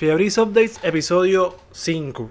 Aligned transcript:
Fiebris 0.00 0.38
Updates, 0.38 0.80
episodio 0.82 1.56
5. 1.72 2.30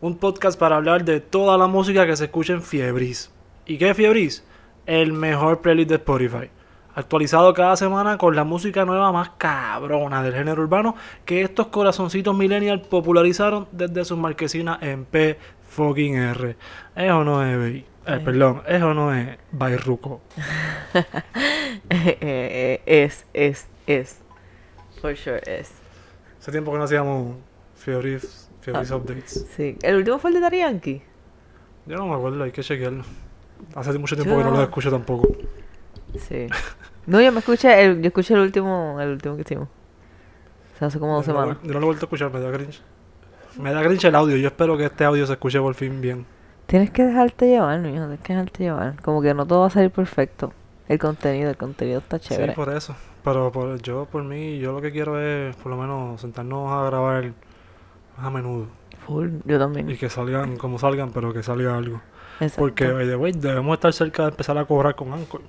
Un 0.00 0.16
podcast 0.18 0.56
para 0.56 0.76
hablar 0.76 1.04
de 1.04 1.18
toda 1.18 1.58
la 1.58 1.66
música 1.66 2.06
que 2.06 2.14
se 2.14 2.26
escucha 2.26 2.52
en 2.52 2.62
Fiebris. 2.62 3.32
¿Y 3.66 3.78
qué 3.78 3.90
es 3.90 3.96
Fiebris? 3.96 4.44
El 4.86 5.12
mejor 5.12 5.60
playlist 5.60 5.88
de 5.88 5.96
Spotify. 5.96 6.50
Actualizado 6.94 7.52
cada 7.52 7.74
semana 7.74 8.16
con 8.16 8.36
la 8.36 8.44
música 8.44 8.84
nueva 8.84 9.10
más 9.10 9.30
cabrona 9.38 10.22
del 10.22 10.34
género 10.34 10.62
urbano 10.62 10.94
que 11.24 11.42
estos 11.42 11.66
corazoncitos 11.66 12.36
millennial 12.36 12.82
popularizaron 12.82 13.66
desde 13.72 14.04
sus 14.04 14.16
marquesinas 14.16 14.80
en 14.80 15.04
P 15.04 15.36
fucking 15.68 16.14
R. 16.14 16.56
¿Es 16.94 17.08
no 17.08 17.44
es, 17.44 17.58
baby? 17.58 17.84
Eh, 18.06 18.20
perdón, 18.24 18.62
¿es 18.68 18.78
no 18.78 19.12
es 19.12 19.36
Bayruco? 19.50 20.20
Eh, 21.90 22.80
es, 22.86 23.26
es, 23.34 23.66
es. 23.88 24.20
For 25.00 25.16
sure, 25.16 25.42
es. 25.44 25.79
Hace 26.40 26.52
tiempo 26.52 26.72
que 26.72 26.78
no 26.78 26.84
hacíamos 26.84 27.36
Fiebris 27.76 28.50
Ah. 28.74 28.82
Updates. 28.94 29.46
Sí. 29.56 29.76
¿El 29.82 29.96
último 29.96 30.18
fue 30.18 30.30
el 30.30 30.40
de 30.40 30.58
Yankee? 30.58 31.02
Yo 31.86 31.96
no 31.96 32.06
me 32.06 32.14
acuerdo, 32.14 32.42
hay 32.44 32.52
que 32.52 32.62
chequearlo. 32.62 33.04
Hace 33.74 33.98
mucho 33.98 34.16
tiempo 34.16 34.36
que 34.36 34.44
no 34.44 34.50
lo 34.50 34.62
escucho 34.62 34.90
tampoco. 34.90 35.28
Sí. 36.18 36.46
No, 37.06 37.20
yo 37.20 37.32
me 37.32 37.38
escuché, 37.38 37.82
el, 37.84 38.00
yo 38.02 38.08
escuché 38.08 38.34
el 38.34 38.40
último, 38.40 38.98
el 39.00 39.10
último 39.10 39.36
que 39.36 39.42
hicimos. 39.42 39.68
O 40.74 40.78
sea, 40.78 40.88
hace 40.88 40.98
como 40.98 41.14
dos 41.16 41.26
Yo 41.26 41.32
no 41.32 41.40
semanas. 41.40 41.58
Yo 41.62 41.72
no 41.72 41.80
lo 41.80 41.84
he 41.84 41.86
vuelto 41.86 42.04
a 42.04 42.06
escuchar, 42.06 42.32
me 42.32 42.40
da 42.40 42.52
cringe. 42.52 42.80
Me 43.58 43.72
da 43.72 43.82
cringe 43.82 44.04
el 44.04 44.14
audio. 44.14 44.36
Yo 44.36 44.48
espero 44.48 44.76
que 44.76 44.84
este 44.84 45.04
audio 45.04 45.26
se 45.26 45.32
escuche 45.32 45.58
por 45.60 45.74
fin 45.74 46.00
bien. 46.00 46.26
Tienes 46.66 46.90
que 46.90 47.02
dejarte 47.04 47.48
llevar, 47.48 47.80
mijo, 47.80 47.94
tienes 48.04 48.20
que 48.20 48.32
dejarte 48.34 48.62
llevar. 48.64 49.02
Como 49.02 49.22
que 49.22 49.34
no 49.34 49.46
todo 49.46 49.60
va 49.60 49.66
a 49.66 49.70
salir 49.70 49.90
perfecto. 49.90 50.52
El 50.88 50.98
contenido, 50.98 51.50
el 51.50 51.56
contenido 51.56 51.98
está 51.98 52.18
chévere. 52.18 52.52
Sí, 52.52 52.56
por 52.56 52.72
eso. 52.72 52.94
Pero 53.24 53.52
por, 53.52 53.80
yo, 53.82 54.06
por 54.06 54.22
mí, 54.24 54.58
yo 54.58 54.72
lo 54.72 54.80
que 54.80 54.90
quiero 54.92 55.20
es 55.20 55.54
por 55.56 55.70
lo 55.70 55.76
menos 55.76 56.20
sentarnos 56.20 56.70
a 56.72 56.84
grabar 56.86 57.32
más 58.16 58.26
a 58.26 58.30
menudo. 58.30 58.66
Full, 59.06 59.28
yo 59.44 59.58
también. 59.58 59.90
Y 59.90 59.96
que 59.96 60.08
salgan 60.08 60.56
como 60.56 60.78
salgan, 60.78 61.10
pero 61.10 61.32
que 61.32 61.42
salga 61.42 61.76
algo. 61.76 62.00
Exacto. 62.40 62.60
Porque, 62.60 62.86
way, 63.16 63.32
debemos 63.32 63.74
estar 63.74 63.92
cerca 63.92 64.22
de 64.24 64.28
empezar 64.30 64.56
a 64.56 64.64
cobrar 64.64 64.94
con 64.94 65.12
Anchor. 65.12 65.42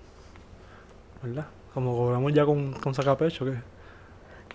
¿Verdad? 1.23 1.47
Como 1.73 1.95
cobramos 1.95 2.33
ya 2.33 2.45
con, 2.45 2.73
con 2.73 2.93
sacapecho, 2.93 3.45
que... 3.45 3.53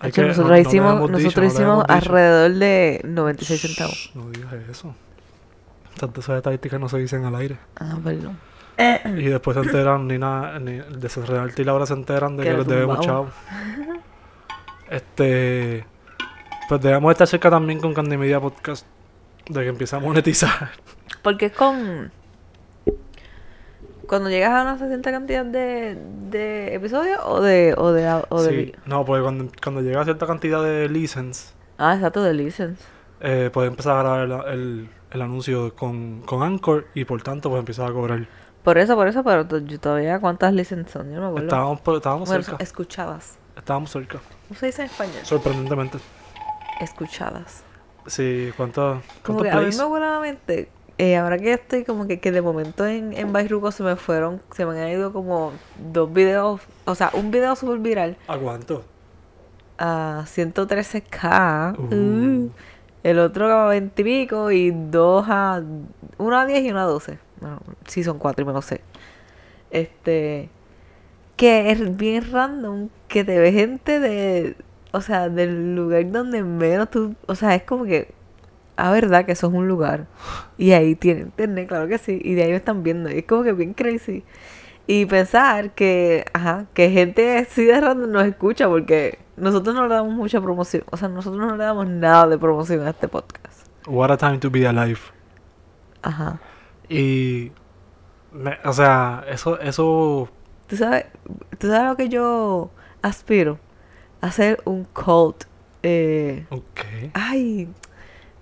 hay 0.01 0.11
que- 0.11 0.21
nosotros 0.21 0.49
no- 0.51 0.57
hicimos, 0.59 1.09
nosotros 1.09 1.45
hicimos 1.53 1.85
alrededor 1.87 2.51
de 2.53 3.01
96 3.03 3.61
centavos. 3.61 3.93
Shh, 3.95 4.15
No 4.15 4.29
digas 4.29 4.53
eso. 4.69 4.93
Tantas 5.99 6.25
esas 6.25 6.37
estadísticas 6.37 6.79
no 6.79 6.87
se 6.89 6.99
dicen 6.99 7.25
al 7.25 7.35
aire. 7.35 7.57
Ah, 7.79 7.97
perdón. 8.03 8.37
Y 8.77 9.23
después 9.25 9.55
se 9.55 9.63
enteran, 9.63 10.07
ni 10.07 10.17
nada, 10.19 10.59
ni 10.59 10.79
Realty 10.79 11.61
y 11.61 11.65
Laura 11.65 11.85
se 11.85 11.93
enteran 11.93 12.37
de 12.37 12.43
Que 12.43 12.53
les 12.53 12.67
debemos 12.67 12.99
chavo. 12.99 13.29
Este. 14.89 15.85
Pues 16.69 16.81
debemos 16.81 17.11
estar 17.11 17.27
cerca 17.27 17.49
también 17.49 17.79
con 17.79 17.93
Candy 17.93 18.17
Media 18.17 18.39
Podcast. 18.39 18.85
De 19.49 19.61
que 19.61 19.69
empiece 19.69 19.95
a 19.95 19.99
monetizar. 19.99 20.71
Porque 21.21 21.47
es 21.47 21.53
con. 21.53 22.11
Cuando 24.07 24.29
llegas 24.29 24.51
a 24.51 24.61
una 24.61 24.77
cierta 24.77 25.11
cantidad 25.11 25.43
de, 25.45 25.97
de 26.29 26.75
episodios 26.75 27.19
o 27.25 27.41
de. 27.41 27.73
O 27.77 27.91
de, 27.91 28.23
o 28.29 28.41
de 28.41 28.49
Sí. 28.49 28.75
No, 28.85 29.03
pues 29.05 29.21
cuando, 29.21 29.49
cuando 29.61 29.81
llega 29.81 30.01
a 30.01 30.05
cierta 30.05 30.25
cantidad 30.27 30.63
de 30.63 30.87
license, 30.89 31.53
Ah, 31.77 31.93
exacto, 31.95 32.23
de 32.23 32.33
license. 32.33 32.81
eh, 33.21 33.49
puedes 33.51 33.69
empezar 33.69 33.97
a 34.05 34.23
grabar 34.23 34.47
el, 34.49 34.59
el, 34.59 34.89
el 35.11 35.21
anuncio 35.21 35.75
con, 35.75 36.21
con 36.21 36.41
Anchor 36.43 36.87
y 36.93 37.05
por 37.05 37.21
tanto, 37.21 37.49
pues 37.49 37.59
empiezas 37.59 37.89
a 37.89 37.93
cobrar. 37.93 38.27
Por 38.67 38.77
eso, 38.77 38.97
por 38.97 39.07
eso, 39.07 39.23
pero 39.23 39.47
yo 39.59 39.79
todavía 39.79 40.19
cuántas 40.19 40.51
licenses 40.51 40.91
son, 40.91 41.07
yo 41.09 41.15
no 41.15 41.21
me 41.21 41.27
acuerdo. 41.27 41.47
Estábamos, 41.47 41.79
estábamos 41.95 42.27
Bueno, 42.27 42.43
cerca. 42.43 42.61
escuchadas. 42.61 43.37
Estábamos 43.55 43.89
cerca. 43.91 44.19
¿Cómo 44.45 44.59
se 44.59 44.65
dice 44.65 44.81
en 44.81 44.87
español? 44.89 45.19
Sorprendentemente. 45.23 45.99
Escuchadas. 46.81 47.63
Sí, 48.07 48.51
¿cuántos 48.57 49.01
Como 49.23 49.41
que 49.41 49.51
a 49.51 49.61
mí 49.61 49.67
me 49.67 49.99
la 50.01 50.19
mente, 50.19 50.69
eh, 50.97 51.15
ahora 51.15 51.37
que 51.37 51.53
estoy 51.53 51.85
como 51.85 52.07
que, 52.07 52.19
que 52.19 52.33
de 52.33 52.41
momento 52.41 52.85
en, 52.85 53.13
en 53.13 53.31
Bayruco 53.31 53.71
se 53.71 53.83
me 53.83 53.95
fueron, 53.95 54.41
se 54.51 54.65
me 54.65 54.81
han 54.81 54.89
ido 54.89 55.13
como 55.13 55.53
dos 55.93 56.11
videos, 56.11 56.59
o 56.83 56.93
sea, 56.93 57.09
un 57.13 57.31
video 57.31 57.55
súper 57.55 57.77
viral 57.77 58.17
¿A 58.27 58.37
cuánto? 58.37 58.83
a 59.77 60.25
113k, 60.25 61.77
Uh. 61.77 61.95
uh, 61.95 62.51
el 63.03 63.19
otro 63.19 63.49
a 63.49 63.67
20 63.69 64.01
y 64.01 64.03
pico 64.03 64.51
y 64.51 64.71
dos 64.71 65.25
a, 65.29 65.63
uno 66.17 66.37
a 66.37 66.45
10 66.45 66.63
y 66.65 66.71
uno 66.71 66.81
a 66.81 66.83
12, 66.83 67.17
bueno, 67.39 67.59
sí 67.87 68.03
son 68.03 68.19
cuatro 68.19 68.43
y 68.43 68.45
me 68.47 68.53
lo 68.53 68.61
sé. 68.61 68.81
Este, 69.71 70.49
que 71.35 71.71
es 71.71 71.97
bien 71.97 72.31
random 72.31 72.89
que 73.07 73.23
te 73.23 73.39
ve 73.39 73.51
gente 73.51 73.99
de, 73.99 74.55
o 74.91 75.01
sea, 75.01 75.29
del 75.29 75.75
lugar 75.75 76.11
donde 76.11 76.43
menos 76.43 76.89
tú, 76.89 77.15
o 77.27 77.35
sea, 77.35 77.55
es 77.55 77.63
como 77.63 77.85
que, 77.85 78.13
a 78.75 78.91
verdad 78.91 79.25
que 79.25 79.31
eso 79.31 79.47
es 79.47 79.53
un 79.53 79.67
lugar. 79.67 80.07
Y 80.57 80.71
ahí 80.71 80.95
tiene 80.95 81.21
internet, 81.21 81.67
claro 81.67 81.87
que 81.87 81.97
sí, 81.97 82.19
y 82.23 82.33
de 82.33 82.43
ahí 82.43 82.49
me 82.49 82.57
están 82.57 82.83
viendo, 82.83 83.09
y 83.09 83.19
es 83.19 83.25
como 83.25 83.43
que 83.43 83.53
bien 83.53 83.73
crazy. 83.73 84.23
Y 84.87 85.05
pensar 85.05 85.71
que, 85.71 86.25
ajá, 86.33 86.65
que 86.73 86.89
gente 86.89 87.37
así 87.37 87.65
de 87.65 87.79
random 87.79 88.11
nos 88.11 88.25
escucha 88.25 88.67
porque 88.67 89.19
nosotros 89.35 89.75
no 89.75 89.87
le 89.87 89.93
damos 89.93 90.13
mucha 90.13 90.41
promoción, 90.41 90.83
o 90.91 90.97
sea, 90.97 91.07
nosotros 91.07 91.45
no 91.45 91.55
le 91.55 91.63
damos 91.63 91.87
nada 91.87 92.27
de 92.27 92.37
promoción 92.37 92.85
a 92.87 92.89
este 92.89 93.07
podcast. 93.07 93.67
What 93.85 94.11
a 94.11 94.17
time 94.17 94.39
to 94.39 94.49
be 94.49 94.67
alive. 94.67 94.99
Ajá. 96.01 96.39
Y. 96.89 97.51
me- 98.31 98.57
o 98.63 98.73
sea, 98.73 99.23
eso, 99.29 99.59
eso. 99.59 100.29
¿Tú 100.67 100.75
sabes, 100.77 101.05
tú 101.57 101.67
sabes 101.67 101.89
lo 101.89 101.95
que 101.95 102.09
yo 102.09 102.69
aspiro? 103.01 103.57
Hacer 104.21 104.61
un 104.65 104.83
cult. 104.85 105.43
Eh, 105.83 106.45
Ok. 106.49 107.11
ay, 107.13 107.69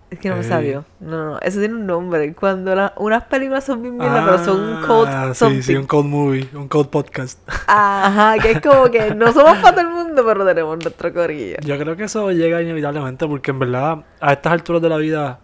es 0.09 0.19
que 0.19 0.29
no 0.29 0.35
me 0.35 0.41
Ey. 0.41 0.47
salió. 0.47 0.85
No, 0.99 1.11
no, 1.11 1.25
no, 1.33 1.39
eso 1.41 1.59
tiene 1.59 1.75
un 1.75 1.85
nombre. 1.85 2.33
Cuando 2.33 2.73
la- 2.73 2.93
unas 2.97 3.23
películas 3.25 3.65
son 3.65 3.81
bien 3.81 3.97
mierda, 3.97 4.23
pero 4.25 4.43
son 4.43 4.59
un 4.59 4.81
cult 4.87 5.09
Ah, 5.11 5.27
sí, 5.33 5.39
something. 5.39 5.61
sí, 5.61 5.75
un 5.75 5.85
cold 5.85 6.07
movie, 6.07 6.49
un 6.55 6.67
cold 6.67 6.89
podcast. 6.89 7.39
Ajá, 7.67 8.37
que 8.41 8.51
es 8.51 8.61
como 8.61 8.89
que 8.89 9.13
no 9.13 9.31
somos 9.33 9.57
para 9.57 9.75
todo 9.75 9.81
el 9.81 9.91
mundo, 9.93 10.23
pero 10.25 10.45
tenemos 10.45 10.77
nuestro 10.79 11.13
corillo. 11.13 11.57
Yo 11.61 11.77
creo 11.77 11.95
que 11.95 12.05
eso 12.05 12.31
llega 12.31 12.61
inevitablemente 12.61 13.27
porque 13.27 13.51
en 13.51 13.59
verdad, 13.59 14.05
a 14.21 14.33
estas 14.33 14.53
alturas 14.53 14.81
de 14.81 14.89
la 14.89 14.97
vida, 14.97 15.39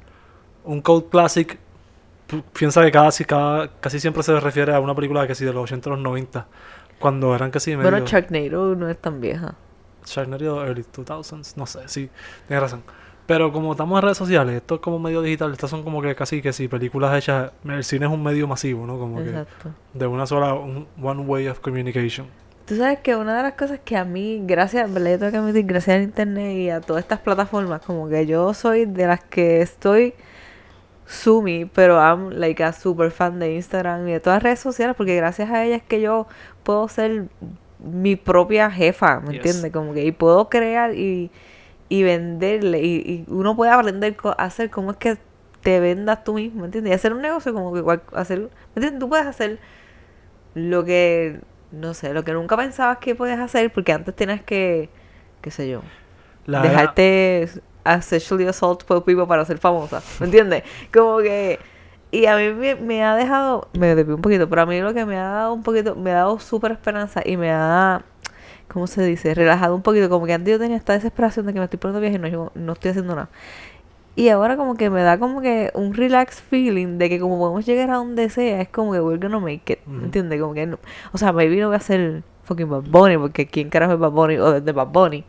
un 0.64 0.82
cold 0.82 1.10
classic, 1.10 1.60
piensa 2.58 2.84
que 2.84 2.92
casi, 2.92 3.26
cada, 3.26 3.70
casi 3.80 4.00
siempre 4.00 4.24
se 4.24 4.40
refiere 4.40 4.74
a 4.74 4.80
una 4.80 4.96
película 4.96 5.26
que 5.28 5.36
sí 5.36 5.46
de 5.46 5.54
los 5.54 5.64
80 5.64 5.90
o 5.90 5.94
los 5.94 6.02
90, 6.02 6.48
cuando 7.00 7.36
eran 7.36 7.52
casi 7.52 7.76
medio... 7.76 7.90
Bueno, 7.92 8.06
Sharknado 8.06 8.76
no 8.76 8.90
es 8.90 8.98
tan 8.98 9.20
vieja. 9.22 9.56
Sharknado 10.06 10.66
early 10.66 10.84
2000s, 10.84 11.56
no 11.58 11.66
sé, 11.66 11.80
sí, 11.88 12.10
tienes 12.48 12.62
razón. 12.62 12.84
Pero 13.28 13.52
como 13.54 13.72
estamos 13.72 13.98
en 13.98 14.02
redes 14.04 14.18
sociales, 14.18 14.56
esto 14.56 14.76
es 14.76 14.82
como 14.82 15.00
medio 15.00 15.22
digital, 15.22 15.52
estas 15.54 15.70
son 15.70 15.84
como 15.84 16.02
que 16.02 16.16
casi 16.16 16.42
que 16.42 16.52
sí, 16.52 16.68
películas 16.68 17.16
hechas, 17.18 17.52
el 17.66 17.84
cine 17.84 18.08
es 18.08 18.12
un 18.12 18.22
medio 18.24 18.48
masivo, 18.48 18.86
¿no? 18.86 18.98
Como 18.98 19.18
que 19.18 19.30
Exacto. 19.30 19.70
de 19.94 20.08
una 20.08 20.26
sola, 20.26 20.54
un- 20.54 20.88
one 21.02 21.22
way 21.22 21.48
of 21.48 21.60
communication. 21.60 22.28
Tú 22.66 22.76
sabes 22.78 23.00
que 23.00 23.16
una 23.16 23.36
de 23.38 23.44
las 23.44 23.54
cosas 23.54 23.80
que 23.84 23.96
a 23.98 24.06
mí, 24.06 24.42
gracias, 24.46 24.90
yo 24.90 24.96
tengo 25.20 25.32
que 25.32 25.38
admitir, 25.38 25.66
gracias 25.66 25.96
al 25.98 26.04
internet 26.04 26.58
y 26.58 26.70
a 26.70 26.82
todas 26.82 27.04
estas 27.04 27.20
plataformas, 27.20 27.82
como 27.82 28.10
que 28.10 28.26
yo 28.26 28.54
soy 28.54 28.86
de 28.86 29.08
las 29.08 29.24
que 29.24 29.62
estoy 29.62 30.14
sumi, 31.06 31.66
pero 31.66 31.98
I'm 32.00 32.32
like 32.32 32.64
a 32.64 32.74
super 32.74 33.12
fan 33.12 33.40
de 33.40 33.56
Instagram 33.56 34.08
y 34.08 34.14
de 34.14 34.20
todas 34.20 34.38
las 34.38 34.44
redes 34.44 34.60
sociales, 34.60 34.96
porque 34.96 35.16
gracias 35.16 35.50
a 35.50 35.64
ellas 35.66 35.82
es 35.82 35.88
que 35.88 36.02
yo 36.02 36.28
puedo 36.64 36.88
ser 36.88 37.28
mi 37.80 38.16
propia 38.16 38.70
jefa, 38.72 39.20
¿me 39.20 39.32
Yes. 39.32 39.34
entiendes? 39.34 39.72
Como 39.72 39.94
que 39.94 40.06
y 40.06 40.12
puedo 40.12 40.50
crear 40.50 40.94
y, 40.96 41.32
y 41.90 42.04
venderle 42.04 42.82
y, 42.82 42.96
y 42.98 43.26
uno 43.30 43.56
puede 43.56 43.72
aprender 43.72 44.18
a 44.26 44.32
hacer 44.46 44.70
cómo 44.72 44.92
es 44.92 44.98
que 44.98 45.18
te 45.64 45.80
vendas 45.80 46.24
tú 46.24 46.36
mismo, 46.36 46.62
¿me 46.62 46.66
entiendes? 46.68 46.92
Y 46.92 46.96
hacer 46.96 47.14
un 47.14 47.22
negocio 47.22 47.54
como 47.54 47.74
que 47.74 48.02
hacer, 48.14 48.40
¿me 48.42 48.50
entiendes? 48.78 49.00
Tú 49.00 49.10
puedes 49.10 49.28
hacer 49.28 49.60
lo 50.54 50.84
que, 50.86 51.40
no 51.72 51.94
sé, 51.94 52.14
lo 52.14 52.24
que 52.24 52.34
nunca 52.34 52.58
pensabas 52.58 52.98
que 53.00 53.16
podías 53.16 53.40
hacer 53.40 53.72
porque 53.72 53.94
antes 53.94 54.16
tenías 54.16 54.42
que, 54.44 54.90
qué 55.42 55.52
sé 55.52 55.70
yo, 55.70 55.84
La 56.46 56.62
dejarte 56.62 57.50
a 57.84 58.02
sexually 58.02 58.48
assault 58.48 58.84
por 58.84 59.04
people 59.04 59.26
para 59.26 59.46
ser 59.46 59.58
famosa, 59.58 60.02
¿me 60.20 60.26
entiendes? 60.26 60.64
Como 60.92 61.20
que 61.20 61.60
y 62.12 62.26
a 62.26 62.36
mí 62.36 62.50
me, 62.54 62.76
me 62.76 63.04
ha 63.04 63.16
dejado, 63.16 63.70
me 63.74 63.96
desvié 63.96 64.14
un 64.14 64.22
poquito, 64.22 64.50
pero 64.50 64.64
a 64.64 64.66
mí 64.66 64.80
lo 64.82 64.94
que 64.94 65.06
me 65.06 65.18
ha 65.18 65.30
dado 65.30 65.54
un 65.54 65.64
poquito, 65.64 65.96
me 65.96 66.12
ha 66.12 66.16
dado 66.16 66.40
súper 66.40 66.74
esperanza 66.74 67.22
y 67.24 67.38
me 67.38 67.52
ha, 67.52 68.04
¿cómo 68.68 68.86
se 68.86 69.02
dice? 69.06 69.34
Relajado 69.34 69.76
un 69.76 69.82
poquito, 69.82 70.10
como 70.10 70.26
que 70.26 70.34
antes 70.34 70.52
yo 70.52 70.60
tenía 70.60 70.76
esta 70.76 70.92
desesperación 70.92 71.46
de 71.46 71.54
que 71.54 71.60
me 71.60 71.66
estoy 71.66 71.80
poniendo 71.80 72.02
vieja 72.02 72.18
y 72.18 72.20
no, 72.20 72.28
yo 72.28 72.52
no 72.54 72.74
estoy 72.74 72.92
haciendo 72.92 73.16
nada. 73.16 73.30
Y 74.18 74.28
ahora 74.28 74.58
como 74.58 74.76
que 74.76 74.90
me 74.90 75.02
da 75.04 75.18
como 75.20 75.40
que 75.42 75.72
un 75.74 75.94
relax 75.94 76.42
feeling 76.42 76.98
de 76.98 77.08
que 77.08 77.18
como 77.18 77.40
podemos 77.40 77.66
llegar 77.66 77.90
a 77.92 77.96
donde 77.96 78.30
sea, 78.30 78.60
es 78.60 78.68
como 78.68 78.92
que 78.92 79.00
we're 79.00 79.18
gonna 79.18 79.40
make 79.40 79.72
it. 79.72 79.80
¿me 79.86 80.04
entiendes? 80.04 80.42
Como 80.42 80.54
que 80.54 80.66
no, 80.66 80.80
o 81.14 81.18
sea, 81.18 81.32
maybe 81.32 81.56
no 81.62 81.68
voy 81.68 81.78
a 81.78 81.80
ser 81.80 82.24
fucking 82.44 82.70
Bad 82.70 82.84
Bunny, 82.90 83.18
porque 83.18 83.48
quién 83.48 83.70
carajo 83.70 83.94
es 83.94 84.00
Bad 84.00 84.12
Bunny 84.12 84.38
o 84.38 84.52
desde 84.52 84.74
Bad 84.74 84.88
Bunny. 84.88 85.24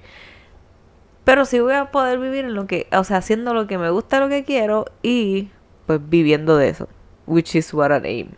Pero 1.24 1.44
sí 1.44 1.60
voy 1.60 1.74
a 1.74 1.90
poder 1.90 2.18
vivir 2.18 2.44
en 2.44 2.54
lo 2.54 2.66
que, 2.66 2.88
o 2.92 3.04
sea, 3.04 3.18
haciendo 3.18 3.54
lo 3.54 3.66
que 3.66 3.78
me 3.78 3.90
gusta, 3.90 4.18
lo 4.20 4.28
que 4.28 4.44
quiero 4.44 4.86
y 5.02 5.50
pues 5.86 6.00
viviendo 6.02 6.56
de 6.56 6.68
eso. 6.68 6.88
Which 7.26 7.54
is 7.54 7.72
what 7.72 7.90
I 7.90 8.06
aim. 8.06 8.28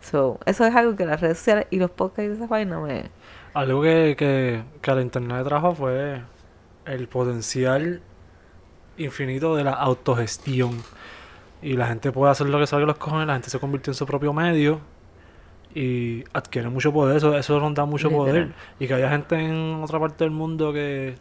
So, 0.00 0.38
eso 0.46 0.64
es 0.64 0.74
algo 0.74 0.94
que 0.94 1.04
las 1.04 1.20
redes 1.20 1.38
sociales 1.38 1.66
y 1.70 1.78
los 1.78 1.90
podcasts 1.90 2.28
de 2.30 2.34
esa 2.36 2.46
vaina 2.46 2.78
me... 2.80 3.10
Algo 3.54 3.82
que, 3.82 4.14
que, 4.16 4.62
que 4.80 4.94
la 4.94 5.02
internet 5.02 5.44
trajo 5.44 5.74
fue 5.74 6.22
el 6.86 7.08
potencial 7.08 8.00
infinito 8.96 9.56
de 9.56 9.64
la 9.64 9.72
autogestión. 9.72 10.82
Y 11.60 11.72
la 11.72 11.88
gente 11.88 12.12
puede 12.12 12.30
hacer 12.30 12.48
lo 12.48 12.60
que 12.60 12.68
salga 12.68 12.82
de 12.82 12.86
los 12.92 12.98
cojones, 12.98 13.26
la 13.26 13.32
gente 13.34 13.50
se 13.50 13.58
convirtió 13.58 13.90
en 13.90 13.94
su 13.94 14.06
propio 14.06 14.32
medio 14.32 14.80
y 15.74 16.24
adquiere 16.32 16.68
mucho 16.68 16.92
poder, 16.92 17.16
eso, 17.16 17.36
eso 17.36 17.60
nos 17.60 17.74
da 17.74 17.84
mucho 17.84 18.10
poder. 18.10 18.52
Y 18.78 18.86
que 18.86 18.94
haya 18.94 19.10
gente 19.10 19.36
en 19.36 19.82
otra 19.82 19.98
parte 19.98 20.24
del 20.24 20.30
mundo 20.30 20.72
que, 20.72 21.16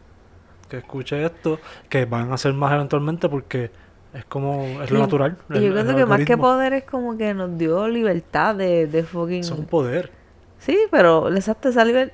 que 0.70 0.78
escuche 0.78 1.24
esto, 1.26 1.60
que 1.90 2.06
van 2.06 2.32
a 2.32 2.38
ser 2.38 2.54
más 2.54 2.74
eventualmente 2.74 3.30
porque 3.30 3.72
es 4.14 4.26
como, 4.26 4.82
es 4.82 4.92
lo 4.92 5.00
natural. 5.00 5.38
Y 5.54 5.58
el- 5.58 5.64
yo 5.66 5.72
creo 5.74 5.96
que 5.96 6.06
más 6.06 6.22
que 6.22 6.38
poder 6.38 6.74
es 6.74 6.84
como 6.84 7.18
que 7.18 7.34
nos 7.34 7.58
dio 7.58 7.88
libertad 7.88 8.56
de, 8.56 8.88
de 8.88 9.04
fucking... 9.04 9.42
Es 9.44 9.52
un 9.52 9.66
poder. 9.66 10.12
Sí, 10.60 10.78
pero 10.92 11.34
exacto, 11.34 11.70
esa, 11.70 11.86
liber- 11.86 12.12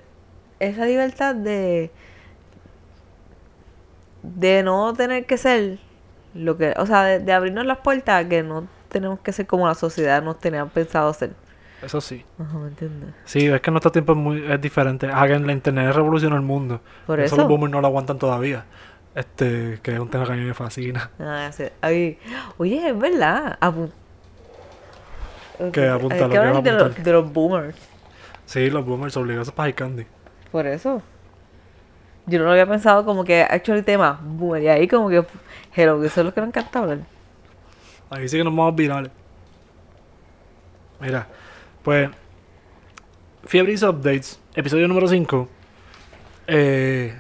esa 0.60 0.86
libertad 0.86 1.36
de 1.36 1.92
de 4.22 4.64
no 4.64 4.94
tener 4.94 5.26
que 5.26 5.38
ser 5.38 5.80
lo 6.34 6.58
que, 6.58 6.74
o 6.78 6.86
sea, 6.86 7.04
de, 7.04 7.20
de 7.20 7.34
abrirnos 7.34 7.66
las 7.66 7.80
puertas 7.80 8.26
a 8.26 8.30
que 8.30 8.44
no 8.44 8.68
tenemos 8.90 9.20
que 9.20 9.32
ser 9.34 9.46
como 9.48 9.68
la 9.68 9.76
sociedad 9.76 10.22
nos 10.24 10.40
tenían 10.40 10.70
pensado 10.70 11.14
ser. 11.14 11.32
Eso 11.84 12.00
sí. 12.02 12.24
Ajá, 12.40 12.58
¿me 12.58 12.68
entiendes? 12.70 13.14
Sí, 13.26 13.48
es 13.48 13.62
que 13.62 13.72
nuestro 13.72 13.92
tiempo 13.92 14.14
es 14.14 14.18
muy 14.18 14.44
es 14.52 14.62
diferente. 14.62 15.08
Hagan 15.08 15.46
la 15.46 15.54
internet 15.54 15.94
revolucionó 15.94 16.36
el 16.36 16.42
mundo. 16.42 16.82
Por 17.06 17.20
eso 17.20 17.36
eso. 17.36 17.42
los 17.44 17.48
boomers 17.48 17.72
no 17.72 17.82
lo 17.82 17.88
aguantan 17.88 18.18
todavía. 18.18 18.66
Este, 19.16 19.80
que 19.84 19.94
es 19.94 20.00
un 20.00 20.10
tema 20.10 20.26
que 20.26 20.32
a 20.34 20.36
mí 20.36 20.44
me 20.44 20.54
fascina. 20.54 21.12
Ah, 21.20 21.50
sí. 21.52 21.66
Ay, 21.82 22.18
oye, 22.58 22.90
es 22.90 22.98
verdad. 22.98 23.58
Apu- 23.62 23.92
Que 25.72 25.88
apunta 25.88 26.16
lo 26.18 26.30
que 26.30 26.38
a 26.38 26.62
de, 26.62 26.72
los, 26.72 27.04
de 27.04 27.12
los 27.12 27.32
boomers. 27.32 27.78
Sí, 28.46 28.70
los 28.70 28.86
boomers 28.86 29.16
obligados 29.18 29.52
para 29.52 29.66
high 29.68 29.74
candy. 29.76 30.06
Por 30.52 30.66
eso. 30.68 31.02
Yo 32.26 32.40
no 32.40 32.46
lo 32.46 32.52
había 32.52 32.66
pensado 32.66 33.04
como 33.06 33.24
que 33.24 33.42
actually 33.44 33.82
tema 33.84 34.20
boomer. 34.24 34.64
Y 34.64 34.68
ahí 34.70 34.88
como 34.88 35.10
que, 35.10 35.26
hello, 35.76 36.00
que 36.00 36.08
eso 36.08 36.22
es 36.22 36.26
lo 36.26 36.34
que 36.34 36.42
me 36.42 36.48
encanta 36.48 36.80
hablar. 36.80 37.00
Ahí 38.10 38.28
sí 38.30 38.38
que 38.38 38.44
nos 38.44 38.56
vamos 38.56 38.76
virales. 38.76 39.12
Mira, 41.00 41.28
pues. 41.84 42.10
Fiebris 43.46 43.84
Updates, 43.84 44.40
episodio 44.56 44.88
número 44.88 45.08
5. 45.08 45.50
Eh, 46.48 47.14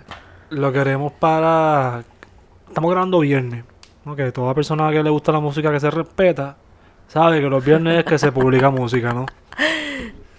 lo 0.49 0.71
queremos 0.71 1.11
para. 1.13 2.03
Estamos 2.67 2.91
grabando 2.91 3.19
viernes. 3.19 3.65
¿no? 4.05 4.15
Que 4.15 4.31
toda 4.31 4.53
persona 4.53 4.89
que 4.91 5.03
le 5.03 5.09
gusta 5.09 5.31
la 5.31 5.39
música 5.39 5.71
que 5.71 5.79
se 5.79 5.89
respeta 5.91 6.57
sabe 7.07 7.39
que 7.41 7.47
los 7.47 7.63
viernes 7.63 7.99
es 7.99 8.05
que 8.05 8.17
se 8.17 8.31
publica 8.31 8.69
música, 8.71 9.13
¿no? 9.13 9.25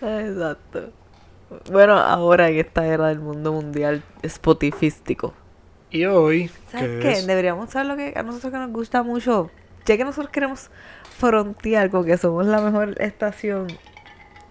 Exacto. 0.03 0.91
Bueno, 1.71 1.95
ahora 1.99 2.49
en 2.49 2.59
esta 2.59 2.87
era 2.87 3.09
del 3.09 3.21
mundo 3.21 3.53
mundial 3.53 4.03
spotifístico. 4.23 5.33
Y 5.91 6.05
hoy. 6.07 6.51
¿Sabes 6.71 7.03
qué? 7.03 7.13
es- 7.13 7.27
Deberíamos 7.27 7.71
saber 7.71 7.87
lo 7.89 7.97
que 7.97 8.13
a 8.17 8.23
nosotros 8.23 8.53
que 8.53 8.59
nos 8.59 8.71
gusta 8.73 9.03
mucho. 9.03 9.51
Ya 9.87 9.97
que 9.97 10.05
nosotros 10.05 10.31
queremos 10.33 10.71
frontear 11.19 11.91
con 11.91 12.05
que 12.07 12.17
somos 12.19 12.47
la 12.47 12.61
mejor 12.61 13.01
estación. 13.01 13.69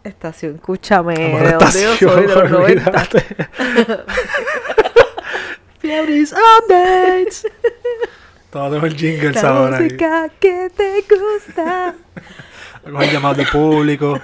Estación, 0.03 0.55
escúchame, 0.55 1.13
Amor, 1.35 1.43
estación, 1.47 1.97
soy, 1.97 2.27
de 2.27 2.35
los 2.35 2.51
90. 2.51 2.89
olvídate. 2.89 3.25
Fiebris 5.79 6.33
Updates. 6.33 7.47
Todo 8.49 8.71
tengo 8.73 8.85
el 8.85 8.95
jingle 8.95 9.31
La 9.31 9.41
ahora. 9.49 9.77
ahí. 9.77 9.83
música 9.85 10.29
que 10.39 10.69
te 10.75 11.03
gusta. 11.09 11.95
A 12.85 12.89
coger 12.91 13.11
llamadas 13.13 13.37
de 13.37 13.45
público. 13.45 14.19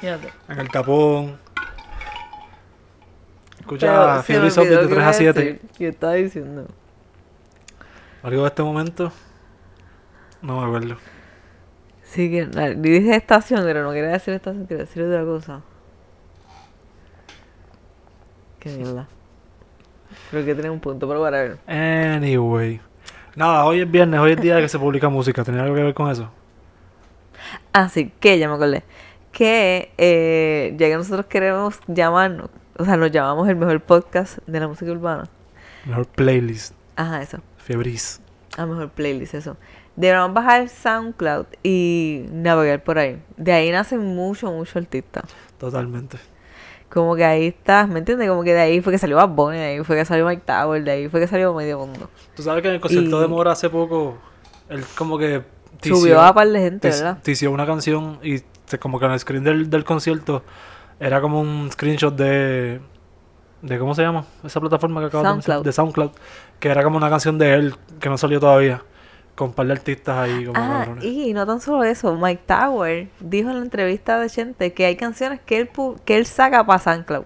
Fíjate. 0.00 0.32
En 0.48 0.58
el 0.60 0.68
tapón. 0.70 1.38
Escucha 3.58 4.22
Fiebris 4.22 4.56
Updates 4.56 4.80
de 4.82 4.88
qué 4.88 4.94
3 4.94 4.98
a 4.98 5.00
iba 5.02 5.08
a 5.10 5.12
7. 5.14 5.40
decir. 5.40 5.60
¿Qué 5.78 5.88
estaba 5.88 6.12
diciendo? 6.14 6.66
Algo 8.22 8.42
de 8.42 8.48
este 8.48 8.62
momento. 8.62 9.12
No 10.42 10.60
me 10.60 10.66
acuerdo. 10.66 10.96
Sí, 12.10 12.28
que 12.28 12.46
la- 12.46 12.70
dije 12.70 13.14
estación, 13.14 13.62
pero 13.64 13.84
no 13.84 13.92
quería 13.92 14.10
decir 14.10 14.34
estación, 14.34 14.66
quería 14.66 14.82
decir 14.84 15.02
otra 15.04 15.24
cosa. 15.24 15.60
Qué 18.58 18.70
mierda. 18.70 19.06
Creo 20.30 20.44
que 20.44 20.54
tenía 20.54 20.72
un 20.72 20.80
punto, 20.80 21.06
pero 21.08 21.20
para 21.22 21.38
ver. 21.42 21.58
Anyway. 21.66 22.80
Nada, 23.36 23.64
hoy 23.64 23.80
es 23.80 23.90
viernes, 23.90 24.18
hoy 24.20 24.32
es 24.32 24.40
día 24.40 24.56
de 24.56 24.62
que 24.62 24.68
se 24.68 24.78
publica 24.78 25.08
música. 25.08 25.44
¿Tenía 25.44 25.62
algo 25.62 25.74
que 25.76 25.82
ver 25.84 25.94
con 25.94 26.10
eso? 26.10 26.28
Así 27.72 28.12
que 28.20 28.38
ya 28.38 28.48
me 28.48 28.54
acordé. 28.54 28.82
Que 29.32 29.92
eh, 29.96 30.74
ya 30.76 30.88
que 30.88 30.96
nosotros 30.96 31.26
queremos 31.26 31.78
llamarnos, 31.86 32.50
o 32.76 32.84
sea, 32.84 32.96
nos 32.96 33.12
llamamos 33.12 33.48
el 33.48 33.54
mejor 33.56 33.80
podcast 33.80 34.38
de 34.46 34.58
la 34.60 34.66
música 34.66 34.90
urbana. 34.90 35.28
Mejor 35.86 36.06
playlist. 36.08 36.74
Ajá, 36.96 37.22
eso. 37.22 37.38
Fiebris. 37.58 38.20
A 38.58 38.66
mejor 38.66 38.90
playlist, 38.90 39.34
eso. 39.34 39.56
Deberíamos 40.00 40.32
bajar 40.34 40.68
SoundCloud 40.68 41.46
y 41.62 42.24
navegar 42.32 42.82
por 42.82 42.98
ahí. 42.98 43.20
De 43.36 43.52
ahí 43.52 43.70
nacen 43.70 44.00
mucho, 44.00 44.50
mucho 44.50 44.78
artistas. 44.78 45.24
Totalmente. 45.58 46.18
Como 46.88 47.14
que 47.14 47.24
ahí 47.24 47.48
estás, 47.48 47.88
¿me 47.88 47.98
entiendes? 48.00 48.28
Como 48.28 48.42
que 48.42 48.52
de 48.54 48.60
ahí 48.60 48.80
fue 48.80 48.92
que 48.92 48.98
salió 48.98 49.16
Bad 49.16 49.28
Bunny, 49.28 49.58
de 49.58 49.64
ahí 49.64 49.84
fue 49.84 49.96
que 49.96 50.04
salió 50.04 50.26
Mike 50.26 50.42
Tower, 50.44 50.82
de 50.82 50.90
ahí 50.90 51.08
fue 51.08 51.20
que 51.20 51.26
salió 51.26 51.54
Medio 51.54 51.78
Mundo. 51.78 52.08
Tú 52.34 52.42
sabes 52.42 52.62
que 52.62 52.68
en 52.68 52.74
el 52.74 52.80
concierto 52.80 53.18
Y- 53.18 53.22
de 53.22 53.28
Mora 53.28 53.52
hace 53.52 53.68
poco, 53.70 54.16
él 54.68 54.82
como 54.96 55.18
que 55.18 55.42
Subió 55.82 56.20
a 56.20 56.34
par 56.34 56.48
de 56.48 56.58
gente, 56.60 56.88
¿verdad? 56.88 57.18
tició 57.22 57.52
una 57.52 57.64
canción 57.64 58.18
y 58.22 58.40
como 58.78 58.98
que 58.98 59.06
en 59.06 59.12
el 59.12 59.20
screen 59.20 59.44
del, 59.44 59.70
del 59.70 59.84
concierto 59.84 60.42
era 60.98 61.20
como 61.20 61.40
un 61.40 61.70
screenshot 61.72 62.14
de 62.14 62.80
de 63.62 63.78
cómo 63.78 63.94
se 63.94 64.02
llama 64.02 64.24
esa 64.44 64.60
plataforma 64.60 65.00
que 65.00 65.06
acabas 65.06 65.24
de 65.26 65.32
mencionar? 65.34 65.62
SoundCloud. 65.62 65.64
de 65.64 65.72
SoundCloud 65.72 66.10
que 66.58 66.68
era 66.68 66.82
como 66.82 66.96
una 66.96 67.08
canción 67.10 67.38
de 67.38 67.54
él 67.54 67.74
que 68.00 68.08
no 68.08 68.18
salió 68.18 68.40
todavía 68.40 68.82
con 69.34 69.48
un 69.48 69.54
par 69.54 69.66
de 69.66 69.72
artistas 69.72 70.16
ahí 70.18 70.44
como 70.44 70.58
Ah, 70.60 70.80
cabrones. 70.80 71.04
y 71.04 71.32
no 71.32 71.46
tan 71.46 71.60
solo 71.60 71.84
eso, 71.84 72.14
Mike 72.16 72.42
Tower 72.46 73.08
dijo 73.20 73.48
en 73.50 73.56
la 73.58 73.62
entrevista 73.64 74.18
de 74.18 74.28
Chente 74.28 74.72
que 74.72 74.84
hay 74.86 74.96
canciones 74.96 75.40
que 75.40 75.58
él, 75.58 75.72
pu- 75.72 75.98
que 76.04 76.16
él 76.16 76.26
saca 76.26 76.64
para 76.64 76.78
SoundCloud. 76.78 77.24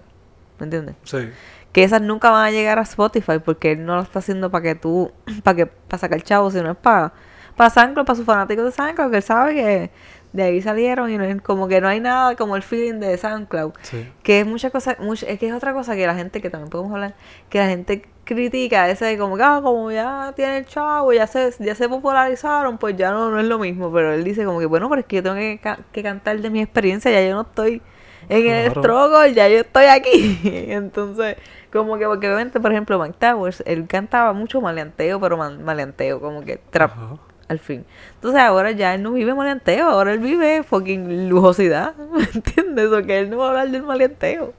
¿Me 0.59 0.63
entiendes? 0.65 0.95
sí 1.03 1.29
Que 1.73 1.83
esas 1.83 2.01
nunca 2.01 2.29
van 2.29 2.45
a 2.45 2.51
llegar 2.51 2.79
a 2.79 2.83
Spotify 2.83 3.39
porque 3.43 3.73
él 3.73 3.85
no 3.85 3.95
lo 3.97 4.01
está 4.03 4.19
haciendo 4.19 4.49
para 4.49 4.63
que 4.63 4.75
tú, 4.75 5.11
para 5.43 5.55
que 5.57 5.65
para 5.65 5.99
sacar 5.99 6.21
chavos, 6.21 6.53
sino 6.53 6.71
es 6.71 6.77
para, 6.77 7.11
para 7.57 7.69
SoundCloud, 7.69 8.05
para 8.05 8.15
sus 8.15 8.25
fanáticos 8.25 8.63
de 8.65 8.71
SoundCloud, 8.71 9.11
que 9.11 9.17
él 9.17 9.23
sabe 9.23 9.53
que 9.55 9.91
de 10.31 10.43
ahí 10.43 10.61
salieron 10.61 11.09
y 11.09 11.17
no 11.17 11.25
como 11.43 11.67
que 11.69 11.79
no 11.81 11.87
hay 11.89 11.99
nada 12.01 12.35
como 12.35 12.55
el 12.55 12.61
feeling 12.63 12.99
de 12.99 13.17
SoundCloud. 13.17 13.73
sí 13.81 14.09
Que 14.23 14.39
es 14.41 14.47
mucha 14.47 14.69
cosa, 14.69 14.95
mucha- 14.99 15.25
es 15.27 15.37
que 15.39 15.47
es 15.47 15.53
otra 15.53 15.73
cosa 15.73 15.95
que 15.95 16.05
la 16.07 16.15
gente, 16.15 16.41
que 16.41 16.49
también 16.49 16.69
podemos 16.69 16.93
hablar, 16.93 17.15
que 17.49 17.57
la 17.59 17.67
gente 17.67 18.05
critica 18.25 18.89
ese 18.89 19.05
de 19.05 19.17
como 19.17 19.37
que, 19.37 19.43
ah, 19.43 19.59
como 19.63 19.91
ya 19.91 20.33
tiene 20.35 20.57
el 20.59 20.65
chavo, 20.65 21.13
ya 21.13 21.27
se, 21.27 21.53
ya 21.59 21.75
se 21.75 21.87
popularizaron, 21.89 22.77
pues 22.77 22.97
ya 22.97 23.11
no, 23.11 23.29
no 23.31 23.39
es 23.39 23.45
lo 23.45 23.59
mismo. 23.59 23.91
Pero 23.93 24.13
él 24.13 24.23
dice 24.23 24.45
como 24.45 24.59
que, 24.59 24.65
bueno, 24.65 24.89
pero 24.89 25.01
es 25.01 25.07
que 25.07 25.17
yo 25.17 25.23
tengo 25.23 25.35
que, 25.35 25.59
ca- 25.61 25.79
que 25.93 26.03
cantar 26.03 26.39
de 26.39 26.49
mi 26.49 26.61
experiencia, 26.61 27.11
ya 27.11 27.27
yo 27.27 27.35
no 27.35 27.41
estoy 27.43 27.81
en 28.29 28.47
el 28.47 28.71
struggle, 28.71 29.33
ya 29.33 29.47
yo 29.47 29.59
estoy 29.59 29.85
aquí. 29.85 30.39
Entonces, 30.71 31.37
como 31.71 31.97
que, 31.97 32.05
porque 32.05 32.27
obviamente, 32.27 32.59
por 32.59 32.71
ejemplo, 32.71 32.99
Mike 32.99 33.17
Towers, 33.19 33.63
él 33.65 33.87
cantaba 33.87 34.33
mucho 34.33 34.61
maleanteo, 34.61 35.19
pero 35.19 35.37
ma- 35.37 35.49
maleanteo, 35.51 36.19
como 36.19 36.41
que 36.43 36.57
trap 36.71 36.91
Ajá. 36.91 37.17
al 37.47 37.59
fin. 37.59 37.85
Entonces 38.15 38.41
ahora 38.41 38.71
ya 38.71 38.95
él 38.95 39.03
no 39.03 39.11
vive 39.11 39.33
maleanteo, 39.35 39.87
ahora 39.89 40.13
él 40.13 40.19
vive 40.19 40.63
fucking 40.63 41.29
lujosidad, 41.29 41.95
¿me 42.11 42.23
entiendes? 42.23 42.91
O 42.91 43.03
que 43.05 43.19
él 43.19 43.29
no 43.29 43.37
va 43.37 43.45
a 43.47 43.49
hablar 43.49 43.69
del 43.69 43.83
maleanteo. 43.83 44.53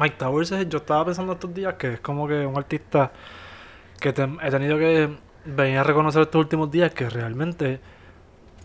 Mike 0.00 0.16
Towers 0.18 0.50
es- 0.52 0.68
yo 0.68 0.78
estaba 0.78 1.04
pensando 1.04 1.32
estos 1.34 1.52
días 1.52 1.74
que 1.74 1.94
es 1.94 2.00
como 2.00 2.26
que 2.26 2.46
un 2.46 2.56
artista 2.56 3.12
que 4.00 4.12
te- 4.12 4.28
he 4.42 4.50
tenido 4.50 4.78
que 4.78 5.10
venir 5.44 5.78
a 5.78 5.82
reconocer 5.84 6.22
estos 6.22 6.38
últimos 6.40 6.70
días 6.70 6.92
que 6.92 7.08
realmente 7.10 7.80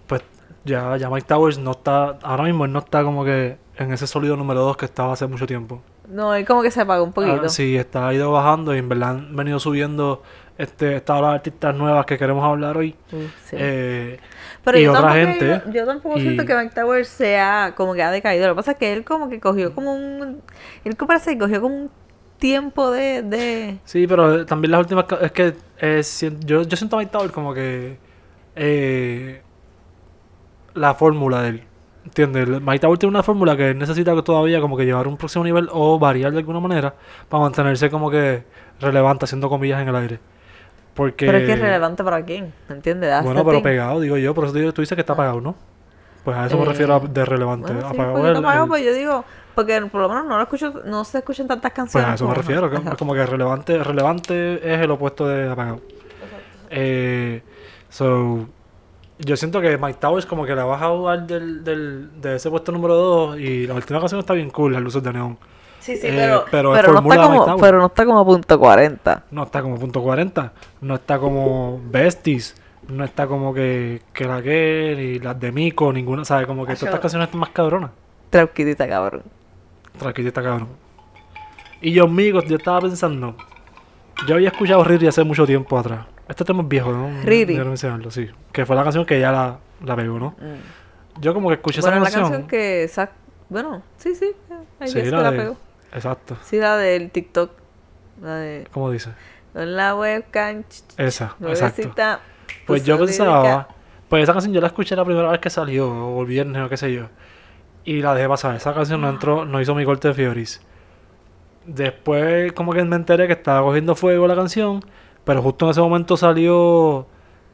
pues 0.07 0.21
ya, 0.63 0.95
ya 0.97 1.09
Mike 1.09 1.27
Towers 1.27 1.57
no 1.57 1.71
está 1.71 2.17
ahora 2.23 2.43
mismo 2.43 2.65
él 2.65 2.71
no 2.71 2.79
está 2.79 3.03
como 3.03 3.25
que 3.25 3.57
en 3.77 3.91
ese 3.91 4.07
sólido 4.07 4.37
número 4.37 4.61
2 4.61 4.77
que 4.77 4.85
estaba 4.85 5.13
hace 5.13 5.27
mucho 5.27 5.45
tiempo 5.45 5.81
No, 6.07 6.33
él 6.35 6.45
como 6.45 6.61
que 6.61 6.69
se 6.71 6.81
apagó 6.81 7.03
un 7.03 7.13
poquito. 7.13 7.41
Ah, 7.45 7.49
sí 7.49 7.75
está 7.75 8.13
ido 8.13 8.31
bajando 8.31 8.75
y 8.75 8.77
en 8.77 8.87
verdad 8.87 9.09
han 9.09 9.35
venido 9.35 9.59
subiendo 9.59 10.21
este 10.57 10.95
estas 10.95 11.19
las 11.21 11.33
artistas 11.35 11.75
nuevas 11.75 12.05
que 12.05 12.17
queremos 12.17 12.43
hablar 12.43 12.77
hoy 12.77 12.95
sí. 13.09 13.55
Eh, 13.59 14.19
Pero 14.63 14.77
y 14.79 14.83
yo 14.83 14.91
otra 14.91 15.01
tampoco, 15.01 15.25
gente, 15.27 15.61
yo, 15.65 15.71
yo 15.71 15.85
tampoco 15.85 16.17
y- 16.17 16.21
siento 16.21 16.45
que 16.45 16.55
Mike 16.55 16.73
Towers 16.75 17.07
sea 17.07 17.73
como 17.75 17.93
que 17.93 18.03
ha 18.03 18.11
decaído. 18.11 18.47
Lo 18.47 18.53
que 18.53 18.57
pasa 18.57 18.71
es 18.71 18.77
que 18.77 18.93
él 18.93 19.03
como 19.03 19.29
que 19.29 19.39
cogió 19.39 19.73
como 19.75 19.93
un... 19.93 20.41
Él 20.83 20.95
como 20.95 21.07
parece 21.07 21.31
que 21.33 21.39
cogió 21.39 21.61
como 21.61 21.75
un 21.75 21.91
tiempo 22.39 22.89
de... 22.91 23.21
de... 23.21 23.77
Sí, 23.85 24.07
pero 24.07 24.45
también 24.45 24.71
las 24.71 24.79
últimas... 24.81 25.05
Es 25.21 25.31
que 25.31 25.53
eh, 25.79 26.01
yo, 26.45 26.63
yo 26.63 26.77
siento 26.77 26.95
a 26.95 26.99
Mike 26.99 27.11
Tower 27.11 27.31
como 27.31 27.53
que... 27.53 27.97
eh, 28.55 29.41
la 30.73 30.93
fórmula 30.95 31.41
de 31.41 31.49
él. 31.49 31.63
¿Entiendes? 32.05 32.47
Mike 32.61 32.79
Tower 32.79 32.97
tiene 32.99 33.09
una 33.11 33.23
fórmula 33.23 33.57
que 33.57 33.71
él 33.71 33.79
necesita 33.79 34.13
que 34.13 34.21
todavía 34.21 34.61
como 34.61 34.77
que 34.77 34.85
llevar 34.85 35.07
a 35.07 35.09
un 35.09 35.17
próximo 35.17 35.43
nivel 35.43 35.67
o 35.71 35.97
variar 35.97 36.31
de 36.31 36.37
alguna 36.39 36.59
manera 36.59 36.93
para 37.29 37.41
mantenerse 37.43 37.89
como 37.89 38.11
que 38.11 38.43
relevante, 38.79 39.25
haciendo 39.25 39.49
comillas 39.49 39.81
en 39.81 39.87
el 39.87 39.95
aire. 39.95 40.19
Porque... 40.95 41.25
Pero 41.27 41.37
es 41.39 41.45
que 41.45 41.53
es 41.53 41.59
relevante 41.59 42.03
para 42.03 42.23
quién, 42.25 42.53
¿me 42.69 42.75
entiendes? 42.75 43.09
That's 43.11 43.25
Bueno, 43.25 43.43
pero 43.45 43.57
thing. 43.57 43.63
pegado, 43.63 43.99
digo 43.99 44.17
yo. 44.17 44.33
Por 44.33 44.45
eso 44.45 44.53
digo- 44.53 44.73
tú 44.73 44.81
dices 44.81 44.95
que 44.95 45.01
está 45.01 45.15
pagado, 45.15 45.41
¿no? 45.41 45.55
Pues 46.23 46.35
a 46.37 46.47
eso 46.47 46.57
me 46.57 46.63
Eh, 46.63 46.67
refiero 46.69 46.95
a 46.95 46.99
de 47.01 47.25
relevante. 47.25 47.73
Bueno, 47.73 47.89
sí, 47.91 47.95
el- 47.95 48.35
apagado, 48.37 48.63
el- 48.63 48.69
pues 48.69 48.83
yo 48.85 48.93
digo... 48.93 49.25
Porque 49.53 49.79
por 49.89 50.01
lo 50.01 50.09
menos 50.09 50.25
no 50.25 50.35
lo 50.35 50.43
escucho, 50.43 50.81
no 50.85 51.05
se 51.05 51.19
escuchan 51.19 51.47
tantas 51.47 51.71
Pues 51.71 51.75
canciones. 51.75 52.09
a 52.09 52.13
eso 52.15 52.27
me 52.27 52.33
refiero. 52.33 52.69
que- 52.69 52.75
Ajá. 52.77 52.95
como 52.97 53.13
que 53.13 53.25
relevante, 53.25 53.81
relevante 53.81 54.73
es 54.73 54.81
el 54.81 54.91
opuesto 54.91 55.27
de 55.27 55.49
apagado. 55.49 55.79
Eh, 56.69 57.41
so, 57.89 58.47
yo 59.19 59.37
siento 59.37 59.61
que 59.61 59.77
Mike 59.77 59.99
Towers 59.99 60.25
como 60.25 60.45
que 60.45 60.55
la 60.55 60.65
baja 60.65 60.85
a 60.87 60.89
jugar 60.89 61.25
del, 61.27 61.63
del, 61.63 62.09
de 62.21 62.35
ese 62.35 62.49
puesto 62.49 62.71
número 62.73 62.95
2 62.95 63.39
y 63.39 63.67
la 63.67 63.75
última 63.75 63.99
canción 63.99 64.19
está 64.19 64.33
bien 64.33 64.49
cool, 64.49 64.73
las 64.73 64.81
luces 64.81 65.01
de 65.03 65.13
neón. 65.13 65.37
Sí, 65.85 65.95
sí, 65.97 66.07
Eh, 66.07 66.13
pero, 66.15 66.45
pero 66.49 66.71
pero, 66.73 66.93
no 66.93 67.11
está 67.11 67.23
como, 67.27 67.57
pero 67.57 67.77
no 67.79 67.85
está 67.85 68.05
como 68.05 68.19
a 68.19 68.25
punto 68.25 68.59
40. 68.59 69.23
No 69.29 69.43
está 69.43 69.61
como 69.61 69.77
punto 69.79 70.01
40, 70.01 70.53
no 70.81 70.95
está 70.95 71.19
como 71.19 71.79
Besties, 71.91 72.55
no 72.87 73.03
está 73.03 73.27
como 73.27 73.53
que, 73.53 74.01
que 74.11 74.25
la 74.25 74.41
que 74.41 75.13
y 75.15 75.19
las 75.19 75.39
de 75.39 75.51
Miko, 75.51 75.93
ninguna, 75.93 76.25
¿sabes? 76.25 76.47
Como 76.47 76.65
que 76.65 76.73
todas 76.73 76.83
estas 76.83 76.99
canciones 76.99 77.27
están 77.27 77.39
más 77.39 77.49
cabronas. 77.49 77.91
Trapquitita, 78.31 78.87
cabrón. 78.87 79.21
Tranquilo, 79.99 80.29
está 80.29 80.41
cabrón. 80.41 80.69
Y 81.81 81.91
yo, 81.93 82.05
amigos, 82.05 82.45
yo 82.45 82.55
estaba 82.57 82.81
pensando. 82.81 83.35
Yo 84.27 84.35
había 84.35 84.49
escuchado 84.49 84.83
Riri 84.83 85.05
hace 85.07 85.23
mucho 85.23 85.45
tiempo 85.45 85.77
atrás. 85.77 86.07
Este 86.27 86.43
tema 86.43 86.63
es 86.63 86.67
viejo, 86.67 86.91
¿no? 86.91 87.21
Riri. 87.23 87.53
Quiero 87.53 87.67
mencionarlo, 87.69 88.09
sí. 88.09 88.27
Que 88.51 88.65
fue 88.65 88.75
la 88.75 88.83
canción 88.83 89.05
que 89.05 89.19
ya 89.19 89.31
la, 89.31 89.59
la 89.83 89.95
pegó, 89.95 90.17
¿no? 90.17 90.29
Mm. 90.39 91.21
Yo 91.21 91.33
como 91.35 91.49
que 91.49 91.55
escuché 91.55 91.81
Bueno, 91.81 91.97
esa 91.97 92.03
la 92.03 92.09
canción. 92.09 92.23
canción 92.23 92.47
que... 92.47 92.89
sac- 92.91 93.09
Bueno, 93.49 93.83
sí, 93.97 94.15
sí. 94.15 94.31
Ahí 94.79 94.87
Sí, 94.87 95.01
sí, 95.01 95.11
la 95.11 95.21
la 95.21 95.31
de- 95.31 95.37
pegó. 95.37 95.57
Exacto. 95.95 96.37
Sí, 96.43 96.57
la 96.57 96.77
del 96.77 97.09
TikTok. 97.09 97.51
La 98.21 98.35
de... 98.35 98.67
¿Cómo 98.71 98.91
dice? 98.91 99.11
En 99.53 99.75
la 99.75 99.95
webcam. 99.95 100.63
Esa, 100.97 101.35
exacto. 101.41 101.91
Pues 102.67 102.81
puso 102.81 102.85
yo 102.85 102.97
pensaba. 102.99 103.69
Pues 104.09 104.23
esa 104.23 104.33
canción 104.33 104.53
yo 104.53 104.61
la 104.61 104.67
escuché 104.67 104.95
la 104.95 105.05
primera 105.05 105.31
vez 105.31 105.39
que 105.39 105.49
salió, 105.49 105.89
o 105.89 106.21
el 106.21 106.27
viernes 106.27 106.61
o 106.61 106.69
qué 106.69 106.77
sé 106.77 106.93
yo. 106.93 107.07
Y 107.85 108.01
la 108.01 108.13
dejé 108.13 108.27
pasar. 108.27 108.55
Esa 108.55 108.73
canción 108.73 109.01
no 109.01 109.09
entró, 109.09 109.45
no 109.45 109.61
hizo 109.61 109.73
mi 109.73 109.85
corte 109.85 110.09
de 110.09 110.13
Fioris. 110.13 110.61
Después, 111.65 112.51
como 112.53 112.73
que 112.73 112.83
me 112.83 112.95
enteré 112.95 113.27
que 113.27 113.33
estaba 113.33 113.61
cogiendo 113.61 113.95
fuego 113.95 114.27
la 114.27 114.35
canción. 114.35 114.81
Pero 115.23 115.41
justo 115.41 115.65
en 115.65 115.71
ese 115.71 115.81
momento 115.81 116.17
salió. 116.17 117.07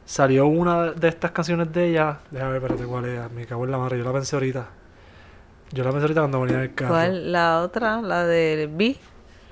Salió 0.04 0.48
una 0.48 0.92
de 0.92 1.08
estas 1.08 1.32
canciones 1.32 1.72
de 1.72 1.90
ella. 1.90 2.20
Déjame 2.32 2.54
ver, 2.54 2.64
espérate 2.64 2.86
cuál 2.86 3.06
era. 3.06 3.30
Me 3.30 3.46
cago 3.46 3.64
en 3.66 3.72
la 3.72 3.78
madre. 3.78 3.98
Yo 3.98 4.04
la 4.04 4.12
pensé 4.12 4.36
ahorita. 4.36 4.68
Yo 5.72 5.84
la 5.84 5.92
pensé 5.92 6.04
ahorita 6.04 6.22
cuando 6.22 6.42
venía 6.42 6.58
en 6.58 6.64
el 6.64 6.74
carro. 6.74 6.92
¿Cuál? 6.92 7.32
La 7.32 7.62
otra, 7.62 8.02
la 8.02 8.26
del 8.26 8.68
B. 8.68 8.98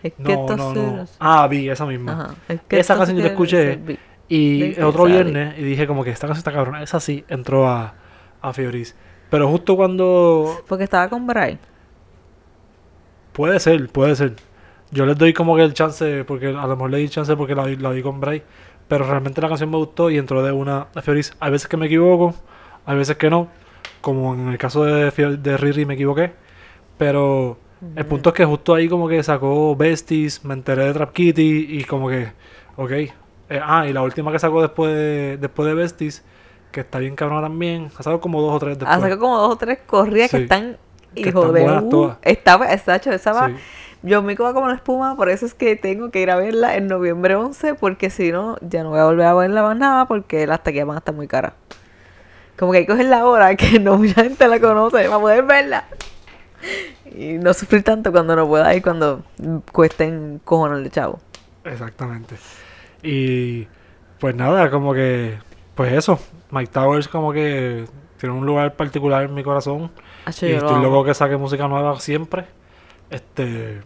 Es 0.04 0.14
que 0.14 0.36
No, 0.36 0.56
no. 0.56 1.06
Ah, 1.20 1.48
vi, 1.48 1.70
esa 1.70 1.86
misma. 1.86 2.12
Ajá. 2.12 2.36
Es 2.48 2.62
que 2.68 2.80
Esa 2.80 2.96
canción 2.96 3.18
yo 3.18 3.24
la 3.24 3.30
escuché. 3.30 3.76
B. 3.78 4.00
Y 4.28 4.76
el 4.76 4.84
otro 4.84 5.06
viernes, 5.06 5.58
y 5.58 5.64
dije 5.64 5.88
como 5.88 6.04
que 6.04 6.12
esta 6.12 6.28
canción 6.28 6.40
está 6.40 6.52
cabrona. 6.52 6.84
Esa 6.84 7.00
sí 7.00 7.26
entró 7.30 7.68
a, 7.68 7.96
a 8.42 8.54
Fioris. 8.54 8.96
Pero 9.30 9.50
justo 9.50 9.76
cuando. 9.76 10.64
Porque 10.68 10.84
estaba 10.84 11.10
con 11.10 11.26
Bray. 11.26 11.58
Puede 13.34 13.60
ser, 13.60 13.90
puede 13.90 14.16
ser. 14.16 14.36
Yo 14.92 15.06
les 15.06 15.18
doy 15.18 15.34
como 15.34 15.56
que 15.56 15.64
el 15.64 15.74
chance, 15.74 16.24
porque 16.26 16.48
a 16.48 16.52
lo 16.68 16.76
mejor 16.76 16.90
le 16.92 16.98
di 16.98 17.10
chance 17.10 17.36
porque 17.36 17.56
la, 17.56 17.66
la 17.66 17.90
vi 17.92 18.02
con 18.02 18.20
Bray. 18.20 18.44
Pero 18.88 19.06
realmente 19.06 19.40
la 19.42 19.48
canción 19.48 19.70
me 19.70 19.78
gustó 19.78 20.10
y 20.10 20.18
entró 20.18 20.44
de 20.44 20.52
una 20.52 20.88
a 20.94 21.02
Fioris. 21.02 21.34
Hay 21.40 21.52
veces 21.52 21.68
que 21.68 21.78
me 21.78 21.86
equivoco, 21.86 22.34
hay 22.86 22.98
veces 22.98 23.18
que 23.18 23.30
no. 23.30 23.48
Como 24.02 24.34
en 24.34 24.50
el 24.50 24.58
caso 24.58 24.84
de, 24.84 25.58
Riri 25.58 25.86
me 25.86 25.96
equivoqué. 25.96 26.32
Pero 26.98 27.58
el 27.96 28.06
punto 28.06 28.30
es 28.30 28.36
que 28.36 28.46
justo 28.46 28.76
ahí 28.76 28.90
como 28.90 29.08
que 29.08 29.24
sacó 29.24 29.76
Besties, 29.76 30.44
me 30.44 30.54
enteré 30.54 30.86
de 30.86 30.94
Trap 30.94 31.14
Kitty 31.14 31.68
y 31.70 31.84
como 31.86 32.10
que, 32.10 32.32
ok. 32.76 32.92
Eh, 32.92 33.14
ah, 33.64 33.88
y 33.88 33.94
la 33.94 34.02
última 34.02 34.32
que 34.32 34.40
sacó 34.40 34.62
después 34.62 34.94
de, 34.94 35.38
después 35.38 35.68
de 35.68 35.74
Besties, 35.74 36.24
que 36.72 36.82
está 36.82 37.00
bien 37.00 37.16
cabrona 37.16 37.42
también. 37.42 37.88
Ha 37.88 38.04
sacado 38.04 38.20
como 38.22 38.42
dos 38.42 38.54
o 38.54 38.60
tres 38.60 38.78
después. 38.78 38.96
Ha 38.98 39.00
sacado 39.02 39.20
como 39.20 39.38
dos 39.38 39.54
o 39.54 39.58
tres 39.58 39.80
corridas 39.86 40.30
Sí. 40.30 40.38
que 40.38 40.44
están. 40.44 40.78
Que 41.16 41.30
Hijo 41.30 41.56
están 41.56 41.80
de. 41.80 41.86
uh, 41.86 41.90
todas. 41.90 42.18
estaba, 42.22 42.72
hecho, 42.72 43.12
esa 43.12 43.34
va. 43.34 43.48
Sí. 43.48 43.56
Yo 44.02 44.22
me 44.22 44.38
como 44.38 44.54
como 44.54 44.68
la 44.68 44.76
espuma, 44.76 45.18
por 45.18 45.28
eso 45.30 45.46
es 45.46 45.54
que 45.54 45.76
tengo 45.76 46.10
que 46.10 46.22
ir 46.22 46.32
a 46.32 46.38
verla 46.38 46.76
en 46.76 46.88
noviembre 46.88 47.36
11, 47.36 47.74
porque 47.76 48.10
si 48.10 48.32
no, 48.32 48.56
ya 48.62 48.84
no 48.84 48.92
voy 48.92 49.00
a 49.00 49.06
volver 49.06 49.26
a 49.26 49.34
verla 49.34 49.62
más 49.62 49.78
nada, 49.78 50.08
porque 50.08 50.48
las 50.48 50.64
taquillas 50.64 50.88
van 50.88 50.96
a 50.96 51.00
estar 51.00 51.14
muy 51.14 51.28
caras. 51.28 51.54
Como 52.60 52.74
que 52.74 52.80
hay 52.80 52.86
que 52.86 52.92
cogerla 52.92 53.22
ahora, 53.22 53.56
que 53.56 53.80
no 53.80 53.98
mucha 53.98 54.22
gente 54.22 54.46
la 54.46 54.60
conoce, 54.60 55.06
para 55.06 55.18
poder 55.20 55.44
verla. 55.46 55.86
Y 57.16 57.38
no 57.38 57.54
sufrir 57.54 57.84
tanto 57.84 58.12
cuando 58.12 58.36
no 58.36 58.46
pueda 58.50 58.76
ir, 58.76 58.84
cuando 58.84 59.24
cuesten 59.72 60.42
cojones 60.44 60.84
de 60.84 60.90
chavo. 60.90 61.22
Exactamente. 61.64 62.36
Y 63.02 63.66
pues 64.20 64.36
nada, 64.36 64.70
como 64.70 64.94
que, 64.94 65.38
pues 65.74 65.94
eso, 65.94 66.20
Mike 66.52 66.72
Towers 66.74 67.08
como 67.08 67.32
que 67.32 67.86
tiene 68.18 68.36
un 68.36 68.46
lugar 68.46 68.76
particular 68.76 69.24
en 69.24 69.34
mi 69.34 69.44
corazón. 69.44 69.90
Acho, 70.26 70.46
y 70.46 70.52
estoy 70.52 70.82
loco 70.82 71.06
que 71.06 71.14
saque 71.14 71.38
música 71.38 71.66
nueva 71.70 71.98
siempre. 72.02 72.46
Este, 73.10 73.80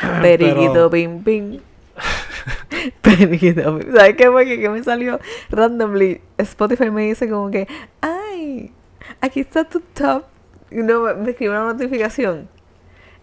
Periquito, 0.22 0.72
pero- 0.72 0.90
pim, 0.90 1.24
pim. 1.24 1.60
¿Sabes 3.04 4.16
qué 4.16 4.30
fue? 4.30 4.46
Que, 4.46 4.68
me 4.68 4.82
salió 4.82 5.18
randomly. 5.50 6.20
Spotify 6.38 6.90
me 6.90 7.06
dice 7.06 7.28
como 7.28 7.50
que, 7.50 7.66
ay, 8.00 8.72
aquí 9.20 9.40
está 9.40 9.64
tu 9.64 9.80
top. 9.80 10.24
Y 10.70 10.76
no, 10.76 11.14
me, 11.14 11.30
escribe 11.30 11.50
una 11.50 11.72
notificación. 11.72 12.48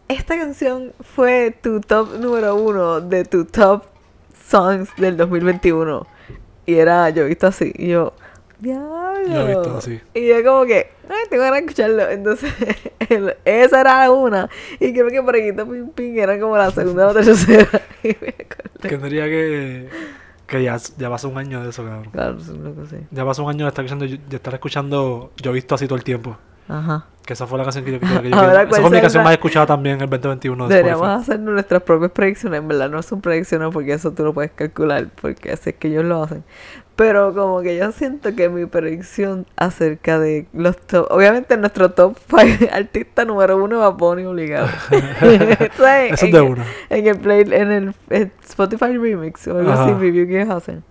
Esta 0.07 0.37
canción 0.37 0.93
fue 1.01 1.55
tu 1.61 1.81
top 1.81 2.19
número 2.19 2.55
uno 2.55 3.01
de 3.01 3.25
tu 3.25 3.45
top 3.45 3.83
songs 4.47 4.89
del 4.97 5.17
2021. 5.17 6.05
Y 6.65 6.75
era 6.75 7.09
yo 7.09 7.25
visto 7.25 7.47
así. 7.47 7.71
Y 7.75 7.89
yo, 7.89 8.13
diablo. 8.59 9.04
Yo 9.27 9.41
he 9.41 9.47
visto 9.55 9.77
así. 9.77 9.99
Y 10.13 10.27
yo 10.27 10.43
como 10.43 10.65
que, 10.65 10.89
ay, 11.09 11.15
tengo 11.29 11.43
ganas 11.43 11.59
de 11.61 11.65
escucharlo. 11.65 12.09
Entonces, 12.09 12.53
el- 13.09 13.35
esa 13.45 13.81
era 13.81 14.11
una. 14.11 14.49
Y 14.79 14.93
creo 14.93 15.07
que 15.09 15.21
por 15.21 15.35
aquí 15.35 15.51
Pim 15.51 15.89
Pim 15.89 16.17
era 16.17 16.39
como 16.39 16.57
la 16.57 16.71
segunda 16.71 17.07
o 17.07 17.13
la 17.13 17.21
tercera. 17.21 17.67
Y 18.03 18.09
me 18.21 18.29
acordé. 18.29 18.89
que 18.89 18.97
tendría 18.97 19.25
que, 19.25 19.89
que 20.47 20.63
ya, 20.63 20.77
ya 20.97 21.09
pasó 21.09 21.29
un 21.29 21.37
año 21.37 21.63
de 21.63 21.69
eso, 21.69 21.83
cabrón. 21.83 22.09
Claro, 22.11 22.37
es 22.37 22.47
cosa 22.47 22.81
así. 22.85 22.97
Ya 23.11 23.25
pasó 23.25 23.43
un 23.43 23.49
año 23.49 23.65
de 23.65 23.69
estar 23.69 23.83
escuchando, 23.85 24.05
de 24.29 24.35
estar 24.35 24.53
escuchando 24.53 25.31
Yo 25.37 25.51
he 25.51 25.53
visto 25.53 25.73
así 25.75 25.87
todo 25.87 25.97
el 25.97 26.03
tiempo. 26.03 26.37
Ajá. 26.67 27.05
Que 27.25 27.33
esa 27.33 27.45
fue 27.47 27.57
la 27.57 27.63
canción 27.63 27.83
que 27.85 27.93
yo, 27.93 27.99
que 27.99 28.05
yo- 28.07 28.11
Ahora, 28.35 28.61
Esa 28.61 28.67
¿cuál 28.69 28.81
fue 28.81 28.89
mi 28.91 29.01
canción 29.01 29.23
más 29.23 29.33
escuchada 29.33 29.65
también 29.65 30.01
el 30.01 30.09
2021 30.09 30.67
de 30.67 30.75
Deberíamos 30.75 31.07
hacer 31.07 31.39
nuestras 31.39 31.81
propias 31.81 32.11
predicciones. 32.11 32.59
En 32.59 32.67
verdad, 32.67 32.89
no 32.89 33.01
son 33.01 33.21
predicciones 33.21 33.69
porque 33.73 33.93
eso 33.93 34.11
tú 34.11 34.23
lo 34.23 34.33
puedes 34.33 34.51
calcular, 34.51 35.07
porque 35.19 35.51
así 35.51 35.71
es 35.71 35.75
que 35.77 35.87
ellos 35.87 36.05
lo 36.05 36.23
hacen. 36.23 36.43
Pero 36.95 37.33
como 37.33 37.61
que 37.61 37.75
yo 37.75 37.91
siento 37.91 38.33
que 38.35 38.47
mi 38.47 38.65
predicción 38.67 39.45
acerca 39.57 40.17
de 40.17 40.47
los 40.53 40.77
top, 40.77 41.07
obviamente 41.09 41.57
nuestro 41.57 41.91
top 41.91 42.17
5 42.29 42.69
artista 42.73 43.25
número 43.25 43.61
uno 43.61 43.79
va 43.79 43.87
a 43.87 43.89
Bonnie 43.89 44.25
obligado. 44.25 44.67
Entonces, 45.21 46.13
Eso 46.13 46.25
es 46.27 46.31
de 46.31 46.41
una. 46.41 46.65
En 46.89 47.07
el 47.07 47.19
play, 47.19 47.41
en 47.41 47.71
el 47.71 47.93
eh, 48.09 48.31
Spotify 48.47 48.97
Remix 48.97 49.45
o 49.47 49.57
algo 49.57 49.71
así, 49.71 49.91
review 49.93 50.25
que 50.25 50.41
hacen. 50.41 50.83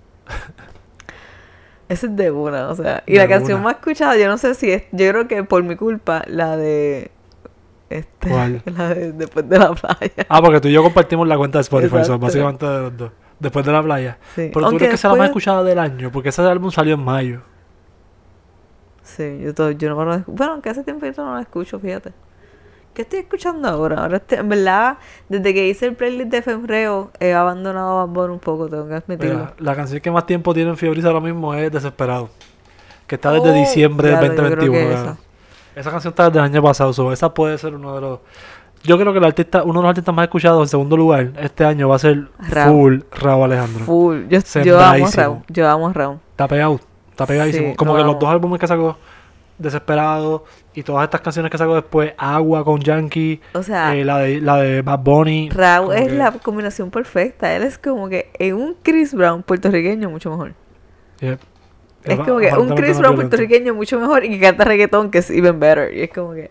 Ese 1.89 2.07
es 2.07 2.17
de 2.17 2.31
una, 2.31 2.69
o 2.69 2.75
sea. 2.75 3.03
Y 3.07 3.15
De 3.15 3.19
la 3.19 3.29
canción 3.29 3.61
una. 3.61 3.65
más 3.65 3.75
escuchada, 3.77 4.17
yo 4.17 4.29
no 4.29 4.37
sé 4.37 4.55
si 4.55 4.73
es, 4.73 4.83
yo 4.93 5.11
creo 5.11 5.27
que 5.27 5.43
por 5.45 5.63
mi 5.63 5.77
culpa, 5.77 6.23
la 6.27 6.57
de 6.57 7.11
este, 7.89 8.29
¿Cuál? 8.29 8.63
la 8.77 8.95
de 8.95 9.13
después 9.13 9.49
de 9.49 9.59
la 9.59 9.73
playa. 9.73 10.27
Ah, 10.29 10.43
porque 10.43 10.61
tú 10.61 10.69
y 10.69 10.73
yo 10.73 10.83
compartimos 10.83 11.27
la 11.29 11.39
cuenta 11.39 11.59
de 11.59 11.63
Spotify, 11.63 11.97
Exacto. 11.97 12.19
básicamente 12.19 12.67
de 12.67 12.81
los 12.81 12.97
dos. 12.97 13.11
Después 13.45 13.65
de 13.65 13.73
la 13.73 13.83
playa. 13.83 14.19
Sí. 14.35 14.51
Pero 14.53 14.71
tú 14.71 14.77
crees 14.77 14.91
que 14.93 14.97
sea 14.97 15.11
la 15.11 15.17
más 15.17 15.27
escuchada 15.29 15.63
del 15.63 15.79
año, 15.79 16.11
porque 16.11 16.31
ese 16.31 16.43
álbum 16.43 16.71
salió 16.71 16.95
en 16.95 17.05
mayo. 17.05 17.41
Sí, 19.03 19.39
yo, 19.43 19.55
todo, 19.55 19.71
yo 19.71 19.89
no 19.95 20.05
lo 20.05 20.19
Bueno, 20.27 20.53
aunque 20.55 20.71
hace 20.71 20.83
tiempo 20.83 21.07
yo 21.07 21.25
no 21.25 21.35
la 21.35 21.43
escucho, 21.43 21.79
fíjate. 21.79 22.13
¿Qué 22.95 23.03
estoy 23.03 23.21
escuchando 23.21 23.69
ahora? 23.69 24.03
Ahora 24.03 24.17
estoy- 24.19 24.39
en 24.39 24.49
verdad, 24.49 24.99
desde 25.29 25.53
que 25.53 25.67
hice 25.69 25.87
el 25.87 25.95
playlist 25.97 26.31
de 26.31 26.43
Febrero, 26.43 27.11
he 27.21 27.35
abandonado 27.35 27.99
a 27.99 28.07
Bad 28.07 28.15
Bunny 28.15 28.33
un 28.35 28.39
poco, 28.39 28.69
tengo 28.69 28.89
que 28.89 28.95
admitirlo. 28.95 29.35
Mira, 29.39 29.55
la 29.59 29.75
canción 29.77 30.01
que 30.01 30.11
más 30.11 30.27
tiempo 30.27 30.55
tiene 30.55 30.71
en 30.71 30.77
Fiebriza 30.77 31.09
ahora 31.09 31.21
mismo 31.21 31.53
es 31.55 31.71
Desesperado. 31.73 32.31
Que 33.07 33.17
está 33.17 33.33
desde 33.33 33.51
Oh, 33.51 33.53
diciembre 33.53 34.09
del 34.09 34.19
diablo, 34.21 34.29
yo 34.31 34.37
creo 34.37 34.51
2021. 34.57 34.79
que 34.89 34.95
¿verdad? 34.97 35.17
Esa 35.77 35.91
canción 35.91 36.13
está 36.13 36.25
desde 36.27 36.39
el 36.39 36.45
año 36.45 36.63
pasado. 36.63 36.93
so, 36.93 37.13
esa 37.13 37.35
puede 37.35 37.59
ser 37.59 37.75
uno 37.75 37.95
de 37.97 38.01
los. 38.01 38.21
Yo 38.85 38.99
creo 38.99 39.13
que 39.13 39.19
el 39.19 39.25
artista, 39.25 39.63
uno 39.65 39.81
de 39.81 39.83
los 39.85 39.89
artistas 39.91 40.15
más 40.15 40.25
escuchados 40.25 40.63
en 40.63 40.69
segundo 40.69 40.97
lugar 40.97 41.33
este 41.41 41.65
año 41.65 41.89
va 41.89 41.97
a 41.97 41.99
ser 41.99 42.29
Raúl. 42.39 43.01
Full 43.11 43.21
Raúl 43.23 43.45
Alejandro. 43.45 43.85
Full. 43.85 44.25
Yo, 44.29 44.39
yo 44.63 44.79
amo 44.81 45.07
a. 45.07 45.11
Raúl. 45.11 45.39
Yo 45.49 45.69
amo 45.69 45.89
a 45.89 45.93
Raúl. 45.93 46.19
Está 46.31 46.47
pegado, 46.49 46.81
está 47.11 47.27
pegadísimo. 47.27 47.71
Sí, 47.71 47.77
Como 47.77 47.93
lo 47.95 47.99
que 47.99 48.05
los 48.05 48.19
dos 48.19 48.29
álbumes 48.31 48.61
que 48.61 48.67
sacó, 48.67 48.97
Desesperado, 49.57 50.45
y 50.75 50.83
todas 50.83 51.05
estas 51.05 51.21
canciones 51.21 51.49
que 51.51 51.57
sacó 51.59 51.77
después, 51.77 52.13
Agua 52.19 52.65
con 52.65 52.81
Yankee, 52.81 53.41
O 53.53 53.63
sea, 53.63 53.95
eh, 53.95 54.05
la, 54.05 54.19
de, 54.19 54.41
la 54.41 54.57
de 54.57 54.83
Bad 54.83 54.99
Bunny. 54.99 55.49
Raúl 55.51 55.95
es 55.95 56.09
que- 56.09 56.15
la 56.15 56.33
combinación 56.33 56.91
perfecta. 56.91 57.55
Él 57.55 57.63
es 57.63 57.79
como 57.79 58.09
que 58.09 58.31
en 58.39 58.57
un 58.57 58.77
Chris 58.83 59.15
Brown 59.15 59.45
puertorriqueño 59.45 60.11
mucho 60.11 60.29
mejor. 60.31 60.55
Es 61.21 62.19
como 62.19 62.39
que 62.39 62.53
un 62.53 62.69
Chris 62.75 62.99
Brown 62.99 63.15
violento. 63.15 63.17
puertorriqueño 63.17 63.75
mucho 63.75 63.99
mejor 63.99 64.25
y 64.25 64.31
que 64.31 64.41
canta 64.41 64.65
reggaetón 64.65 65.11
que 65.11 65.19
es 65.19 65.31
even 65.31 65.59
better. 65.61 65.95
Y 65.95 66.03
es 66.03 66.11
como 66.11 66.33
que 66.35 66.51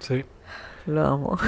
Sí. 0.00 0.24
Lo 0.88 1.06
amo. 1.06 1.38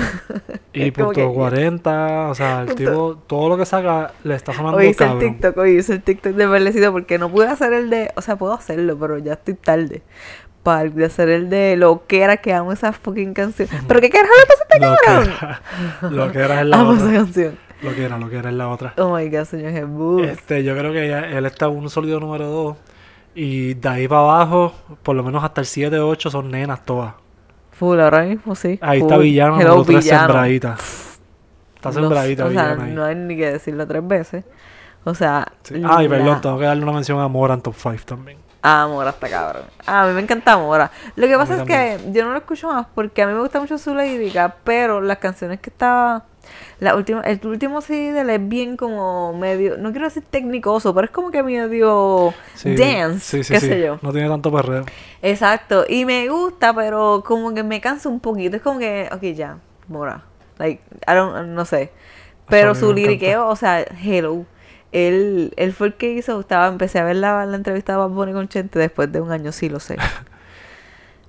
Y 0.72 0.82
Es 0.88 0.92
punto 0.92 1.12
que- 1.12 1.26
40, 1.26 2.28
o 2.28 2.34
sea, 2.34 2.60
el 2.62 2.66
Punto- 2.68 2.82
tipo, 2.82 3.16
todo 3.26 3.48
lo 3.48 3.56
que 3.56 3.66
saca 3.66 4.12
le 4.24 4.34
está 4.34 4.52
sonando 4.52 4.78
Hoy 4.78 4.88
hice 4.88 5.04
el 5.04 5.10
cabrón. 5.10 5.32
TikTok, 5.32 5.56
hoy 5.58 5.78
hice 5.78 5.92
el 5.94 6.02
TikTok 6.02 6.32
de 6.34 6.46
verdecito 6.46 6.92
porque 6.92 7.18
no 7.18 7.30
pude 7.30 7.48
hacer 7.48 7.72
el 7.72 7.90
de, 7.90 8.10
o 8.16 8.20
sea, 8.22 8.36
puedo 8.36 8.52
hacerlo, 8.52 8.96
pero 8.98 9.18
ya 9.18 9.32
estoy 9.34 9.54
tarde. 9.54 10.02
Para 10.62 10.82
el 10.82 11.04
hacer 11.04 11.30
el 11.30 11.48
de 11.48 11.76
lo 11.76 12.06
que 12.06 12.20
era 12.22 12.36
que 12.36 12.52
amo 12.52 12.72
esa 12.72 12.92
fucking 12.92 13.32
canción. 13.32 13.66
Pero 13.88 14.00
qué 14.00 14.10
carajo 14.10 14.32
le 14.38 14.46
pasa 14.46 14.60
a 14.60 14.64
este 14.64 14.80
Lo 14.86 14.96
cabrón. 15.04 15.24
que, 15.38 15.44
era, 15.46 15.60
lo 16.10 16.32
que 16.32 16.38
era 16.38 16.60
en 16.60 16.70
la 16.70 16.80
Amo 16.80 16.92
esa 16.92 17.04
otra. 17.04 17.14
canción. 17.16 17.58
Lo 17.82 17.94
que 17.94 18.04
era, 18.04 18.18
lo 18.18 18.28
que 18.28 18.36
era 18.36 18.50
es 18.50 18.56
la 18.56 18.68
otra. 18.68 18.92
Oh 18.98 19.16
my 19.16 19.26
god, 19.30 19.44
señor 19.44 19.72
Jesús. 19.72 20.26
Este, 20.26 20.62
yo 20.62 20.76
creo 20.76 20.92
que 20.92 21.08
ya- 21.08 21.20
él 21.30 21.46
está 21.46 21.68
un 21.68 21.88
sólido 21.88 22.20
número 22.20 22.46
2. 22.46 22.76
Y 23.34 23.72
de 23.74 23.88
ahí 23.88 24.06
para 24.06 24.20
abajo, 24.20 24.74
por 25.02 25.16
lo 25.16 25.22
menos 25.22 25.42
hasta 25.42 25.62
el 25.62 25.66
7 25.66 25.98
8 25.98 26.28
son 26.30 26.50
nenas 26.50 26.84
todas. 26.84 27.14
Full, 27.80 27.98
ahora 27.98 28.22
mismo 28.24 28.54
sí. 28.54 28.78
Ahí 28.82 29.00
está. 29.00 29.16
Villano, 29.16 29.58
Hello, 29.58 29.70
número 29.70 29.84
3 29.86 30.04
Villano. 30.04 30.20
sembradita. 30.26 30.76
Está 31.76 31.88
Los- 31.88 31.94
sembradita 31.94 32.44
O 32.44 32.50
sea, 32.50 32.62
Villano 32.74 32.82
ahí. 32.84 32.92
no 32.92 33.04
hay 33.06 33.14
ni 33.14 33.36
que 33.36 33.52
decirlo 33.52 33.86
tres 33.86 34.06
veces. 34.06 34.44
O 35.04 35.14
sea. 35.14 35.48
Sí. 35.62 35.82
Ay, 35.88 36.06
la- 36.06 36.16
perdón, 36.16 36.40
tengo 36.42 36.58
que 36.58 36.66
darle 36.66 36.82
una 36.82 36.92
mención 36.92 37.18
a 37.20 37.26
Mora 37.28 37.54
en 37.54 37.62
top 37.62 37.74
5 37.74 37.96
también. 38.04 38.36
Ah, 38.62 38.86
Mora 38.86 39.08
está 39.08 39.30
cabrón. 39.30 39.62
Ah, 39.86 40.02
a 40.02 40.06
mí 40.08 40.12
me 40.12 40.20
encanta 40.20 40.58
Mora. 40.58 40.90
Lo 41.16 41.26
que 41.26 41.34
pasa 41.38 41.56
es 41.56 41.62
que 41.62 41.98
yo 42.12 42.22
no 42.26 42.32
lo 42.32 42.36
escucho 42.38 42.68
más 42.70 42.86
porque 42.94 43.22
a 43.22 43.26
mí 43.26 43.32
me 43.32 43.40
gusta 43.40 43.58
mucho 43.58 43.78
su 43.78 43.94
lírica, 43.94 44.54
pero 44.62 45.00
las 45.00 45.16
canciones 45.16 45.58
que 45.60 45.70
estaba. 45.70 46.24
La 46.80 46.96
última, 46.96 47.20
el 47.20 47.46
último 47.46 47.82
CD 47.82 48.12
de 48.12 48.22
él 48.22 48.30
es 48.30 48.48
bien 48.48 48.78
como 48.78 49.34
medio. 49.34 49.76
No 49.76 49.90
quiero 49.90 50.06
decir 50.06 50.24
tecnicoso, 50.28 50.94
pero 50.94 51.04
es 51.04 51.10
como 51.10 51.30
que 51.30 51.42
medio 51.42 52.32
Sí, 52.54 52.74
dance, 52.74 53.20
sí, 53.20 53.44
sí, 53.44 53.52
qué 53.52 53.60
sé 53.60 53.80
yo. 53.82 53.98
No 54.00 54.12
tiene 54.12 54.28
tanto 54.28 54.50
perreo. 54.50 54.86
Exacto. 55.20 55.84
Y 55.86 56.06
me 56.06 56.26
gusta, 56.30 56.74
pero 56.74 57.22
como 57.24 57.52
que 57.52 57.62
me 57.62 57.82
cansa 57.82 58.08
un 58.08 58.18
poquito. 58.18 58.56
Es 58.56 58.62
como 58.62 58.78
que, 58.78 59.10
ok, 59.12 59.22
ya, 59.34 59.58
Mora. 59.88 60.22
Like, 60.58 60.82
I 61.06 61.14
don't, 61.14 61.48
no 61.48 61.66
sé. 61.66 61.92
Pero 62.48 62.74
su 62.74 62.94
liriqueo, 62.94 63.46
o 63.46 63.56
sea, 63.56 63.84
hello. 64.02 64.46
Él, 64.90 65.52
él 65.56 65.72
fue 65.74 65.88
el 65.88 65.94
que 65.94 66.12
hizo, 66.14 66.40
estaba, 66.40 66.66
empecé 66.66 66.98
a 66.98 67.04
ver 67.04 67.16
la, 67.16 67.44
la 67.44 67.56
entrevista 67.56 67.92
de 67.92 67.98
Bad 67.98 68.08
Bunny 68.08 68.32
con 68.32 68.48
Chente 68.48 68.78
después 68.78 69.12
de 69.12 69.20
un 69.20 69.30
año, 69.32 69.52
sí 69.52 69.68
lo 69.68 69.80
sé. 69.80 69.96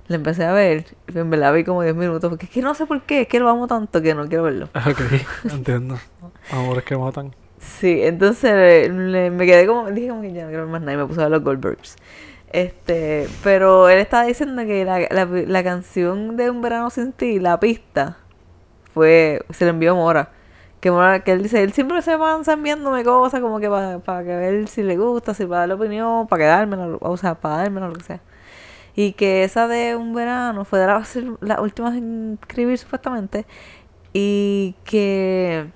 La 0.08 0.16
empecé 0.16 0.44
a 0.44 0.52
ver, 0.52 0.84
y 1.12 1.18
en 1.18 1.30
verdad 1.30 1.54
vi 1.54 1.64
como 1.64 1.82
10 1.82 1.94
minutos, 1.94 2.28
porque 2.28 2.46
es 2.46 2.52
que 2.52 2.60
no 2.60 2.74
sé 2.74 2.86
por 2.86 3.02
qué, 3.02 3.22
es 3.22 3.28
que 3.28 3.40
lo 3.40 3.48
amo 3.48 3.66
tanto 3.66 4.02
que 4.02 4.14
no 4.14 4.26
quiero 4.28 4.44
verlo. 4.44 4.68
Ok, 4.74 5.00
entiendo. 5.52 5.98
Amores 6.50 6.84
que 6.84 6.96
matan. 6.96 7.34
Sí, 7.58 8.00
entonces 8.02 8.90
le- 8.92 9.30
me 9.30 9.46
quedé 9.46 9.66
como, 9.66 9.90
dije 9.90 10.08
como 10.08 10.22
que 10.22 10.32
ya 10.32 10.42
no 10.42 10.48
quiero 10.48 10.64
ver 10.64 10.72
más 10.72 10.80
nada 10.82 10.94
y 10.94 10.96
me 10.96 11.06
puse 11.06 11.20
a 11.20 11.24
ver 11.24 11.32
los 11.32 11.42
Goldbergs. 11.44 11.96
Este, 12.52 13.28
pero 13.42 13.88
él 13.88 13.98
estaba 13.98 14.24
diciendo 14.24 14.62
que 14.66 14.84
la, 14.84 14.98
la, 15.10 15.24
la 15.24 15.64
canción 15.64 16.36
de 16.36 16.50
Un 16.50 16.60
Verano 16.60 16.90
Sin 16.90 17.12
Ti, 17.12 17.38
la 17.38 17.58
pista, 17.60 18.18
fue, 18.94 19.44
se 19.50 19.64
la 19.64 19.70
envió 19.70 19.94
Mora. 19.96 20.30
Que 20.80 20.90
Mora, 20.90 21.20
que 21.20 21.32
él 21.32 21.42
dice, 21.42 21.62
él 21.62 21.72
siempre 21.72 22.02
se 22.02 22.16
va 22.16 22.40
enviándome 22.46 23.04
cosas 23.04 23.40
como 23.40 23.60
que 23.60 23.68
para 23.70 24.24
que 24.24 24.36
ver 24.36 24.68
si 24.68 24.82
le 24.82 24.96
gusta, 24.96 25.32
si 25.34 25.46
para 25.46 25.60
dar 25.60 25.68
la 25.70 25.74
opinión, 25.76 26.26
para 26.26 26.42
quedármela, 26.44 26.88
o 27.00 27.16
sea, 27.16 27.36
para 27.36 27.58
dármela, 27.58 27.88
lo 27.88 27.94
que 27.94 28.04
sea. 28.04 28.20
Y 28.94 29.12
que 29.12 29.44
esa 29.44 29.68
de 29.68 29.96
Un 29.96 30.14
Verano 30.14 30.64
fue 30.64 30.78
de 30.78 30.86
la, 30.86 31.02
la 31.40 31.60
última 31.60 31.96
en 31.96 32.38
escribir 32.40 32.78
supuestamente. 32.78 33.46
Y 34.12 34.74
que 34.84 35.70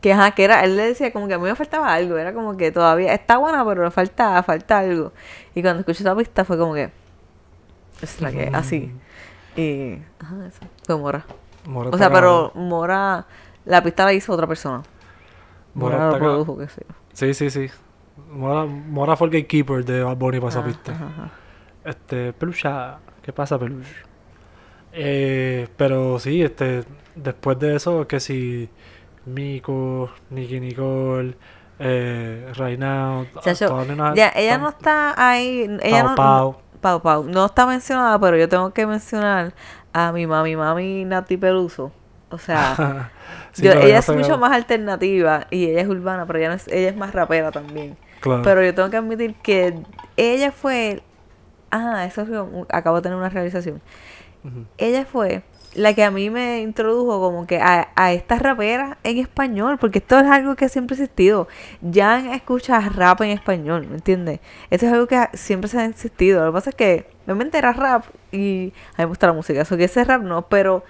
que 0.00 0.14
ajá, 0.14 0.30
que 0.30 0.44
era, 0.44 0.64
él 0.64 0.76
le 0.76 0.84
decía 0.84 1.12
como 1.12 1.28
que 1.28 1.34
a 1.34 1.38
mí 1.38 1.44
me 1.44 1.54
faltaba 1.54 1.92
algo, 1.92 2.16
era 2.16 2.32
como 2.32 2.56
que 2.56 2.72
todavía 2.72 3.12
está 3.12 3.36
buena, 3.36 3.64
pero 3.66 3.84
le 3.84 3.90
falta, 3.90 4.42
falta 4.42 4.78
algo. 4.78 5.12
Y 5.54 5.60
cuando 5.60 5.80
escuché 5.80 6.02
esa 6.02 6.16
pista 6.16 6.44
fue 6.44 6.56
como 6.56 6.74
que 6.74 6.90
es 8.00 8.20
la 8.20 8.32
que, 8.32 8.50
así. 8.52 8.92
Y 9.56 9.98
ajá, 10.18 10.46
eso, 10.46 10.60
fue 10.86 10.96
Mora. 10.96 11.24
Mora 11.66 11.90
O 11.90 11.98
sea, 11.98 12.10
pero. 12.10 12.52
Mora, 12.54 13.26
la 13.66 13.82
pista 13.82 14.04
la 14.04 14.14
hizo 14.14 14.32
otra 14.32 14.46
persona. 14.46 14.82
Mora 15.74 15.98
Mora 15.98 16.10
lo 16.12 16.18
produjo, 16.18 16.68
sé 16.68 16.82
yo. 16.88 16.94
Sí, 17.12 17.34
sí, 17.34 17.50
sí. 17.50 17.70
Mora, 18.30 18.64
Mora 18.66 19.16
fue 19.16 19.26
el 19.28 19.32
gatekeeper 19.32 19.84
de 19.84 20.02
Bad 20.04 20.16
Bunny 20.16 20.38
para 20.38 20.50
esa 20.50 20.64
pista. 20.64 20.92
ajá, 20.92 21.04
ajá. 21.06 21.30
Este, 21.84 22.32
Pelucha, 22.32 22.98
¿qué 23.22 23.32
pasa, 23.32 23.58
Peluche? 23.58 23.94
Eh, 24.92 25.68
pero 25.76 26.18
sí, 26.18 26.42
este, 26.42 26.84
después 27.14 27.58
de 27.58 27.76
eso, 27.76 28.06
que 28.08 28.20
si 28.20 28.68
Miko, 29.26 30.10
Nicky 30.30 30.60
Nicole, 30.60 31.36
eh, 31.78 32.52
Right 32.56 32.78
Now, 32.78 33.26
Chacho, 33.40 33.68
todas 33.68 33.86
las 33.86 33.96
nenas 33.96 34.14
ya, 34.16 34.28
ella 34.34 34.54
están- 34.54 34.62
no 34.62 34.68
está 34.68 35.14
ahí, 35.30 35.78
ella 35.82 36.00
Pau 36.02 36.08
no, 36.10 36.14
Pau. 36.16 36.56
Pau 36.80 37.02
Pau, 37.02 37.24
no 37.24 37.46
está 37.46 37.66
mencionada, 37.66 38.18
pero 38.18 38.36
yo 38.36 38.48
tengo 38.48 38.72
que 38.72 38.86
mencionar 38.86 39.54
a 39.92 40.12
mi 40.12 40.26
mami, 40.26 40.56
mami 40.56 41.04
Nati 41.04 41.36
Peluso. 41.36 41.92
O 42.30 42.38
sea, 42.38 43.10
Sí, 43.52 43.62
Yo- 43.64 43.72
pero 43.72 43.84
ella 43.86 43.98
es 43.98 44.08
mucho 44.08 44.38
más 44.38 44.52
alternativa 44.52 45.46
y 45.50 45.66
ella 45.66 45.80
es 45.82 45.88
urbana, 45.88 46.24
pero 46.26 46.38
ella, 46.38 46.48
no 46.50 46.54
es, 46.54 46.68
ella 46.68 46.88
es 46.90 46.96
más 46.96 47.12
rapera 47.12 47.50
también. 47.50 47.96
Claro. 48.20 48.42
Pero 48.42 48.62
yo 48.64 48.74
tengo 48.74 48.90
que 48.90 48.96
admitir 48.96 49.34
que 49.42 49.74
ella 50.16 50.52
fue... 50.52 51.02
Ah, 51.70 52.04
eso 52.06 52.22
es 52.22 52.28
lo- 52.28 52.66
acabo 52.70 52.96
de 52.96 53.02
tener 53.02 53.16
una 53.18 53.28
realización. 53.28 53.80
Ujú. 54.44 54.64
Ella 54.78 55.04
fue 55.04 55.42
la 55.74 55.94
que 55.94 56.02
a 56.02 56.10
mí 56.10 56.30
me 56.30 56.60
introdujo 56.62 57.20
como 57.20 57.46
que 57.46 57.60
a, 57.60 57.90
a 57.94 58.12
estas 58.12 58.42
raperas 58.42 58.96
en 59.04 59.18
español, 59.18 59.78
porque 59.78 59.98
esto 60.00 60.18
es 60.18 60.26
algo 60.26 60.56
que 60.56 60.68
siempre 60.68 60.94
ha 60.96 60.98
existido. 61.02 61.46
Jan 61.94 62.26
escucha 62.32 62.80
rap 62.80 63.20
en 63.20 63.30
español, 63.30 63.86
¿me 63.88 63.94
entiendes? 63.96 64.40
Esto 64.70 64.86
es 64.86 64.92
algo 64.92 65.06
que 65.06 65.28
siempre 65.34 65.68
se 65.70 65.78
ha 65.78 65.84
existido. 65.84 66.44
Lo 66.44 66.50
que 66.50 66.54
pasa 66.54 66.70
es 66.70 66.76
que 66.76 67.06
realmente 67.26 67.56
era 67.58 67.72
rap 67.72 68.04
y 68.32 68.72
a 68.94 68.98
mí 68.98 68.98
me 68.98 69.04
gusta 69.04 69.28
la 69.28 69.32
música, 69.32 69.60
eso 69.60 69.76
que 69.76 69.84
ese 69.84 70.02
rap 70.02 70.22
no, 70.22 70.42
pero 70.48 70.82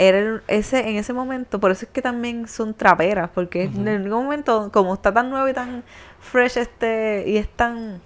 era 0.00 0.18
el- 0.18 0.42
ese 0.48 0.88
en 0.88 0.96
ese 0.96 1.12
momento, 1.12 1.60
por 1.60 1.70
eso 1.70 1.84
es 1.84 1.90
que 1.90 2.00
también 2.00 2.48
son 2.48 2.72
traperas, 2.74 3.28
porque 3.34 3.64
en 3.64 3.86
algún 3.86 4.24
momento, 4.24 4.70
como 4.72 4.94
está 4.94 5.12
tan 5.12 5.28
nuevo 5.28 5.46
y 5.48 5.52
tan 5.52 5.84
fresh 6.20 6.56
este, 6.56 7.24
y 7.26 7.36
es 7.36 7.48
tan 7.48 8.00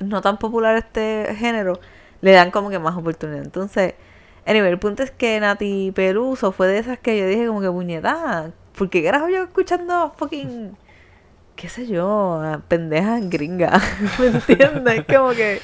no 0.00 0.20
tan 0.20 0.38
popular 0.38 0.76
este 0.76 1.34
género, 1.38 1.78
le 2.20 2.32
dan 2.32 2.50
como 2.50 2.68
que 2.68 2.78
más 2.78 2.96
oportunidad. 2.96 3.42
Entonces, 3.42 3.94
anyway, 4.46 4.70
el 4.70 4.78
punto 4.78 5.02
es 5.02 5.10
que 5.10 5.40
Nati 5.40 5.92
Peluso 5.94 6.52
fue 6.52 6.66
de 6.66 6.78
esas 6.78 6.98
que 6.98 7.18
yo 7.18 7.26
dije 7.26 7.46
como 7.46 7.60
que 7.60 7.70
puñeta, 7.70 8.50
¿por 8.76 8.90
qué 8.90 9.02
carajo 9.02 9.28
yo 9.28 9.44
escuchando 9.44 10.12
fucking 10.18 10.76
qué 11.56 11.68
sé 11.68 11.86
yo, 11.86 12.42
pendejas 12.68 13.20
gringas? 13.30 13.82
¿Me 14.18 14.26
entiendes? 14.26 15.04
Como 15.06 15.30
que 15.30 15.60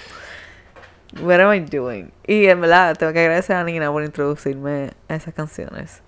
What 1.19 1.41
am 1.41 1.53
I 1.53 1.61
doing? 1.61 2.13
Y 2.27 2.47
en 2.47 2.61
verdad 2.61 2.97
tengo 2.97 3.13
que 3.13 3.21
agradecer 3.21 3.57
a 3.57 3.65
Nina 3.65 3.91
por 3.91 4.05
introducirme 4.05 4.91
a 5.09 5.15
esas 5.17 5.35
canciones. 5.35 6.03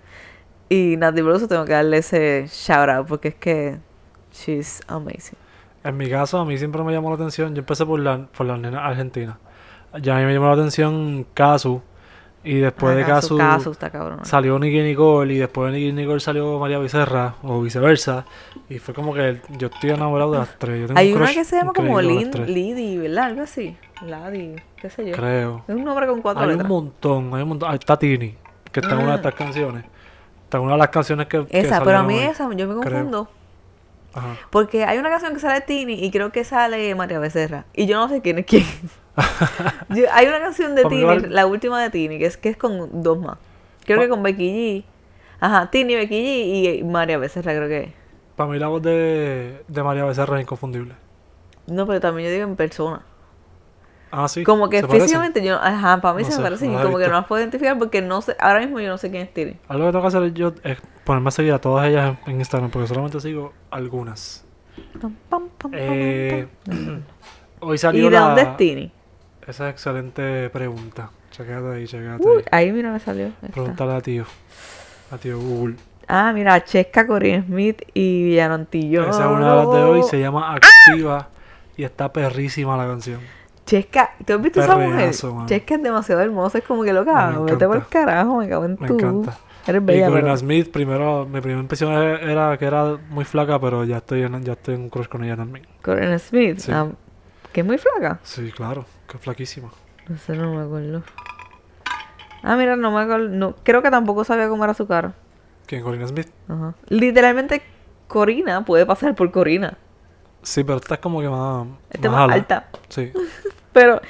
Y 0.68 0.96
Nati 0.96 1.22
Peluso 1.22 1.48
tengo 1.48 1.64
que 1.64 1.72
darle 1.72 1.98
ese 1.98 2.46
shout 2.48 2.88
out 2.88 3.06
porque 3.08 3.28
es 3.28 3.34
que 3.34 3.78
she's 4.32 4.80
amazing. 4.86 5.36
En 5.84 5.96
mi 5.96 6.08
caso, 6.08 6.38
a 6.38 6.44
mí 6.44 6.56
siempre 6.56 6.82
me 6.84 6.92
llamó 6.92 7.08
la 7.10 7.16
atención. 7.16 7.54
Yo 7.54 7.60
empecé 7.60 7.84
por 7.84 7.98
la, 7.98 8.26
por 8.26 8.46
las 8.46 8.58
nenas 8.58 8.80
argentinas. 8.84 9.36
Ya 10.00 10.16
a 10.16 10.20
mí 10.20 10.24
me 10.24 10.32
llamó 10.32 10.46
la 10.46 10.54
atención 10.54 11.26
Casu. 11.34 11.82
Y 12.44 12.58
después 12.58 12.96
de 12.96 13.04
Casu, 13.04 13.36
Casu 13.36 13.70
está 13.72 13.90
cabrón. 13.90 14.24
salió 14.24 14.58
Nicky 14.58 14.80
Nicole. 14.82 15.34
Y 15.34 15.38
después 15.38 15.72
de 15.72 15.78
Nicky 15.78 15.92
Nicole 15.92 16.20
salió 16.20 16.58
María 16.58 16.78
Becerra. 16.78 17.34
O 17.42 17.60
viceversa. 17.60 18.24
Y 18.68 18.78
fue 18.78 18.94
como 18.94 19.12
que 19.12 19.40
yo 19.58 19.66
estoy 19.66 19.90
enamorado 19.90 20.32
de 20.32 20.38
las 20.38 20.58
tres. 20.58 20.80
Yo 20.80 20.86
tengo 20.86 21.00
Hay 21.00 21.12
un 21.12 21.20
una 21.20 21.32
que 21.34 21.44
se 21.44 21.56
llama 21.56 21.72
como 21.72 22.00
Lin. 22.00 22.30
Lidi, 22.46 22.98
¿verdad? 22.98 23.24
Algo 23.24 23.42
así. 23.42 23.76
Ladi, 24.04 24.56
qué 24.76 24.90
sé 24.90 25.06
yo. 25.08 25.16
Creo. 25.16 25.64
Es 25.68 25.74
un 25.74 25.84
nombre 25.84 26.06
con 26.06 26.20
cuatro 26.22 26.42
Hay 26.42 26.46
un 26.48 26.52
letras. 26.54 26.68
montón. 26.68 27.34
Hay 27.34 27.42
un 27.42 27.48
montón. 27.48 27.70
Ahí 27.70 27.76
está 27.78 27.98
Tini. 27.98 28.36
Que 28.70 28.80
está 28.80 28.94
en 28.94 29.00
una 29.02 29.10
de 29.12 29.16
estas 29.16 29.34
canciones. 29.34 29.84
Está 30.44 30.58
en 30.58 30.64
una 30.64 30.72
de 30.72 30.78
las 30.78 30.88
canciones 30.88 31.26
que. 31.26 31.46
que 31.46 31.60
Esa, 31.60 31.82
pero 31.82 31.98
a 31.98 32.02
mí 32.02 32.14
hoy. 32.14 32.24
esa, 32.24 32.44
yo 32.54 32.66
me 32.68 32.74
confundo. 32.74 33.28
Ajá. 34.14 34.36
Porque 34.50 34.84
hay 34.84 34.98
una 34.98 35.08
canción 35.08 35.32
que 35.32 35.40
sale 35.40 35.54
de 35.54 35.60
Tini 35.62 35.94
y 36.04 36.10
creo 36.10 36.30
que 36.32 36.44
sale 36.44 36.94
María 36.94 37.18
Becerra. 37.18 37.64
Y 37.72 37.86
yo 37.86 37.96
no 37.98 38.08
sé 38.08 38.20
quién 38.20 38.38
es 38.38 38.46
quién. 38.46 38.64
Yo- 39.90 40.04
hay 40.12 40.26
una 40.26 40.40
canción 40.40 40.74
de 40.74 40.84
Tini, 40.84 41.04
vale- 41.04 41.28
la 41.28 41.46
última 41.46 41.80
de 41.82 41.90
Tini, 41.90 42.18
que 42.18 42.26
es, 42.26 42.36
que 42.36 42.48
es 42.50 42.56
con 42.56 43.02
dos 43.02 43.18
más. 43.18 43.38
Creo 43.84 43.98
Pa- 43.98 44.04
que 44.04 44.08
con 44.10 44.22
Becky 44.22 44.50
G. 44.50 44.84
Ajá, 45.40 45.70
Tini, 45.70 45.94
Becky 45.96 46.14
G 46.14 46.78
y 46.78 46.84
María 46.84 47.18
Becerra, 47.18 47.52
creo 47.54 47.68
que. 47.68 47.92
Para 48.36 48.50
mí 48.50 48.58
la 48.58 48.68
voz 48.68 48.82
de, 48.82 49.62
de 49.66 49.82
María 49.82 50.04
Becerra 50.04 50.36
es 50.36 50.42
inconfundible. 50.42 50.94
No, 51.66 51.86
pero 51.86 52.00
también 52.00 52.28
yo 52.28 52.34
digo 52.34 52.46
en 52.48 52.56
persona. 52.56 53.02
Ah, 54.14 54.28
sí. 54.28 54.44
Como 54.44 54.68
que 54.68 54.86
físicamente 54.86 55.42
yo, 55.42 55.56
ajá, 55.56 56.02
para 56.02 56.14
mí 56.14 56.22
No 56.22 56.30
se 56.30 56.36
me 56.36 56.42
parece. 56.42 56.68
no 56.68 56.78
y 56.78 56.82
como 56.82 56.98
que 56.98 57.06
no 57.06 57.14
las 57.14 57.24
puedo 57.26 57.40
identificar 57.40 57.78
porque 57.78 58.02
no 58.02 58.20
sé, 58.20 58.36
ahora 58.38 58.60
mismo 58.60 58.78
yo 58.78 58.90
no 58.90 58.98
sé 58.98 59.10
quién 59.10 59.22
es 59.22 59.32
Tini. 59.32 59.56
Algo 59.68 59.86
que 59.86 59.92
tengo 59.92 60.02
que 60.02 60.08
hacer 60.08 60.34
yo 60.34 60.52
es 60.62 60.78
ponerme 61.04 61.28
a 61.28 61.30
seguir 61.30 61.52
a 61.54 61.58
todas 61.58 61.88
ellas 61.88 62.18
en, 62.26 62.38
Instagram, 62.38 62.70
porque 62.70 62.88
solamente 62.88 63.18
sigo 63.20 63.54
algunas. 63.70 64.44
Pam, 65.00 65.14
pam, 65.30 65.48
pam, 65.48 65.48
pam, 65.58 65.72
Eh, 65.74 66.46
hoy 67.60 67.74
¿Y 67.74 67.78
salió 67.78 68.04
de 68.04 68.10
la... 68.10 68.20
dónde 68.20 68.42
es 68.42 68.56
Tini? 68.58 68.92
Esa 69.46 69.68
es 69.68 69.72
excelente 69.72 70.50
pregunta. 70.50 71.10
Chequéate 71.30 71.68
ahí, 71.74 71.86
Uy, 72.20 72.44
ahí. 72.50 72.66
ahí 72.66 72.72
mira 72.72 72.92
me 72.92 73.00
salió. 73.00 73.30
Pregúntale 73.50 73.94
a 73.94 74.00
tío. 74.02 74.26
A 75.10 75.16
tío 75.16 75.38
Google. 75.38 75.76
Ah, 76.06 76.32
mira, 76.34 76.62
Chesca, 76.62 77.06
Corinne 77.06 77.44
Smith 77.46 77.80
y 77.94 78.24
Villano 78.24 78.54
Antillón. 78.54 79.08
Esa 79.08 79.24
es 79.24 79.30
una 79.30 79.50
de 79.50 79.56
las 79.56 79.72
de 79.74 79.82
hoy. 79.82 80.02
Se 80.02 80.20
llama 80.20 80.54
Activa. 80.54 81.28
Y 81.78 81.84
está 81.84 82.12
perrísima 82.12 82.76
la 82.76 82.86
canción. 82.86 83.20
Chesca, 83.72 84.10
¿tú 84.26 84.34
has 84.34 84.42
visto 84.42 84.60
esa 84.60 84.76
mujer? 84.76 85.14
Chesca 85.46 85.74
es 85.76 85.82
demasiado 85.82 86.20
hermosa, 86.20 86.58
es 86.58 86.64
como 86.64 86.82
que 86.82 86.92
loca, 86.92 87.30
Me 87.30 87.52
vete 87.52 87.66
por 87.66 87.76
el 87.76 87.86
carajo, 87.86 88.36
me 88.36 88.46
cago 88.46 88.66
en 88.66 88.76
Me 88.78 88.86
encanta. 88.86 89.38
Eres 89.66 89.80
Y 89.80 89.84
bella, 89.86 90.08
Corinna 90.08 90.22
pero... 90.26 90.36
Smith, 90.36 90.70
primero, 90.70 91.24
mi 91.24 91.40
primera 91.40 91.60
impresión 91.62 91.90
era, 91.90 92.58
que 92.58 92.66
era 92.66 92.98
muy 93.08 93.24
flaca, 93.24 93.58
pero 93.58 93.84
ya 93.84 93.96
estoy 93.96 94.24
en, 94.24 94.44
ya 94.44 94.52
estoy 94.52 94.74
en 94.74 94.82
un 94.82 94.90
crush 94.90 95.06
con 95.08 95.24
ella 95.24 95.36
también. 95.36 95.66
Corinne 95.80 96.18
Smith, 96.18 96.58
Sí. 96.58 96.70
ah, 96.70 96.88
que 97.50 97.60
es 97.60 97.66
muy 97.66 97.78
flaca. 97.78 98.20
Sí, 98.24 98.52
claro, 98.52 98.84
que 99.08 99.16
flaquísima. 99.16 99.70
No 100.06 100.18
sé, 100.18 100.36
no 100.36 100.52
me 100.54 100.64
acuerdo. 100.64 101.02
Ah, 102.42 102.56
mira, 102.56 102.76
no 102.76 102.90
me 102.90 103.00
acuerdo, 103.00 103.30
no, 103.30 103.54
creo 103.62 103.80
que 103.80 103.90
tampoco 103.90 104.22
sabía 104.24 104.50
cómo 104.50 104.64
era 104.64 104.74
su 104.74 104.86
cara. 104.86 105.14
¿Quién? 105.64 105.82
Corina 105.82 106.06
Smith. 106.06 106.28
Ajá. 106.46 106.74
Literalmente, 106.88 107.62
Corina 108.06 108.66
puede 108.66 108.84
pasar 108.84 109.14
por 109.14 109.30
Corina. 109.30 109.78
Sí, 110.42 110.62
pero 110.62 110.76
esta 110.76 110.94
es 110.96 111.00
como 111.00 111.22
que 111.22 111.28
más. 111.30 111.68
Esta 111.88 112.08
es 112.08 112.12
más 112.12 112.30
alta. 112.30 112.68
Sí. 112.90 113.10
Pero, 113.72 114.00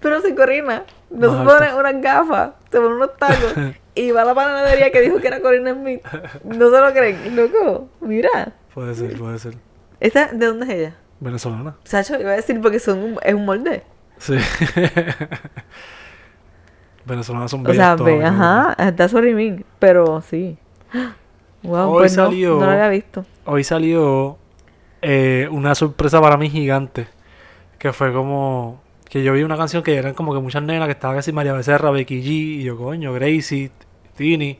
pero 0.00 0.20
si 0.22 0.34
Corina 0.34 0.84
no 1.10 1.32
Más 1.32 1.38
se 1.40 1.44
pone 1.44 1.66
alta. 1.66 1.76
unas 1.76 2.02
gafas, 2.02 2.50
se 2.70 2.80
pone 2.80 2.94
unos 2.94 3.16
tacos 3.16 3.52
y 3.94 4.10
va 4.12 4.22
a 4.22 4.24
la 4.24 4.34
panadería 4.34 4.90
que 4.90 5.00
dijo 5.00 5.18
que 5.20 5.28
era 5.28 5.40
Corina 5.40 5.72
Smith, 5.74 6.02
no 6.44 6.70
se 6.70 6.80
lo 6.80 6.92
creen, 6.92 7.36
loco. 7.36 7.88
Mira, 8.00 8.52
Puede 8.74 8.94
ser, 8.94 9.16
puede 9.18 9.38
ser. 9.38 9.54
¿esta 9.98 10.28
de 10.28 10.46
dónde 10.46 10.66
es 10.66 10.70
ella? 10.72 10.96
Venezolana. 11.20 11.76
Sacho, 11.84 12.18
iba 12.20 12.30
a 12.32 12.36
decir 12.36 12.60
porque 12.60 12.78
son 12.78 12.98
un- 12.98 13.18
es 13.22 13.34
un 13.34 13.44
molde. 13.44 13.82
Sí. 14.18 14.36
Venezolanas 17.04 17.50
son 17.50 17.60
O 17.60 17.64
bellas 17.64 17.76
sea, 17.86 17.96
todas, 17.96 18.12
ve, 18.12 18.20
¿no? 18.20 18.26
ajá, 18.28 18.76
está 18.88 19.08
Sorimín, 19.08 19.64
pero 19.78 20.20
sí. 20.22 20.58
Wow, 21.62 21.90
Hoy 21.90 21.98
pues 21.98 22.16
no, 22.16 22.24
salió- 22.24 22.58
no 22.58 22.64
lo 22.64 22.72
había 22.72 22.88
visto. 22.88 23.26
Hoy 23.44 23.64
salió 23.64 24.38
eh, 25.02 25.46
una 25.50 25.74
sorpresa 25.74 26.18
para 26.18 26.38
mí 26.38 26.48
gigante. 26.48 27.06
Que 27.78 27.92
fue 27.92 28.14
como. 28.14 28.80
Que 29.10 29.22
yo 29.22 29.32
vi 29.32 29.42
una 29.42 29.56
canción 29.56 29.82
que 29.82 29.96
eran 29.96 30.14
como 30.14 30.32
que 30.32 30.40
muchas 30.40 30.62
nenas 30.62 30.86
que 30.86 30.92
estaba 30.92 31.16
casi 31.16 31.32
María 31.32 31.52
Becerra, 31.52 31.90
Becky 31.90 32.22
G, 32.22 32.26
y 32.28 32.62
yo, 32.62 32.78
coño, 32.78 33.12
Gracie, 33.12 33.72
Tini. 34.16 34.58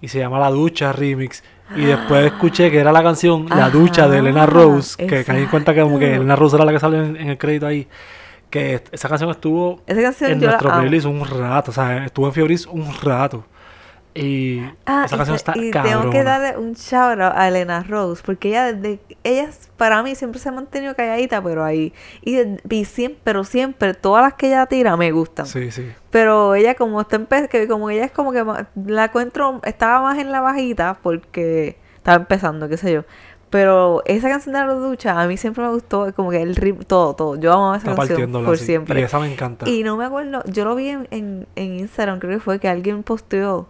Y 0.00 0.08
se 0.08 0.18
llama 0.18 0.38
La 0.38 0.50
Ducha 0.50 0.92
Remix. 0.92 1.44
Y 1.74 1.84
después 1.84 2.26
escuché 2.26 2.70
que 2.70 2.78
era 2.78 2.90
la 2.90 3.02
canción 3.02 3.46
La 3.48 3.70
Ducha 3.70 4.08
de 4.08 4.18
Elena 4.18 4.46
Rose. 4.46 4.96
Que 4.96 5.24
caí 5.24 5.42
en 5.42 5.48
cuenta 5.48 5.74
que 5.74 5.82
como 5.82 5.98
que. 5.98 6.14
Elena 6.14 6.36
Rose 6.36 6.56
era 6.56 6.64
la 6.64 6.72
que 6.72 6.80
sale 6.80 6.98
en, 6.98 7.16
en 7.16 7.28
el 7.28 7.38
crédito 7.38 7.66
ahí. 7.66 7.86
Que 8.48 8.82
esa 8.92 9.08
canción 9.08 9.30
estuvo 9.30 9.82
Esa 9.86 10.02
canción 10.02 10.32
en 10.32 10.40
nuestro 10.40 10.70
playlist 10.70 11.06
un 11.06 11.24
rato. 11.26 11.70
O 11.70 11.74
sea, 11.74 12.06
estuvo 12.06 12.26
en 12.26 12.32
Fiebris 12.32 12.66
un 12.66 12.86
rato. 13.02 13.44
Y 14.16 14.62
Ah, 14.86 15.02
esa 15.06 15.16
canción 15.16 15.36
está 15.36 15.52
y 15.56 15.70
cabrona. 15.70 15.98
tengo 16.00 16.10
que 16.10 16.22
darle 16.22 16.56
un 16.58 16.72
shout 16.72 17.20
out 17.20 17.32
a 17.36 17.48
Elena 17.48 17.82
Rose, 17.82 18.22
porque 18.24 18.48
ella 18.48 18.72
desde 18.72 18.98
ella 19.24 19.50
para 19.76 20.02
mí 20.02 20.14
siempre 20.14 20.40
se 20.40 20.48
ha 20.48 20.52
mantenido 20.52 20.94
calladita, 20.94 21.42
pero 21.42 21.62
ahí 21.64 21.92
y, 22.22 22.38
y 22.68 22.84
siempre, 22.86 23.20
pero 23.24 23.44
siempre 23.44 23.94
todas 23.94 24.22
las 24.22 24.34
que 24.34 24.46
ella 24.48 24.66
tira 24.66 24.96
me 24.96 25.12
gustan. 25.12 25.46
Sí, 25.46 25.70
sí. 25.70 25.86
Pero 26.10 26.54
ella 26.54 26.74
como 26.74 27.00
está 27.00 27.18
que 27.48 27.68
como 27.68 27.90
ella 27.90 28.04
es 28.06 28.10
como 28.12 28.32
que 28.32 28.44
la 28.86 29.04
encuentro 29.04 29.60
estaba 29.64 30.00
más 30.00 30.18
en 30.18 30.32
la 30.32 30.40
bajita 30.40 30.98
porque 31.02 31.76
estaba 31.96 32.16
empezando, 32.16 32.68
qué 32.68 32.76
sé 32.76 32.92
yo. 32.92 33.04
Pero 33.48 34.02
esa 34.06 34.28
canción 34.28 34.54
de 34.54 34.60
la 34.60 34.72
ducha 34.74 35.20
a 35.20 35.26
mí 35.28 35.36
siempre 35.36 35.62
me 35.62 35.70
gustó, 35.70 36.12
como 36.14 36.30
que 36.30 36.42
el 36.42 36.56
ritmo, 36.56 36.82
todo, 36.84 37.14
todo. 37.14 37.36
Yo 37.36 37.52
amaba 37.52 37.76
esa 37.76 37.90
Está 37.92 38.06
canción 38.08 38.32
por 38.44 38.54
así. 38.54 38.64
siempre. 38.64 39.00
Y 39.00 39.04
esa 39.04 39.20
me 39.20 39.32
encanta. 39.32 39.68
Y 39.68 39.84
no 39.84 39.96
me 39.96 40.04
acuerdo, 40.04 40.42
yo 40.46 40.64
lo 40.64 40.74
vi 40.74 40.88
en, 40.88 41.06
en, 41.12 41.46
en 41.54 41.78
Instagram, 41.78 42.18
creo 42.18 42.32
que 42.32 42.40
fue 42.40 42.58
que 42.58 42.68
alguien 42.68 43.02
posteó. 43.04 43.68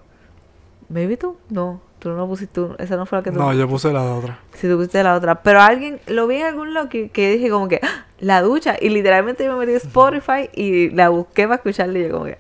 ¿Maybe 0.89 1.17
tú? 1.17 1.37
No, 1.51 1.81
tú 1.99 2.11
no 2.11 2.27
pusiste, 2.29 2.55
tú- 2.55 2.77
esa 2.79 2.97
no 2.97 3.07
fue 3.07 3.19
la 3.19 3.25
que 3.25 3.31
tú. 3.33 3.39
No, 3.39 3.53
yo 3.53 3.69
puse 3.69 3.93
la 3.93 4.05
de 4.05 4.11
otra. 4.11 4.39
Si 4.55 4.69
tú 4.69 4.77
pusiste 4.77 5.03
la 5.03 5.15
otra. 5.15 5.43
Pero 5.43 5.61
alguien, 5.61 6.01
lo 6.07 6.27
vi 6.27 6.37
en 6.37 6.47
algún 6.47 6.75
lado 6.75 6.89
que, 6.89 7.09
que 7.11 7.31
dije 7.33 7.51
como 7.51 7.69
que, 7.69 7.81
¡Ah! 7.83 8.05
la 8.21 8.41
ducha. 8.43 8.77
Y 8.81 8.89
literalmente 8.91 9.45
yo 9.45 9.53
me 9.53 9.59
metí 9.67 9.73
a 9.75 9.79
Spotify 9.79 10.49
y 10.55 10.91
la 10.91 11.09
busqué 11.09 11.45
para 11.45 11.57
escucharla 11.57 11.99
y 11.99 12.03
yo 12.05 12.11
como 12.13 12.25
que. 12.27 12.39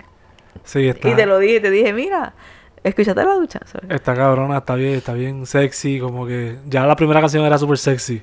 Sí, 0.64 0.86
está. 0.88 1.08
Y 1.08 1.14
te 1.14 1.26
lo 1.26 1.38
dije, 1.38 1.60
te 1.60 1.70
dije, 1.70 1.92
mira, 1.92 2.34
escúchate 2.84 3.22
la 3.24 3.34
ducha. 3.34 3.60
Está 3.88 4.14
cabrona, 4.14 4.58
está 4.58 4.74
bien, 4.74 4.94
está 4.94 5.12
bien 5.12 5.44
sexy. 5.46 5.98
Como 6.00 6.26
que. 6.26 6.56
Ya 6.66 6.86
la 6.86 6.96
primera 6.96 7.20
canción 7.20 7.44
era 7.44 7.58
súper 7.58 7.78
sexy. 7.78 8.22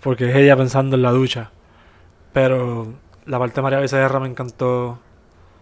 Porque 0.00 0.28
es 0.30 0.36
ella 0.36 0.56
pensando 0.56 0.96
en 0.96 1.02
la 1.02 1.12
ducha. 1.12 1.50
Pero 2.32 2.92
la 3.26 3.38
parte 3.38 3.56
de 3.56 3.62
María 3.62 3.78
Becerra 3.78 4.18
me 4.20 4.28
encantó. 4.28 4.98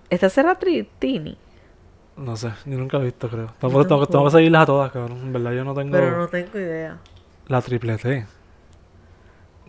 Esta 0.08 0.28
será 0.30 0.58
tri- 0.58 0.88
Tini. 0.98 1.36
No 2.20 2.36
sé, 2.36 2.52
yo 2.66 2.76
nunca 2.76 2.98
he 2.98 3.02
visto, 3.04 3.28
creo. 3.28 3.46
Tampoco, 3.58 3.86
tengo, 3.86 4.06
tengo 4.06 4.24
que 4.26 4.30
seguirlas 4.32 4.62
a 4.62 4.66
todas, 4.66 4.92
cabrón. 4.92 5.18
En 5.18 5.32
verdad, 5.32 5.52
yo 5.52 5.64
no 5.64 5.74
tengo 5.74 5.90
Pero 5.92 6.18
no 6.18 6.28
tengo 6.28 6.58
idea. 6.58 6.98
la 7.46 7.62
triple 7.62 7.96
T. 7.96 8.26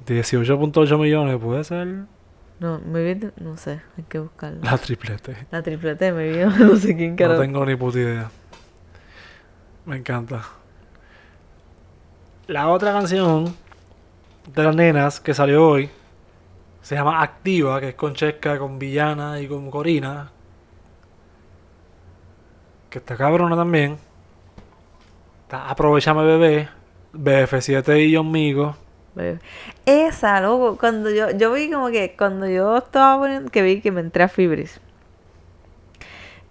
18.8 0.05 0.97
millones, 0.99 1.37
puede 1.39 1.63
ser 1.63 1.87
No, 2.59 2.79
me 2.79 3.13
vi, 3.13 3.27
no 3.37 3.55
sé, 3.57 3.81
hay 3.97 4.03
que 4.03 4.19
buscarla. 4.19 4.59
la 4.71 4.77
triple 4.77 5.17
T. 5.17 5.47
La 5.51 5.61
triplete 5.61 6.11
me 6.11 6.29
vio, 6.29 6.49
no 6.59 6.75
sé 6.75 6.95
quién 6.95 7.11
No 7.11 7.17
carajo. 7.17 7.41
tengo 7.41 7.65
ni 7.65 7.75
puta 7.75 7.99
idea. 7.99 8.29
Me 9.85 9.97
encanta. 9.97 10.41
La 12.47 12.67
otra 12.69 12.91
canción 12.91 13.55
de 14.53 14.63
las 14.63 14.75
nenas 14.75 15.19
que 15.19 15.33
salió 15.33 15.67
hoy 15.69 15.89
se 16.81 16.95
llama 16.95 17.21
Activa, 17.21 17.79
que 17.79 17.89
es 17.89 17.95
con 17.95 18.13
Chesca, 18.13 18.57
con 18.59 18.77
Villana 18.79 19.39
y 19.39 19.47
con 19.47 19.69
Corina. 19.71 20.31
Que 22.91 22.99
está 22.99 23.15
cabrona 23.15 23.55
también. 23.55 23.97
Está 25.43 25.69
Aprovechame 25.69 26.23
Bebé, 26.25 26.67
BF7 27.13 28.05
y 28.05 28.15
John 28.15 28.29
Migo. 28.29 28.75
Esa, 29.85 30.41
loco, 30.41 30.77
cuando 30.77 31.09
yo, 31.09 31.31
yo 31.31 31.53
vi 31.53 31.71
como 31.71 31.87
que 31.89 32.15
cuando 32.17 32.49
yo 32.49 32.77
estaba 32.77 33.17
poniendo, 33.17 33.49
que 33.49 33.61
vi 33.61 33.79
que 33.79 33.91
me 33.91 34.01
entré 34.01 34.23
a 34.23 34.27
Fibris. 34.27 34.81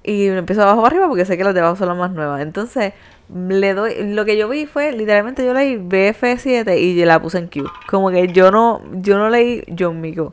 Y 0.02 0.30
me 0.30 0.38
empezó 0.38 0.62
abajo 0.62 0.82
para 0.82 0.94
arriba 0.94 1.08
porque 1.08 1.26
sé 1.26 1.36
que 1.36 1.44
las 1.44 1.52
de 1.52 1.60
abajo 1.60 1.76
son 1.76 1.88
las 1.88 1.96
más 1.98 2.10
nuevas. 2.10 2.40
Entonces, 2.40 2.94
le 3.28 3.74
doy, 3.74 4.02
lo 4.14 4.24
que 4.24 4.38
yo 4.38 4.48
vi 4.48 4.64
fue, 4.64 4.92
literalmente 4.92 5.44
yo 5.44 5.52
leí 5.52 5.76
BF7 5.76 6.78
y 6.78 7.04
la 7.04 7.20
puse 7.20 7.36
en 7.36 7.48
Q. 7.48 7.70
Como 7.86 8.10
que 8.10 8.28
yo 8.28 8.50
no, 8.50 8.80
yo 8.92 9.18
no 9.18 9.28
leí 9.28 9.62
John 9.78 10.00
Mico. 10.00 10.32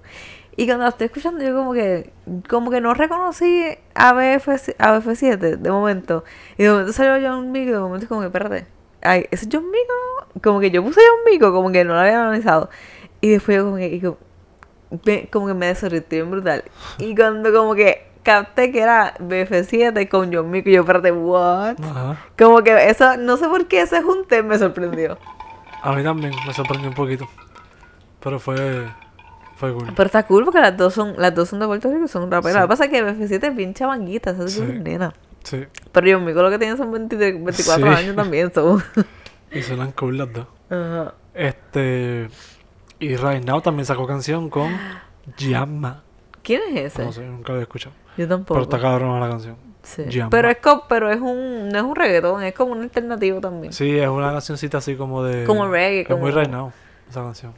Y 0.58 0.66
cuando 0.66 0.84
la 0.84 0.90
estoy 0.90 1.06
escuchando, 1.06 1.44
yo 1.44 1.56
como 1.56 1.72
que, 1.74 2.12
como 2.50 2.70
que 2.72 2.82
no 2.82 2.94
reconocí 2.96 3.64
a, 3.94 4.12
BF, 4.14 4.50
a 4.80 4.98
BF7 5.00 5.38
de 5.58 5.72
momento. 5.72 6.24
Y 6.58 6.64
de 6.64 6.72
momento 6.72 6.92
salió 6.94 7.30
John 7.30 7.52
Mico 7.52 7.70
y 7.70 7.74
de 7.74 7.80
momento 7.80 8.04
es 8.06 8.10
como 8.10 8.22
que, 8.22 8.28
espérate, 8.28 8.66
ay, 9.04 9.28
¿ese 9.32 9.46
es 9.46 9.50
John 9.52 9.66
Mico? 9.70 10.42
Como 10.42 10.60
que 10.60 10.72
yo 10.72 10.84
puse 10.84 11.00
John 11.00 11.32
Mico, 11.32 11.54
como 11.54 11.72
que 11.72 11.84
no 11.86 11.94
lo 11.94 12.00
había 12.00 12.20
analizado. 12.22 12.70
Y 13.22 13.30
después 13.30 13.56
yo 13.58 13.66
como 13.66 13.78
que, 13.78 14.02
como, 14.02 14.18
me- 15.06 15.28
como 15.32 15.48
que 15.48 15.54
me 15.54 15.68
desorienté 15.68 16.16
bien 16.18 16.32
brutal. 16.32 16.64
Y 16.98 17.16
cuando 17.16 17.54
como 17.54 17.76
que 17.76 18.08
capté 18.24 18.72
que 18.72 18.82
era 18.82 19.14
BF7 19.20 20.10
con 20.10 20.34
John 20.34 20.50
Mico, 20.50 20.70
y 20.70 20.74
yo, 20.74 20.82
espérate, 20.82 21.12
what? 21.12 21.76
Ajá. 21.84 22.18
Como 22.38 22.64
que 22.64 22.90
eso, 22.90 23.16
no 23.18 23.38
sé 23.38 23.48
por 23.48 23.68
qué 23.68 23.82
ese 23.82 24.02
junte 24.02 24.42
me 24.42 24.58
sorprendió. 24.58 25.20
A 25.84 25.94
mí 25.94 26.04
también 26.04 26.34
me 26.48 26.54
sorprendió 26.54 26.90
un 26.90 26.96
poquito. 26.96 27.28
Pero 28.24 28.40
fue. 28.40 28.88
Fue 29.58 29.74
cool. 29.74 29.92
Pero 29.96 30.06
está 30.08 30.26
cool 30.28 30.46
porque 30.46 30.60
las 30.60 30.78
dos 30.78 30.94
son, 30.94 31.16
las 31.18 31.34
dos 31.36 31.50
son 31.50 31.60
de 31.60 31.66
Puerto 31.66 31.90
Rico 31.92 32.06
y 32.06 32.08
son 32.08 32.32
raperas. 32.32 32.54
Sí. 32.54 32.60
Lo 32.60 32.66
que 32.66 32.70
pasa 32.70 32.86
es 32.86 32.90
que 32.92 33.04
BF7 33.04 33.48
es 33.50 33.56
bien 33.56 33.74
chamanguita, 33.74 34.32
esa 34.32 34.44
es 34.46 34.54
Sí. 34.54 34.62
bien 34.62 34.84
nena. 34.84 35.14
Sí. 35.44 35.66
Pero 35.92 36.08
John 36.12 36.26
Mico 36.26 36.42
lo 36.42 36.50
que 36.50 36.60
tiene 36.60 36.78
son 36.78 36.92
23, 36.92 37.44
24 37.44 37.88
Sí. 37.88 37.94
años 38.04 38.16
también, 38.16 38.54
son. 38.54 38.84
Y 39.52 39.62
suenan 39.62 39.92
cool 39.94 40.18
las 40.18 40.32
dos. 40.34 40.46
Ajá. 40.70 41.14
Este. 41.34 42.30
Y 43.00 43.16
Right 43.16 43.44
Now 43.46 43.62
también 43.62 43.86
sacó 43.86 44.06
canción 44.06 44.50
con 44.50 44.72
Yama. 45.38 46.04
¿Quién 46.44 46.62
es 46.76 46.94
ese? 46.94 47.06
No 47.06 47.12
sé, 47.12 47.22
nunca 47.26 47.54
lo 47.54 47.60
he 47.60 47.64
escuchado. 47.64 47.96
Yo 48.18 48.28
tampoco. 48.28 48.56
Pero 48.56 48.64
está 48.64 48.80
cabrona 48.80 49.20
la 49.20 49.30
canción. 49.30 49.56
Sí. 49.84 50.04
Pero 50.30 50.50
es 50.50 50.58
como, 50.58 50.84
pero 50.90 51.10
es 51.12 51.22
un, 51.22 51.70
no 51.70 51.78
es 51.78 51.84
un 51.84 51.96
reggaetón, 51.96 52.44
es 52.44 52.54
como 52.54 52.74
un 52.74 52.82
alternativo 52.82 53.40
también. 53.40 53.72
Sí, 53.72 53.98
es 53.98 54.10
una 54.10 54.32
cancioncita 54.34 54.80
así 54.80 54.96
como 54.96 55.24
de. 55.24 55.46
Como 55.46 55.66
reggae, 55.68 56.02
Es 56.02 56.08
como- 56.08 56.20
muy 56.22 56.32
Right 56.32 56.50
Now, 56.50 56.74
esa 57.10 57.22
canción. 57.22 57.54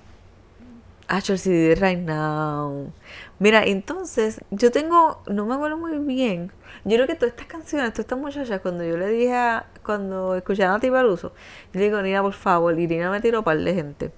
Ah, 1.12 1.22
el 1.28 1.40
CD 1.40 1.70
de 1.70 1.76
Right 1.76 2.00
Now. 2.00 2.92
Mira, 3.40 3.64
entonces, 3.66 4.42
yo 4.52 4.72
tengo, 4.72 5.24
no 5.28 5.46
me 5.48 5.56
acuerdo 5.56 5.78
muy 5.78 5.98
bien. 6.00 6.52
Yo 6.86 6.96
creo 6.98 7.08
que 7.08 7.16
todas 7.16 7.32
estas 7.34 7.48
canciones, 7.48 7.90
todas 7.94 8.06
estas 8.06 8.20
muchachas, 8.20 8.62
cuando 8.62 8.84
yo 8.84 8.96
le 8.98 9.08
dije, 9.08 9.34
a- 9.36 9.66
cuando 9.84 10.36
escuchaban 10.36 10.76
a 10.78 10.80
Tiba 10.80 11.02
Luso, 11.04 11.34
yo 11.74 11.80
le 11.80 11.86
digo, 11.86 12.02
Nina, 12.02 12.22
por 12.22 12.34
favor, 12.34 12.80
y 12.80 12.88
Nina 12.88 13.10
me 13.10 13.22
tiró 13.22 13.44
par 13.44 13.58
de 13.58 13.74
gente. 13.74 14.12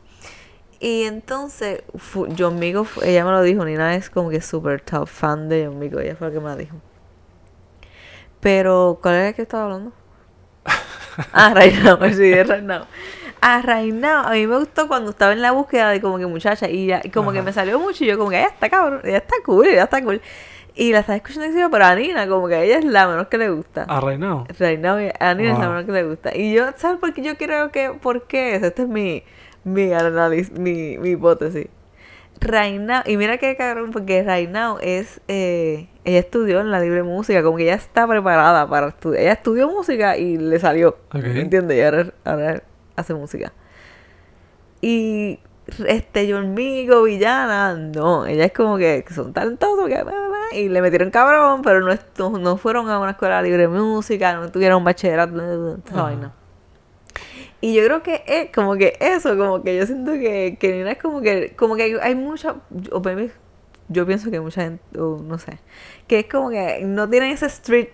Y 0.80 1.04
entonces, 1.04 1.84
fu- 1.97 2.27
John 2.38 2.60
Migo, 2.60 2.86
fu- 2.86 3.01
ella 3.04 3.25
me 3.25 3.32
lo 3.32 3.41
dijo, 3.43 3.65
Nina 3.65 3.95
es 3.95 4.10
como 4.10 4.30
que 4.32 4.41
súper 4.41 4.82
top 4.82 5.08
fan 5.08 5.49
de 5.49 5.67
John 5.67 5.80
Migo, 5.80 5.99
ella 6.01 6.15
fue 6.17 6.27
la 6.30 6.34
que 6.34 6.39
me 6.41 6.49
la 6.49 6.56
dijo. 6.58 6.77
Pero, 8.39 8.99
¿cuál 9.01 9.15
era 9.15 9.27
el 9.30 9.36
que 9.36 9.41
estaba 9.43 9.63
hablando? 9.65 9.91
Ah, 11.34 11.54
Right 11.56 11.84
Now, 11.84 11.97
el 12.04 12.13
CD 12.15 12.36
de 12.38 12.43
Right 12.43 12.63
Now. 12.63 12.86
Ah, 13.41 13.62
Right 13.65 13.93
Now, 13.93 14.27
a 14.27 14.32
mí 14.32 14.45
me 14.45 14.58
gustó 14.60 14.88
cuando 14.88 15.10
estaba 15.10 15.34
en 15.34 15.41
la 15.41 15.51
búsqueda 15.51 15.89
de 15.89 15.99
como 15.99 16.19
que 16.19 16.27
muchacha 16.27 16.69
y 16.69 16.86
ya, 16.88 17.01
como 17.13 17.32
que 17.32 17.41
me 17.41 17.51
salió 17.51 17.80
mucho 17.80 18.04
y 18.04 18.08
yo 18.08 18.17
como 18.17 18.30
que 18.30 18.38
ella 18.38 18.47
está 18.47 18.69
cabrón, 18.69 19.01
ella 19.04 19.17
está 19.17 19.36
cool, 19.43 19.65
ella 19.67 19.84
está 19.84 20.04
cool. 20.04 20.21
Y 20.75 20.93
la 20.93 20.99
estaba 20.99 21.17
escuchando 21.17 21.47
y 21.47 21.69
pero 21.69 21.86
a 21.86 21.95
Nina, 21.95 22.27
como 22.27 22.47
que 22.47 22.56
a 22.56 22.63
ella 22.63 22.77
es 22.77 22.86
la 22.86 23.08
menos 23.08 23.27
que 23.27 23.38
le 23.38 23.49
gusta. 23.49 23.86
Ah, 23.89 23.99
Now. 24.17 24.45
Right 24.60 24.80
Now, 24.80 24.97
a 25.19 25.34
Nina 25.34 25.51
es 25.54 25.58
la 25.60 25.65
Wow. 25.65 25.73
menos 25.73 25.86
que 25.86 25.91
le 25.91 26.04
gusta. 26.04 26.36
Y 26.38 26.54
yo, 26.54 26.65
¿sabes 26.77 26.99
por 26.99 27.13
qué 27.13 27.23
yo 27.23 27.36
creo 27.36 27.71
que, 27.71 27.89
por 27.89 28.27
qué 28.27 28.56
es? 28.56 28.63
Esta 28.63 28.84
es 28.84 28.88
mi, 28.88 29.23
mi 29.63 29.91
análisis, 29.91 30.51
mi, 30.51 30.97
mi 30.97 31.10
hipótesis. 31.10 31.67
Now, 32.41 33.01
y 33.06 33.17
mira 33.17 33.38
qué 33.38 33.56
cabrón, 33.56 33.91
porque 33.91 34.23
Now 34.49 34.77
es, 34.82 35.21
eh, 35.27 35.88
ella 36.06 36.19
estudió 36.19 36.60
en 36.62 36.71
la 36.71 36.80
libre 36.80 37.04
música, 37.04 37.43
como 37.43 37.58
que 37.58 37.63
ella 37.63 37.75
está 37.75 38.08
preparada 38.08 38.67
para 38.67 38.88
estudiar. 38.88 39.21
Ella 39.23 39.34
estudió 39.34 39.67
música 39.69 40.17
y 40.17 40.38
le 40.38 40.60
salió, 40.60 40.97
Ok. 41.13 41.23
¿me 41.23 41.41
entiendes? 41.41 41.77
Y 41.77 41.82
ahora, 41.82 42.06
ahora 42.25 42.63
hace 43.01 43.13
música. 43.13 43.53
Y 44.81 45.39
este 45.87 46.31
John 46.31 46.53
Migo, 46.53 47.03
Villana, 47.03 47.75
no, 47.75 48.25
ella 48.25 48.45
es 48.45 48.51
como 48.51 48.77
que, 48.77 49.05
son 49.13 49.31
talentosos 49.33 49.87
que, 49.87 50.03
y 50.53 50.69
le 50.69 50.81
metieron 50.81 51.11
cabrón, 51.11 51.61
pero 51.61 51.79
no, 51.81 52.29
no 52.39 52.57
fueron 52.57 52.89
a 52.89 52.99
una 52.99 53.11
escuela 53.11 53.41
libre 53.41 53.63
de 53.63 53.67
música, 53.67 54.35
no 54.35 54.51
tuvieron 54.51 54.83
bachillerato, 54.83 55.79
Ajá. 55.91 56.03
vaina. 56.03 56.33
Y 57.61 57.75
yo 57.75 57.85
creo 57.85 58.01
que 58.01 58.23
es 58.25 58.51
como 58.51 58.75
que 58.75 58.97
eso, 58.99 59.37
como 59.37 59.61
que 59.61 59.77
yo 59.77 59.85
siento 59.85 60.13
que, 60.13 60.57
que 60.59 60.71
Nina 60.73 60.93
es 60.93 60.97
como 60.97 61.21
que, 61.21 61.55
como 61.55 61.75
que 61.75 61.99
hay 62.01 62.15
mucha, 62.15 62.55
o 62.91 62.99
maybe 63.01 63.31
yo 63.87 64.05
pienso 64.07 64.31
que 64.31 64.39
mucha 64.39 64.63
gente, 64.63 64.99
o 64.99 65.21
no 65.23 65.37
sé, 65.37 65.59
que 66.07 66.19
es 66.19 66.25
como 66.25 66.49
que 66.49 66.81
no 66.83 67.07
tienen 67.07 67.31
ese 67.31 67.45
street 67.45 67.89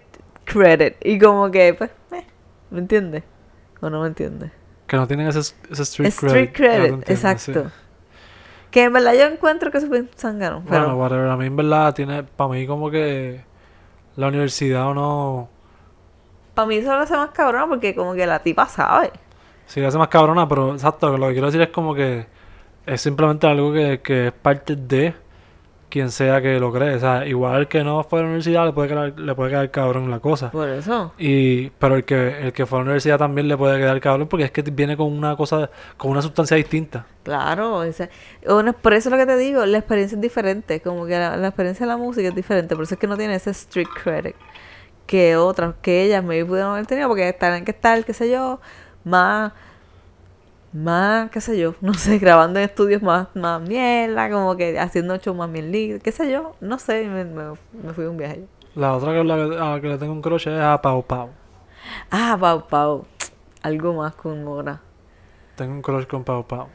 credit 0.45 0.95
y 1.01 1.19
como 1.19 1.51
que, 1.51 1.73
pues, 1.73 1.91
eh, 2.13 2.25
¿me 2.71 2.79
entiendes? 2.79 3.23
¿O 3.81 3.89
no 3.89 4.01
me 4.01 4.07
entiendes? 4.07 4.51
Que 4.88 4.97
no 4.97 5.08
tienen 5.08 5.28
ese, 5.28 5.39
ese 5.69 5.84
street, 5.84 6.10
Street 6.10 6.52
credit. 6.54 6.54
credit, 6.54 6.82
Ya 6.82 6.88
lo 6.88 6.95
entiendo, 6.95 7.32
exacto. 7.32 7.69
sí. 7.69 7.71
Que 8.71 8.84
en 8.84 8.93
verdad 8.93 9.13
yo 9.13 9.23
encuentro 9.26 9.71
que 9.71 9.78
es 9.80 9.86
un 9.86 10.10
zángano, 10.15 10.63
pero 10.69 10.88
Bueno, 10.88 10.95
whatever. 10.97 11.30
A 11.30 11.38
mí 11.38 11.45
en 11.45 11.56
verdad 11.56 11.93
tiene, 11.95 12.23
para 12.23 12.50
mí 12.52 12.67
como 12.67 12.91
que 12.91 13.45
la 14.15 14.28
universidad 14.28 14.88
o 14.89 14.93
no, 14.93 15.50
para 16.54 16.67
mí 16.67 16.76
eso 16.78 16.89
lo 16.95 17.02
hace 17.02 17.15
más 17.15 17.30
cabrón 17.32 17.69
porque 17.69 17.95
como 17.95 18.13
que 18.15 18.26
la 18.26 18.39
tipa 18.43 18.67
sabe. 18.67 19.12
sí 19.65 19.80
le 19.80 19.88
hace 19.88 19.97
más 19.97 20.08
cabrona, 20.10 20.47
pero 20.47 20.73
exacto, 20.73 21.17
lo 21.17 21.28
que 21.28 21.34
quiero 21.34 21.47
decir 21.47 21.62
es 21.62 21.69
como 21.69 21.93
que 21.95 22.28
es 22.86 23.02
simplemente 23.02 23.47
algo 23.47 23.73
que, 23.73 24.02
que 24.02 24.28
es 24.28 24.34
parte 24.34 24.76
de 24.76 25.13
quien 25.89 26.12
sea 26.12 26.41
que 26.41 26.60
lo 26.60 26.71
cree. 26.71 26.95
O 26.95 27.00
sea, 27.00 27.26
igual 27.26 27.62
el 27.62 27.67
que 27.67 27.84
no 27.84 28.04
fue 28.04 28.19
a 28.19 28.21
la 28.23 28.28
universidad 28.28 28.65
le 28.65 28.73
puede 28.73 28.89
quedar, 28.89 29.19
le 29.19 29.36
puede 29.36 29.50
quedar 29.52 29.71
cabrón 29.71 30.12
la 30.12 30.19
cosa. 30.19 30.52
Por 30.52 30.67
eso. 30.69 31.13
Y, 31.17 31.69
pero 31.71 31.95
el 31.95 32.04
que, 32.04 32.41
el 32.47 32.54
que 32.54 32.65
fue 32.65 32.78
a 32.78 32.82
la 32.82 32.86
universidad 32.86 33.17
también 33.17 33.47
le 33.47 33.56
puede 33.58 33.78
quedar 33.80 34.00
cabrón 34.00 34.28
porque 34.28 34.45
es 34.45 34.52
que 34.52 34.62
viene 34.63 34.97
con 34.97 35.12
una 35.12 35.36
cosa, 35.36 35.69
con 35.95 36.12
una 36.12 36.21
sustancia 36.21 36.58
distinta. 36.58 37.06
Claro, 37.23 37.84
esa- 37.84 38.10
una- 38.47 38.73
por 38.73 38.93
eso 38.93 39.10
es 39.10 39.12
lo 39.12 39.17
que 39.17 39.26
te 39.26 39.38
digo, 39.38 39.65
la 39.65 39.78
experiencia 39.78 40.15
es 40.15 40.21
diferente, 40.21 40.82
como 40.82 41.06
que 41.06 41.17
la, 41.17 41.36
la 41.38 41.47
experiencia 41.47 41.86
de 41.86 41.91
la 41.91 41.97
música 41.97 42.28
es 42.30 42.36
diferente, 42.36 42.76
por 42.76 42.84
eso 42.86 42.93
es 42.95 43.00
que 43.00 43.08
no 43.08 43.17
tiene 43.17 43.36
ese 43.36 43.52
street 43.52 43.88
credit 44.04 44.36
que 45.06 45.38
otras, 45.38 45.76
que 45.82 46.04
ellas 46.04 46.23
me 46.23 46.43
pudieron 46.45 46.71
haber 46.73 46.86
tenido, 46.86 47.08
porque 47.08 47.32
tienen 47.34 47.63
que 47.65 47.71
estar, 47.71 48.04
qué 48.04 48.13
sé 48.13 48.30
yo, 48.30 48.60
más, 49.04 49.54
más, 50.77 51.29
qué 51.31 51.41
sé 51.41 51.57
yo, 51.57 51.75
no 51.81 51.93
sé, 51.93 52.19
grabando 52.19 52.59
en 52.59 52.65
estudios 52.65 53.01
más, 53.01 53.27
más 53.35 53.61
mierda, 53.61 54.29
como 54.29 54.55
que 54.55 54.79
haciendo 54.79 55.17
show 55.17 55.33
más 55.33 55.49
mierda, 55.49 55.99
qué 55.99 56.11
sé 56.11 56.31
yo, 56.31 56.55
no 56.61 56.79
sé, 56.79 57.07
me, 57.07 57.25
me, 57.25 57.53
me 57.83 57.93
fui 57.93 58.05
a 58.05 58.09
un 58.09 58.17
viaje. 58.17 58.45
La 58.75 58.93
otra 58.95 59.13
que, 59.13 59.23
la, 59.23 59.35
a 59.35 59.75
la 59.75 59.81
que 59.81 59.87
le 59.87 59.97
tengo 59.97 60.13
un 60.13 60.21
crush 60.21 60.47
es 60.47 60.59
a 60.59 60.79
Pau 60.81 61.03
Pau. 61.03 61.29
Ah, 62.11 62.37
Pau 62.39 62.67
Pau, 62.67 63.05
algo 63.63 63.93
más 63.93 64.15
con 64.15 64.43
Mora. 64.43 64.81
Tengo 65.55 65.73
un 65.73 65.81
crush 65.81 66.05
con 66.05 66.23
Pau 66.23 66.45
Pau. 66.45 66.67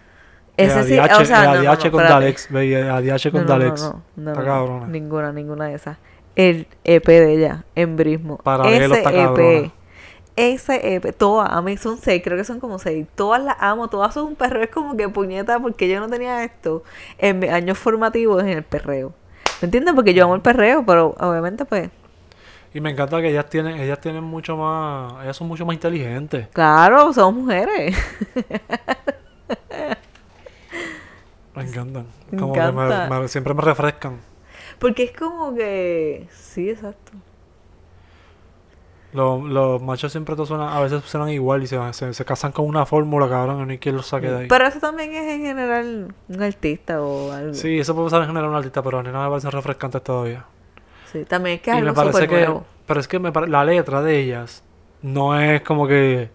Ese 0.56 0.84
sí, 0.84 0.98
ADH, 0.98 1.20
o 1.20 1.24
sea, 1.24 1.44
no, 1.44 1.62
no, 1.62 1.74
no, 1.74 1.90
con. 1.90 2.02
Dalex, 2.02 2.48
ve, 2.50 2.90
ADH 2.90 3.30
con 3.30 3.46
No, 3.46 3.46
no, 3.46 3.58
no, 3.58 3.64
Dalex. 3.64 3.82
no, 3.82 4.02
no, 4.16 4.30
Está 4.32 4.44
cabrona. 4.44 4.86
Ninguna, 4.86 5.32
ninguna 5.32 5.66
de 5.66 5.74
esas. 5.74 5.98
El 6.34 6.66
EP 6.84 7.06
de 7.06 7.34
ella, 7.34 7.64
Embrismo. 7.74 8.38
Paralelo 8.38 8.94
Ese 8.94 9.22
EP. 9.22 9.72
Ese 10.34 10.94
EP, 10.94 11.12
todas, 11.12 11.50
a 11.50 11.60
mí 11.60 11.76
son 11.76 11.98
seis, 11.98 12.22
creo 12.24 12.38
que 12.38 12.44
son 12.44 12.58
como 12.58 12.78
seis. 12.78 13.06
Todas 13.14 13.42
las 13.42 13.56
amo, 13.60 13.88
todas 13.88 14.14
son 14.14 14.28
un 14.28 14.34
perreo. 14.34 14.62
Es 14.62 14.70
como 14.70 14.96
que 14.96 15.08
puñeta, 15.08 15.58
porque 15.60 15.88
yo 15.88 16.00
no 16.00 16.08
tenía 16.08 16.42
esto 16.44 16.82
en 17.18 17.38
mis 17.38 17.50
años 17.50 17.76
formativos 17.78 18.42
en 18.42 18.48
el 18.48 18.62
perreo. 18.62 19.12
¿Me 19.60 19.66
entiendes? 19.66 19.94
Porque 19.94 20.14
yo 20.14 20.24
amo 20.24 20.34
el 20.34 20.40
perreo, 20.40 20.84
pero 20.86 21.14
obviamente, 21.20 21.64
pues, 21.66 21.90
Y 22.74 22.80
me 22.80 22.90
encanta 22.90 23.20
que 23.20 23.28
ellas 23.28 23.50
tienen, 23.50 23.76
ellas 23.78 24.00
tienen 24.00 24.24
mucho 24.24 24.56
más, 24.56 25.22
ellas 25.22 25.36
son 25.36 25.48
mucho 25.48 25.66
más 25.66 25.74
inteligentes. 25.74 26.48
claro, 26.52 27.12
somos 27.12 27.42
mujeres. 27.42 27.94
Me 31.54 31.64
encantan. 31.64 32.06
Me 32.30 32.38
Como 32.38 32.54
que 32.54 32.60
me- 32.72 33.28
siempre 33.28 33.52
me 33.52 33.60
refrescan. 33.62 34.20
porque 34.78 35.02
es 35.04 35.12
como 35.12 35.54
que. 35.54 36.26
Sí, 36.34 36.70
exacto. 36.70 37.12
Los, 39.12 39.42
los 39.44 39.82
machos 39.82 40.10
siempre 40.10 40.34
todos 40.34 40.48
suenan, 40.48 40.68
a 40.68 40.80
veces 40.80 41.02
suenan 41.04 41.28
igual 41.28 41.62
y 41.62 41.66
se, 41.66 41.78
se, 41.92 42.14
se 42.14 42.24
casan 42.24 42.52
con 42.52 42.66
una 42.66 42.86
fórmula, 42.86 43.28
cabrón, 43.28 43.60
y 43.60 43.64
no 43.66 43.70
hay 43.70 43.78
quien 43.78 43.96
los 43.96 44.06
saque 44.06 44.30
de 44.30 44.38
ahí. 44.38 44.48
Pero 44.48 44.66
eso 44.66 44.80
también 44.80 45.12
es 45.12 45.30
en 45.34 45.42
general 45.42 46.14
un 46.28 46.42
artista 46.42 47.02
o 47.02 47.30
algo. 47.30 47.52
Sí, 47.52 47.78
eso 47.78 47.94
puede 47.94 48.06
pasar 48.06 48.22
en 48.22 48.28
general 48.28 48.46
en 48.46 48.50
un 48.52 48.56
artista, 48.56 48.82
pero 48.82 49.00
a 49.00 49.02
mí 49.02 49.10
no 49.12 49.22
me 49.22 49.28
parecen 49.28 49.50
refrescantes 49.50 50.02
todavía. 50.02 50.44
Sí, 51.12 51.24
también 51.26 51.56
es 51.56 51.62
que 51.62 51.70
es 51.72 51.78
y 51.78 51.82
me 51.82 51.92
parece 51.92 52.26
que, 52.26 52.36
nuevo. 52.36 52.64
pero 52.86 53.00
es 53.00 53.06
que 53.06 53.18
me 53.18 53.30
la 53.48 53.64
letra 53.66 54.00
de 54.00 54.18
ellas 54.18 54.64
no 55.02 55.38
es 55.38 55.60
como 55.60 55.86
que 55.86 56.30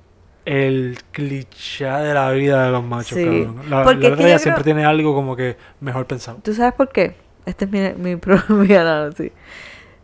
el 0.46 0.98
cliché 1.12 1.86
de 1.86 2.14
la 2.14 2.32
vida 2.32 2.66
de 2.66 2.72
los 2.72 2.84
machos, 2.84 3.18
Sí, 3.18 3.26
cabrón. 3.26 3.62
La, 3.70 3.84
porque 3.84 4.04
la 4.04 4.10
letra 4.10 4.24
de 4.24 4.32
ellas 4.32 4.42
siempre 4.42 4.64
tiene 4.64 4.86
algo 4.86 5.16
como 5.16 5.36
que 5.36 5.58
mejor 5.80 6.06
pensado. 6.06 6.38
¿Tú 6.44 6.54
sabes 6.54 6.74
por 6.74 6.90
qué? 6.90 7.16
Este 7.46 7.66
es 7.66 7.72
mi, 7.72 7.80
mi, 8.16 8.20
mi 8.50 8.74
análisis. 8.76 9.32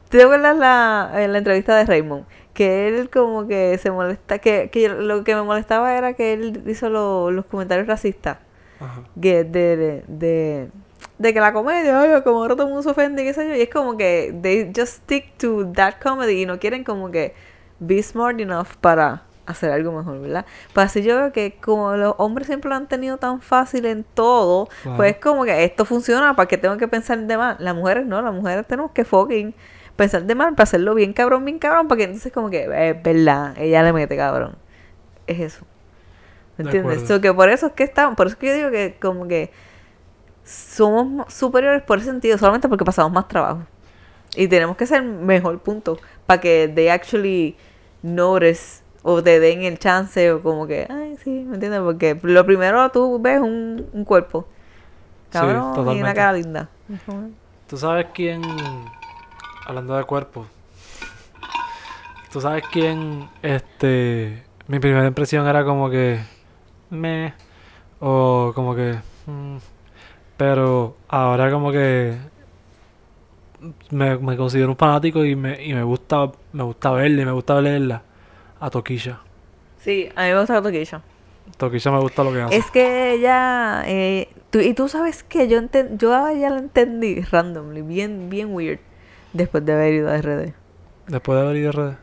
¿Te 0.10 0.24
acuerdas 0.24 0.58
la, 0.58 1.12
en 1.16 1.32
la 1.32 1.38
entrevista 1.38 1.76
de 1.76 1.86
Raymond? 1.86 2.26
Que 2.54 2.88
él 2.88 3.10
como 3.10 3.48
que 3.48 3.78
se 3.80 3.90
molesta, 3.92 4.38
que, 4.40 4.70
que 4.70 4.88
lo 4.90 5.24
que 5.24 5.34
me 5.36 5.42
molestaba 5.42 5.96
era 5.98 6.14
que 6.14 6.34
él 6.34 6.64
hizo 6.68 6.90
lo- 6.90 7.32
los 7.32 7.46
comentarios 7.46 7.88
racistas. 7.88 8.38
Ajá. 8.80 9.02
Que 9.20 9.44
de, 9.44 9.78
de, 9.78 10.04
de, 10.08 10.70
de 11.18 11.34
que 11.34 11.40
la 11.40 11.52
comedia, 11.54 12.00
ay, 12.00 12.22
como 12.24 12.40
ahora 12.40 12.56
todo 12.56 12.68
el 12.68 12.70
mundo 12.74 12.84
se 12.84 12.90
ofende 12.92 13.24
y 13.24 13.26
qué 13.26 13.34
sé 13.34 13.48
yo. 13.48 13.56
Y 13.56 13.62
es 13.62 13.70
como 13.70 13.98
que 13.98 14.36
they 14.42 14.72
just 14.76 15.04
stick 15.04 15.38
to 15.38 15.72
that 15.74 15.96
comedy 16.02 16.42
y 16.42 16.46
no 16.46 16.60
quieren 16.60 16.84
como 16.84 17.10
que 17.12 17.34
be 17.80 18.02
smart 18.04 18.40
enough 18.40 18.68
para 18.82 19.24
hacer 19.46 19.72
algo 19.72 19.92
mejor, 19.92 20.22
¿verdad? 20.22 20.46
Pues 20.74 20.86
así 20.86 21.02
yo 21.04 21.18
veo 21.18 21.32
que 21.34 21.58
como 21.62 21.94
los 21.98 22.16
hombres 22.18 22.48
siempre 22.48 22.70
lo 22.70 22.76
han 22.76 22.88
tenido 22.88 23.18
tan 23.18 23.42
fácil 23.42 23.86
en 23.86 24.06
todo, 24.14 24.70
pues 24.96 25.18
como 25.18 25.44
que 25.44 25.64
esto 25.66 25.84
funciona, 25.86 26.34
¿para 26.36 26.48
qué 26.48 26.58
tengo 26.58 26.78
que 26.78 26.88
pensar 26.88 27.18
de 27.20 27.38
más? 27.38 27.60
Las 27.60 27.76
mujeres 27.76 28.06
no, 28.06 28.22
las 28.22 28.34
mujeres 28.34 28.66
tenemos 28.68 28.92
que 28.92 29.04
fucking 29.04 29.54
pensar 29.96 30.24
de 30.26 30.36
más 30.36 30.52
para 30.52 30.64
hacerlo 30.64 30.96
bien 30.96 31.14
cabrón, 31.14 31.46
bien 31.46 31.60
cabrón, 31.60 31.88
para 31.88 32.00
que 32.00 32.04
entonces 32.06 32.32
como 32.34 32.50
que, 32.50 32.64
es 32.90 33.04
verdad, 33.04 33.56
ella 33.58 33.84
le 33.84 33.94
mete 33.94 34.18
cabrón. 34.18 34.56
Es 35.28 35.40
eso. 35.40 35.66
¿Me 36.58 36.64
De 36.64 36.70
entiendes? 36.78 37.08
So 37.08 37.22
que 37.22 37.34
por 37.34 37.50
eso 37.50 37.68
es 37.68 37.74
que 37.74 37.84
estamos, 37.84 38.16
por 38.16 38.28
eso 38.28 38.36
es 38.36 38.40
que 38.40 38.48
yo 38.48 38.54
digo 38.56 38.72
que 38.72 38.98
como 39.02 39.28
que 39.28 39.52
somos 40.46 41.08
mo- 41.08 41.26
superiores 41.30 41.82
por 41.84 42.00
ese 42.00 42.08
sentido, 42.08 42.38
solamente 42.38 42.68
porque 42.70 42.86
pasamos 42.86 43.12
más 43.12 43.28
trabajo. 43.28 43.62
Y 44.36 44.48
tenemos 44.48 44.78
que 44.78 44.88
ser 44.88 45.04
mejor 45.04 45.60
punto 45.60 46.00
para 46.28 46.42
que 46.42 46.72
they 46.74 46.90
actually 46.90 47.58
notice 48.04 48.84
o 49.04 49.24
te 49.24 49.40
den 49.40 49.64
el 49.64 49.80
chance 49.80 50.32
o 50.32 50.42
como 50.44 50.68
que, 50.68 50.88
ay, 50.90 51.18
sí, 51.24 51.30
¿me 51.48 51.56
entiendes? 51.56 51.82
Porque 51.82 52.18
lo 52.24 52.46
primero 52.46 52.90
tú 52.92 53.20
ves 53.22 53.40
un, 53.42 53.88
un 53.94 54.06
cuerpo. 54.06 54.48
Sí, 55.32 55.40
Cabrón, 55.40 55.64
y 55.90 56.02
una 56.02 56.14
cara 56.16 56.34
linda. 56.34 56.70
¿Tú 57.68 57.78
sabes 57.78 58.08
quién, 58.14 58.42
hablando 59.66 59.96
de 59.96 60.04
cuerpo, 60.04 60.46
tú 62.32 62.42
sabes 62.42 62.66
quién, 62.70 63.30
este, 63.42 64.44
mi 64.68 64.80
primera 64.80 65.06
impresión 65.08 65.48
era 65.48 65.64
como 65.64 65.90
que, 65.90 66.20
me, 66.90 67.34
o 68.00 68.52
como 68.56 68.76
que, 68.76 68.96
mm, 69.28 69.58
pero 70.38 70.98
ahora 71.08 71.52
como 71.52 71.72
que 71.72 72.18
me, 73.92 74.18
me 74.18 74.36
considero 74.38 74.70
un 74.70 74.78
fanático 74.78 75.24
y 75.24 75.36
me, 75.36 75.64
y 75.64 75.74
me 75.74 75.84
gusta, 75.84 76.32
me 76.52 76.64
gusta 76.64 76.92
verla 76.92 77.22
y 77.22 77.26
me 77.26 77.32
gusta 77.32 77.62
leerla 77.62 78.02
a 78.60 78.70
Toquilla. 78.70 79.20
Sí, 79.80 80.10
a 80.16 80.24
mí 80.24 80.30
me 80.30 80.40
gusta 80.40 80.54
la 80.56 80.62
toquilla. 80.62 81.02
Toquilla 81.58 81.92
me 81.92 82.00
gusta 82.00 82.24
lo 82.24 82.32
que 82.32 82.42
hace. 82.42 82.56
Es 82.58 82.72
que 82.72 83.14
ella, 83.14 83.84
eh, 83.86 84.30
tú- 84.50 84.60
y 84.60 84.74
tú 84.74 84.88
sabes 84.88 85.24
que 85.24 85.48
yo 85.50 85.60
enten- 85.62 85.98
yo 85.98 86.14
a 86.16 86.32
ella 86.32 86.50
la 86.50 86.60
entendí 86.60 87.20
randomly, 87.22 87.82
bien, 87.82 88.30
bien 88.30 88.54
weird, 88.54 88.80
después 89.34 89.66
de 89.66 89.74
haber 89.74 89.94
ido 89.94 90.10
a 90.10 90.18
RD. 90.18 90.54
Después 91.08 91.38
de 91.38 91.42
haber 91.46 91.58
ido 91.58 91.70
a 91.70 91.74
RD. 91.74 91.96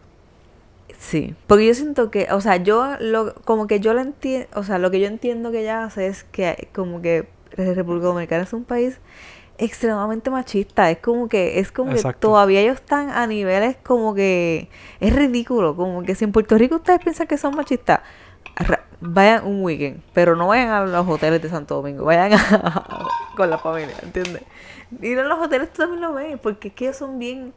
Sí, 0.99 1.35
porque 1.47 1.67
yo 1.67 1.75
siento 1.75 2.11
que, 2.11 2.29
o 2.31 2.41
sea, 2.41 2.57
yo 2.57 2.97
lo, 3.01 3.35
como 3.45 3.67
que 3.67 3.81
yo 3.81 3.95
lo 3.95 4.01
entiendo, 4.03 4.47
o 4.55 4.63
sea, 4.65 4.79
lo 4.79 4.91
que 4.91 5.01
yo 5.01 5.07
entiendo 5.07 5.51
que 5.51 5.61
ella 5.63 5.85
hace 5.85 6.07
es 6.09 6.25
que 6.25 6.69
como 6.75 7.01
que 7.01 7.27
República 7.57 8.07
Dominicana 8.09 8.43
es 8.43 8.53
un 8.53 8.65
país 8.65 8.99
extremadamente 9.57 10.31
machista, 10.31 10.91
es 10.91 10.99
como 10.99 11.29
que, 11.29 11.59
es 11.59 11.73
como 11.73 11.91
que 11.95 12.01
todavía 12.21 12.61
ellos 12.61 12.77
están 12.77 13.11
a 13.11 13.27
niveles 13.27 13.77
como 13.83 14.15
que 14.15 14.69
es 15.01 15.15
ridículo, 15.15 15.75
como 15.77 16.03
que 16.03 16.15
si 16.15 16.25
en 16.25 16.33
Puerto 16.33 16.57
Rico 16.59 16.77
ustedes 16.77 17.01
piensan 17.01 17.27
que 17.27 17.39
son 17.39 17.55
machistas, 17.57 18.01
vayan 19.01 19.47
un 19.47 19.63
weekend, 19.63 20.03
pero 20.13 20.37
no 20.37 20.49
vayan 20.49 20.69
a 20.69 20.85
los 20.85 21.09
hoteles 21.09 21.41
de 21.43 21.49
Santo 21.49 21.77
Domingo, 21.77 22.05
vayan 22.05 22.33
a- 22.35 23.09
con 23.37 23.49
la 23.49 23.59
familia, 23.59 23.95
¿entiendes? 24.03 24.43
Ir 25.01 25.19
a 25.19 25.25
los 25.25 25.39
hoteles 25.39 25.73
tú 25.73 25.83
también 25.83 26.01
lo 26.01 26.15
ves, 26.15 26.39
porque 26.41 26.69
es 26.69 26.75
que 26.75 26.85
ellos 26.87 26.97
son 26.97 27.19
bien, 27.19 27.53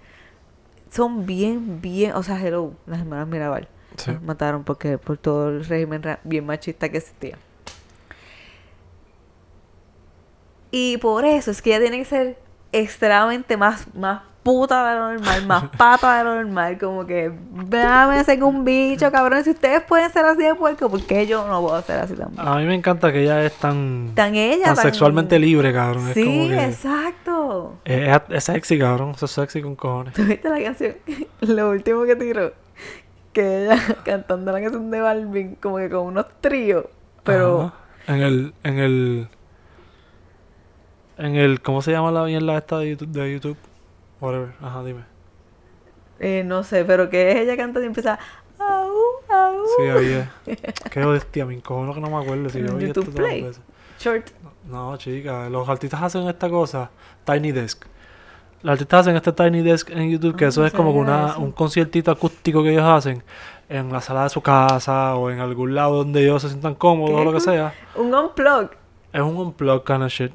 son 0.91 1.25
bien, 1.25 1.81
bien, 1.81 2.13
o 2.13 2.23
sea, 2.23 2.39
hello, 2.39 2.73
las 2.85 2.99
hermanas 2.99 3.27
Mirabal. 3.27 3.67
Sí. 3.97 4.11
las 4.11 4.21
mataron 4.23 4.63
porque 4.63 4.97
por 4.97 5.17
todo 5.17 5.49
el 5.49 5.65
régimen 5.65 6.01
bien 6.23 6.45
machista 6.45 6.89
que 6.89 6.97
existía. 6.97 7.37
Y 10.71 10.97
por 10.97 11.25
eso 11.25 11.51
es 11.51 11.61
que 11.61 11.69
ella 11.69 11.81
tiene 11.81 11.99
que 11.99 12.05
ser 12.05 12.39
extremadamente 12.71 13.57
más, 13.57 13.93
más 13.93 14.23
puta 14.43 14.89
de 14.91 14.99
lo 14.99 15.13
normal, 15.13 15.45
más 15.47 15.63
pata 15.77 16.17
de 16.17 16.23
lo 16.25 16.35
normal, 16.35 16.77
como 16.77 17.05
que 17.05 17.31
véame 17.51 18.23
con 18.39 18.43
un 18.55 18.65
bicho, 18.65 19.09
cabrón, 19.11 19.43
si 19.43 19.51
ustedes 19.51 19.81
pueden 19.83 20.11
ser 20.11 20.25
así 20.25 20.43
de 20.43 20.53
puerco, 20.55 20.89
¿por 20.89 21.01
qué 21.05 21.25
yo 21.25 21.47
no 21.47 21.61
puedo 21.61 21.81
ser 21.83 21.99
así 22.01 22.13
también? 22.13 22.45
A 22.45 22.57
mí 22.57 22.65
me 22.65 22.75
encanta 22.75 23.11
que 23.11 23.23
ella 23.23 23.41
es 23.45 23.53
tan, 23.53 24.11
Tan 24.15 24.35
ella, 24.35 24.65
tan 24.65 24.75
tan- 24.75 24.83
sexualmente 24.85 25.39
libre, 25.39 25.71
cabrón. 25.73 26.09
es 26.09 26.13
como 26.13 26.25
Sí, 26.43 26.49
que... 26.49 26.65
exacto. 26.65 27.77
Es, 27.85 28.21
es 28.29 28.43
sexy, 28.43 28.77
cabrón. 28.77 29.11
Eso 29.15 29.25
es 29.25 29.31
sexy 29.31 29.61
con 29.61 29.75
cojones. 29.75 30.13
¿Tú 30.13 30.23
viste 30.25 30.49
la 30.49 30.61
canción? 30.61 30.95
Lo 31.41 31.69
último 31.69 32.03
que 32.03 32.15
tiró. 32.17 32.51
que 33.31 33.63
ella 33.65 33.77
cantando 34.05 34.51
la 34.51 34.61
canción 34.61 34.91
de 34.91 34.99
Balvin 34.99 35.55
como 35.55 35.77
que 35.77 35.89
con 35.89 36.05
unos 36.07 36.25
tríos, 36.41 36.85
pero 37.23 37.71
Ajá. 38.07 38.13
En 38.13 38.21
el... 38.21 38.53
En 38.63 38.79
el... 38.79 39.27
En 41.17 41.35
el... 41.35 41.61
¿Cómo 41.61 41.81
se 41.81 41.91
llama 41.91 42.11
la 42.11 42.23
mierda 42.25 42.57
esta 42.57 42.77
de 42.79 42.89
YouTube? 42.91 43.09
De 43.09 43.31
YouTube? 43.33 43.57
Whatever. 44.23 44.53
Ajá, 44.61 44.83
dime. 44.83 45.03
eh, 46.19 46.43
no 46.45 46.63
sé, 46.63 46.85
pero 46.85 47.09
que 47.09 47.31
es 47.31 47.37
ella 47.37 47.57
cantando 47.57 47.81
y 47.83 47.87
empieza 47.87 48.17
au, 48.59 48.87
au. 49.29 49.55
Sí, 49.77 49.87
había. 49.89 50.31
Qué 50.89 51.03
hostia, 51.03 51.45
me 51.45 51.55
encojono 51.55 51.93
que 51.93 51.99
no 51.99 52.09
me 52.09 52.23
acuerdo. 52.23 52.49
Si 52.49 52.59
yo 52.59 52.65
esto 52.65 52.79
YouTube 52.79 53.13
Play. 53.13 53.51
Short. 53.99 54.29
No, 54.69 54.95
chica, 54.97 55.49
los 55.49 55.67
artistas 55.67 56.01
hacen 56.01 56.27
esta 56.27 56.49
cosa, 56.49 56.89
Tiny 57.25 57.51
Desk. 57.51 57.83
Los 58.61 58.71
artistas 58.73 59.01
hacen 59.01 59.15
este 59.17 59.33
Tiny 59.33 59.61
Desk 59.61 59.89
en 59.89 60.09
YouTube, 60.09 60.37
que 60.37 60.45
Ah, 60.45 60.47
eso 60.47 60.61
no 60.61 60.67
es 60.67 60.73
como 60.73 60.91
una, 60.91 61.31
eso. 61.31 61.39
un 61.41 61.51
conciertito 61.51 62.09
acústico 62.11 62.63
que 62.63 62.71
ellos 62.71 62.83
hacen 62.85 63.21
en 63.67 63.91
la 63.91 63.99
sala 63.99 64.23
de 64.23 64.29
su 64.29 64.41
casa 64.41 65.15
o 65.15 65.29
en 65.29 65.39
algún 65.41 65.75
lado 65.75 65.97
donde 65.97 66.23
ellos 66.23 66.41
se 66.41 66.47
sientan 66.49 66.75
cómodos 66.75 67.19
o 67.19 67.23
lo 67.25 67.33
que 67.33 67.41
sea. 67.41 67.73
Un 67.95 68.13
unplug. 68.13 68.69
Es 69.11 69.21
un 69.21 69.35
unplug 69.35 69.83
kind 69.83 70.03
of 70.03 70.09
shit. 70.09 70.31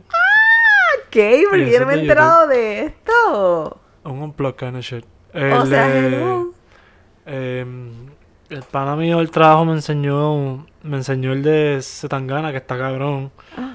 ¿Qué? 1.10 1.42
Yo 1.42 1.54
eso 1.54 1.80
no 1.80 1.86
me 1.86 1.94
he 1.94 2.00
enterado 2.00 2.46
de 2.48 2.84
esto. 2.86 3.80
Un 4.04 4.22
unplug 4.22 4.56
kind 4.56 4.76
of 4.76 4.82
shit. 4.82 5.04
O 5.34 5.66
sea, 5.66 6.42
eh, 7.26 7.66
el 8.50 8.62
pana 8.62 8.96
mío 8.96 9.18
del 9.18 9.30
trabajo 9.30 9.64
me 9.66 9.72
enseñó, 9.72 10.66
me 10.82 10.96
enseñó 10.96 11.32
el 11.32 11.42
de 11.42 11.78
Zetangana, 11.82 12.50
que 12.50 12.56
está 12.58 12.78
cabrón. 12.78 13.30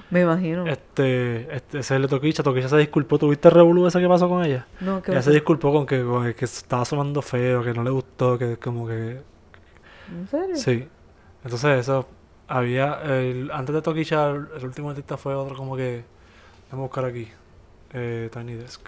Me 0.10 0.22
imagino. 0.22 0.66
Este, 0.68 1.42
este, 1.56 1.80
ese 1.80 1.80
es 1.80 1.92
el 1.92 2.02
de 2.04 2.08
Toquicha. 2.08 2.44
Toquicha 2.44 2.70
se 2.70 2.78
disculpó. 2.78 3.18
¿Tuviste 3.20 3.48
el 3.50 3.54
revolú 3.54 3.86
ese 3.88 4.00
que 4.00 4.08
pasó 4.08 4.28
con 4.30 4.44
ella? 4.44 4.66
No, 4.80 5.02
¿qué 5.02 5.12
Ella 5.12 5.22
se 5.22 5.32
disculpó 5.32 5.72
con 5.72 5.86
que, 5.86 6.04
con 6.04 6.34
que 6.34 6.46
estaba 6.46 6.86
sonando 6.86 7.22
feo, 7.22 7.64
que 7.64 7.74
no 7.74 7.84
le 7.84 7.90
gustó, 7.92 8.38
que 8.38 8.58
como 8.58 8.88
que... 8.88 9.22
¿En 10.12 10.28
serio? 10.28 10.56
Sí. 10.56 10.88
Entonces 11.44 11.80
eso, 11.80 12.08
había... 12.48 13.00
el- 13.04 13.50
antes 13.52 13.74
de 13.76 13.82
Toquicha, 13.82 14.30
el 14.30 14.64
último 14.66 14.90
artista 14.90 15.18
fue 15.18 15.36
otro 15.36 15.56
como 15.56 15.76
que... 15.76 16.04
Vamos 16.74 16.86
a 16.86 16.88
buscar 16.88 17.06
aquí. 17.06 17.28
Eh, 17.94 18.32
Tiny 18.34 18.56
Desk. 18.56 18.82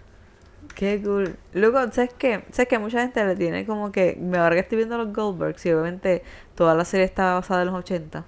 Qué 0.73 0.99
cool. 1.03 1.35
Luego, 1.53 1.79
¿sabes 1.91 2.15
qué? 2.17 2.43
¿Sabes 2.49 2.67
que 2.67 2.79
mucha 2.79 2.99
gente 2.99 3.23
le 3.23 3.35
tiene 3.35 3.63
como 3.67 3.91
que... 3.91 4.17
me 4.19 4.39
Ahora 4.39 4.55
que 4.55 4.61
estoy 4.61 4.77
viendo 4.79 4.97
los 4.97 5.13
Goldbergs 5.13 5.63
y 5.67 5.71
obviamente 5.71 6.23
toda 6.55 6.73
la 6.73 6.83
serie 6.83 7.05
está 7.05 7.35
basada 7.35 7.61
en 7.61 7.67
los 7.67 7.75
80. 7.75 8.25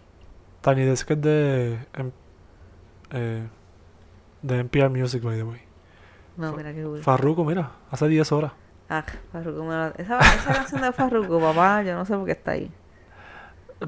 Tiny 0.61 0.85
Desk 0.85 1.09
es 1.09 1.21
de... 1.21 1.79
em- 1.95 2.11
eh, 3.09 3.47
de 4.43 4.59
NPR 4.59 4.91
Music, 4.91 5.23
by 5.23 5.35
the 5.35 5.43
way. 5.43 5.61
No, 6.37 6.53
mira 6.53 6.71
qué 6.71 6.83
cool. 6.83 7.01
Farruko, 7.01 7.43
mira, 7.43 7.71
hace 7.89 8.07
10 8.07 8.31
horas. 8.33 8.51
Ah, 8.89 9.03
Farruko 9.31 9.63
Esa, 9.97 10.19
esa 10.19 10.53
canción 10.53 10.81
de 10.81 10.91
Farruko, 10.91 11.39
papá, 11.39 11.81
yo 11.81 11.95
no 11.95 12.05
sé 12.05 12.13
por 12.13 12.25
qué 12.27 12.33
está 12.33 12.51
ahí. 12.51 12.71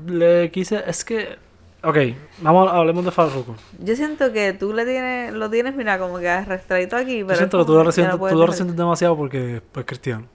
Le 0.07 0.49
quise... 0.49 0.81
Es 0.89 1.05
que... 1.05 1.37
Ok, 1.81 1.97
vamos, 2.41 2.69
hablemos 2.71 3.05
de 3.05 3.11
Farruko. 3.11 3.55
Yo 3.79 3.95
siento 3.95 4.33
que 4.33 4.51
tú 4.53 4.73
le 4.73 4.85
tienes, 4.85 5.33
lo 5.33 5.49
tienes, 5.49 5.75
mira, 5.75 5.97
como 5.97 6.19
que 6.19 6.27
arrastradito 6.27 6.97
aquí, 6.97 7.23
pero 7.23 7.27
Yo 7.27 7.31
es 7.33 7.37
siento 7.37 7.59
que 7.59 7.65
tú 7.65 7.73
lo 7.73 7.83
resientes, 7.85 8.19
tú 8.19 8.35
lo 8.35 8.45
resientes 8.47 8.75
demasiado 8.75 9.15
porque 9.15 9.61
pues 9.71 9.85
cristiano. 9.85 10.25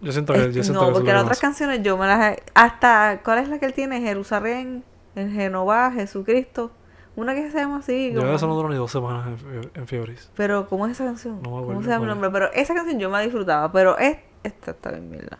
Yo 0.00 0.12
siento 0.12 0.32
que, 0.32 0.46
Es- 0.46 0.54
yo 0.54 0.62
siento 0.62 0.80
no, 0.80 0.86
que 0.88 0.92
porque 0.94 1.08
es 1.10 1.14
las 1.14 1.22
otras 1.24 1.40
canciones 1.40 1.82
yo 1.82 1.98
me 1.98 2.06
las. 2.06 2.36
Hasta, 2.54 3.20
¿cuál 3.24 3.38
es 3.40 3.48
la 3.48 3.58
que 3.58 3.66
él 3.66 3.74
tiene? 3.74 4.00
Jerusalén, 4.00 4.84
en 5.14 5.32
Jehová, 5.32 5.92
Jesucristo. 5.92 6.70
Una 7.14 7.34
que 7.34 7.50
se 7.50 7.58
llama 7.58 7.78
así. 7.78 8.12
Yo 8.12 8.20
como- 8.20 8.32
eso 8.34 8.46
no 8.46 8.54
duró 8.54 8.68
ni 8.70 8.76
dos 8.76 8.90
semanas 8.90 9.26
en, 9.42 9.70
en 9.74 9.86
Fiebris. 9.86 10.30
Pero, 10.36 10.66
¿cómo 10.68 10.86
es 10.86 10.92
esa 10.92 11.04
canción? 11.04 11.36
No 11.36 11.40
me 11.42 11.44
¿Cómo 11.48 11.58
acuerdo 11.60 11.82
se 11.82 11.88
llama 11.88 12.04
el 12.04 12.10
es. 12.10 12.14
nombre? 12.14 12.30
Pero 12.30 12.52
esa 12.52 12.74
canción 12.74 12.98
yo 12.98 13.08
me 13.10 13.16
la 13.18 13.22
disfrutaba. 13.22 13.72
Pero 13.72 13.96
es, 13.98 14.18
esta 14.42 14.70
está 14.72 14.90
bien 14.92 15.10
mierda. 15.10 15.38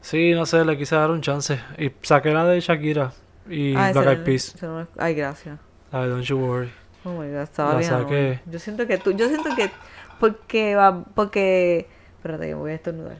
Sí, 0.00 0.32
no 0.32 0.46
sé, 0.46 0.64
le 0.64 0.76
quise 0.78 0.94
dar 0.94 1.10
un 1.10 1.20
chance. 1.20 1.60
Y 1.78 1.90
saqué 2.02 2.32
la 2.32 2.44
de 2.46 2.60
Shakira 2.60 3.12
y 3.48 3.74
Ah, 3.76 3.92
Black 3.92 4.06
Eyed 4.18 4.24
Peas. 4.24 4.62
no 4.62 4.80
es- 4.82 4.88
Ay, 4.98 5.14
gracias. 5.14 5.58
La 5.92 6.02
de 6.02 6.08
Don't 6.08 6.24
You 6.24 6.38
Worry. 6.38 6.70
Oh 7.04 7.10
my 7.10 7.28
god, 7.30 7.42
estaba 7.42 7.72
La 7.74 7.78
bien. 7.78 7.90
saqué. 7.90 8.40
Yo 8.46 8.58
siento 8.58 8.86
que 8.86 8.98
tú, 8.98 9.12
yo 9.12 9.28
siento 9.28 9.54
que 9.54 9.70
porque 10.18 10.74
va, 10.74 11.04
porque 11.14 11.88
espérate 12.16 12.46
que 12.48 12.54
me 12.54 12.60
voy 12.60 12.72
a 12.72 12.74
estornudar. 12.74 13.16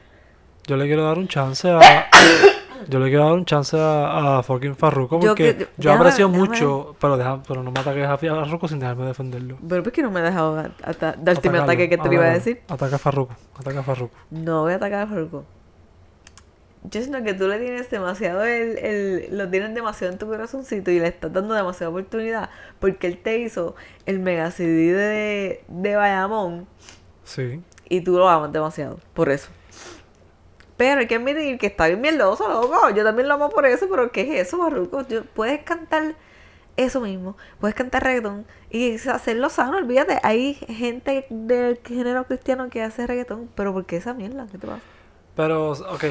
Yo 0.65 0.75
le 0.75 0.85
quiero 0.85 1.05
dar 1.05 1.17
un 1.17 1.27
chance 1.29 1.69
a. 1.69 1.79
yo 2.89 2.99
le 2.99 3.07
quiero 3.09 3.23
dar 3.23 3.33
un 3.33 3.45
chance 3.45 3.77
a, 3.79 4.39
a 4.39 4.43
fucking 4.43 4.75
Farruko 4.75 5.19
Yo 5.21 5.29
porque 5.29 5.55
que- 5.55 5.63
yo, 5.77 5.91
déjame- 5.91 5.99
aprecio 6.01 6.27
déjame- 6.27 6.37
mucho. 6.49 6.95
Pero, 6.99 7.15
deja, 7.17 7.41
pero 7.47 7.63
no 7.63 7.71
me 7.71 7.79
ataques 7.79 8.05
a 8.05 8.17
Farruko 8.17 8.67
sin 8.67 8.79
dejarme 8.79 9.05
defenderlo. 9.05 9.57
Pero 9.67 9.81
¿por 9.83 9.91
qué 9.93 10.01
no 10.01 10.11
me 10.11 10.19
has 10.19 10.25
dejado 10.25 10.55
darte 11.21 11.49
mi 11.49 11.57
ataque 11.57 11.87
que 11.87 11.97
te 11.97 12.13
iba 12.13 12.25
a 12.25 12.27
atácalo. 12.31 12.33
decir? 12.33 12.61
Ataca 12.67 12.95
a 12.97 12.99
Farruko. 12.99 13.33
Ataca 13.57 13.79
a 13.79 13.83
Farruko. 13.83 14.15
No 14.31 14.63
voy 14.63 14.73
a 14.73 14.75
atacar 14.75 15.03
a 15.03 15.07
Farruko. 15.07 15.45
Yo 16.89 17.01
siento 17.01 17.23
que 17.23 17.33
tú 17.33 17.47
le 17.47 17.59
tienes 17.59 17.89
demasiado 17.89 18.43
el, 18.45 18.77
el, 18.77 19.37
lo 19.37 19.49
tienes 19.49 19.73
demasiado 19.73 20.13
en 20.13 20.19
tu 20.19 20.27
corazoncito 20.27 20.91
y 20.91 20.99
le 20.99 21.07
estás 21.07 21.33
dando 21.33 21.53
demasiada 21.53 21.89
oportunidad 21.89 22.49
porque 22.79 23.07
él 23.07 23.17
te 23.17 23.39
hizo 23.39 23.75
el 24.05 24.19
mega 24.19 24.51
CD 24.51 24.93
de, 24.93 25.63
de 25.67 25.95
Bayamón 25.95 26.67
Sí. 27.23 27.61
y 27.89 28.01
tú 28.01 28.17
lo 28.17 28.29
amas 28.29 28.51
demasiado, 28.53 28.99
por 29.13 29.29
eso. 29.29 29.49
Pero 30.77 30.99
hay 30.99 31.07
que 31.07 31.15
admitir 31.15 31.57
que 31.57 31.67
está 31.67 31.87
bien 31.87 31.99
mierdoso, 32.01 32.47
loco. 32.47 32.89
Yo 32.91 33.03
también 33.03 33.27
lo 33.27 33.33
amo 33.33 33.49
por 33.49 33.65
eso, 33.65 33.87
pero 33.89 34.11
¿qué 34.11 34.21
es 34.39 34.47
eso, 34.47 34.59
Barruco? 34.59 35.03
Puedes 35.33 35.63
cantar 35.63 36.13
eso 36.77 37.01
mismo, 37.01 37.35
puedes 37.59 37.75
cantar 37.75 38.03
reggaetón 38.03 38.45
y 38.69 38.95
hacerlo 39.09 39.49
sano, 39.49 39.77
olvídate. 39.77 40.19
Hay 40.21 40.53
gente 40.53 41.25
del 41.31 41.79
género 41.83 42.25
cristiano 42.25 42.69
que 42.69 42.83
hace 42.83 43.07
reggaetón, 43.07 43.49
pero 43.55 43.73
¿por 43.73 43.85
qué 43.87 43.97
esa 43.97 44.13
mierda? 44.13 44.45
¿Qué 44.51 44.59
te 44.59 44.67
pasa? 44.67 44.81
Pero, 45.37 45.71
ok. 45.71 46.03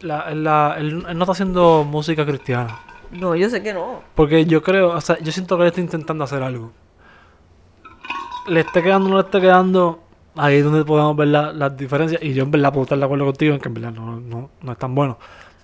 La, 0.00 0.32
la, 0.34 0.76
él, 0.78 1.04
él 1.06 1.18
no 1.18 1.24
está 1.24 1.32
haciendo 1.32 1.84
música 1.84 2.24
cristiana. 2.24 2.78
No, 3.10 3.34
yo 3.36 3.50
sé 3.50 3.62
que 3.62 3.74
no. 3.74 4.00
Porque 4.14 4.46
yo 4.46 4.62
creo, 4.62 4.90
o 4.96 5.00
sea, 5.02 5.18
yo 5.18 5.30
siento 5.32 5.56
que 5.56 5.64
él 5.64 5.68
está 5.68 5.80
intentando 5.82 6.24
hacer 6.24 6.42
algo. 6.42 6.72
Le 8.46 8.60
esté 8.60 8.82
quedando 8.82 9.06
o 9.08 9.10
no 9.10 9.16
le 9.18 9.22
esté 9.24 9.40
quedando, 9.40 10.02
ahí 10.36 10.56
es 10.56 10.64
donde 10.64 10.84
podemos 10.84 11.14
ver 11.16 11.28
la- 11.28 11.52
las 11.52 11.76
diferencias. 11.76 12.22
Y 12.22 12.32
yo 12.32 12.44
en 12.44 12.50
verdad 12.50 12.72
puedo 12.72 12.84
estar 12.84 12.98
de 12.98 13.04
acuerdo 13.04 13.26
contigo 13.26 13.54
en 13.54 13.60
que 13.60 13.68
en 13.68 13.74
verdad 13.74 13.92
no, 13.92 14.18
no, 14.20 14.50
no 14.62 14.72
es 14.72 14.78
tan 14.78 14.94
bueno. 14.94 15.18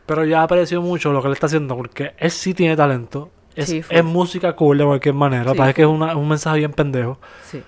Pero 0.05 0.25
ya 0.25 0.43
aprecio 0.43 0.83
mucho 0.83 1.13
lo 1.13 1.21
que 1.23 1.29
él 1.29 1.33
está 1.35 1.47
haciendo 1.47 1.77
porque 1.77 2.13
él 2.19 2.31
sí 2.31 2.53
tiene 2.55 2.77
talento. 2.77 3.31
Es, 3.55 3.71
Sí, 3.71 3.83
es 3.89 4.05
música 4.05 4.55
cool 4.55 4.77
de 4.79 4.85
cualquier 4.85 5.15
manera. 5.15 5.53
Sí, 5.53 5.57
Parece 5.57 5.75
que 5.75 5.83
es 5.83 5.89
una- 5.89 6.15
un 6.15 6.29
mensaje 6.29 6.59
bien 6.59 6.73
pendejo. 6.73 7.19
Sí. 7.43 7.63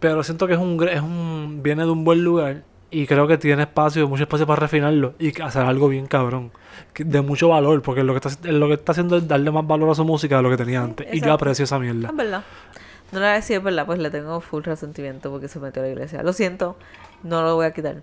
Pero 0.00 0.22
siento 0.24 0.46
que 0.48 0.54
es 0.54 0.58
un, 0.58 0.82
es 0.88 1.00
un 1.00 1.60
viene 1.62 1.84
de 1.84 1.90
un 1.90 2.02
buen 2.04 2.24
lugar 2.24 2.64
y 2.90 3.06
creo 3.06 3.26
que 3.26 3.36
tiene 3.38 3.62
espacio, 3.62 4.08
mucho 4.08 4.22
espacio 4.24 4.46
para 4.46 4.60
refinarlo 4.60 5.14
y 5.18 5.40
hacer 5.42 5.62
algo 5.62 5.88
bien 5.88 6.06
cabrón, 6.06 6.50
de 6.96 7.20
mucho 7.20 7.48
valor, 7.48 7.82
porque 7.82 8.02
lo 8.02 8.18
que 8.18 8.26
está 8.28 8.50
lo 8.50 8.66
que 8.68 8.74
está 8.74 8.92
haciendo 8.92 9.16
es 9.18 9.28
darle 9.28 9.50
más 9.50 9.66
valor 9.66 9.90
a 9.90 9.94
su 9.94 10.04
música 10.04 10.36
de 10.36 10.42
lo 10.42 10.50
que 10.50 10.56
tenía 10.56 10.82
antes 10.82 11.06
y 11.12 11.20
yo 11.20 11.32
aprecio 11.32 11.64
esa 11.64 11.78
mierda. 11.78 12.08
Es 12.08 12.16
verdad. 12.16 12.44
No 13.12 13.20
le 13.20 13.24
voy 13.26 13.32
a 13.32 13.36
decir 13.36 13.56
es 13.56 13.62
verdad, 13.62 13.86
pues 13.86 13.98
le 13.98 14.10
tengo 14.10 14.40
full 14.40 14.62
resentimiento 14.62 15.30
porque 15.30 15.48
se 15.48 15.58
metió 15.60 15.80
a 15.82 15.86
la 15.86 15.90
iglesia. 15.92 16.22
Lo 16.22 16.32
siento, 16.32 16.76
no 17.22 17.42
lo 17.42 17.54
voy 17.56 17.66
a 17.66 17.72
quitar. 17.72 18.02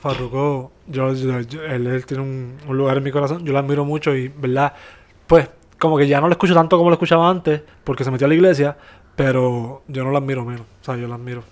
Farruko, 0.00 0.70
yo, 0.86 1.12
yo- 1.12 1.40
yo- 1.40 1.62
él, 1.62 1.86
él 1.86 2.06
tiene 2.06 2.22
un, 2.22 2.56
un 2.68 2.76
lugar 2.76 2.98
en 2.98 3.02
mi 3.02 3.10
corazón, 3.10 3.44
yo 3.44 3.52
lo 3.52 3.58
admiro 3.58 3.84
mucho 3.84 4.14
y, 4.14 4.28
¿verdad? 4.28 4.72
Pues, 5.26 5.48
como 5.78 5.98
que 5.98 6.06
ya 6.06 6.20
no 6.20 6.28
lo 6.28 6.32
escucho 6.32 6.54
tanto 6.54 6.76
como 6.78 6.88
lo 6.90 6.94
escuchaba 6.94 7.28
antes, 7.28 7.62
porque 7.84 8.04
se 8.04 8.10
metió 8.10 8.26
a 8.26 8.28
la 8.28 8.34
iglesia, 8.34 8.76
pero 9.16 9.82
yo 9.88 10.04
no 10.04 10.10
lo 10.10 10.18
admiro 10.18 10.44
menos, 10.44 10.62
o 10.80 10.84
sea, 10.84 10.96
yo 10.96 11.08
lo 11.08 11.14
admiro. 11.14 11.42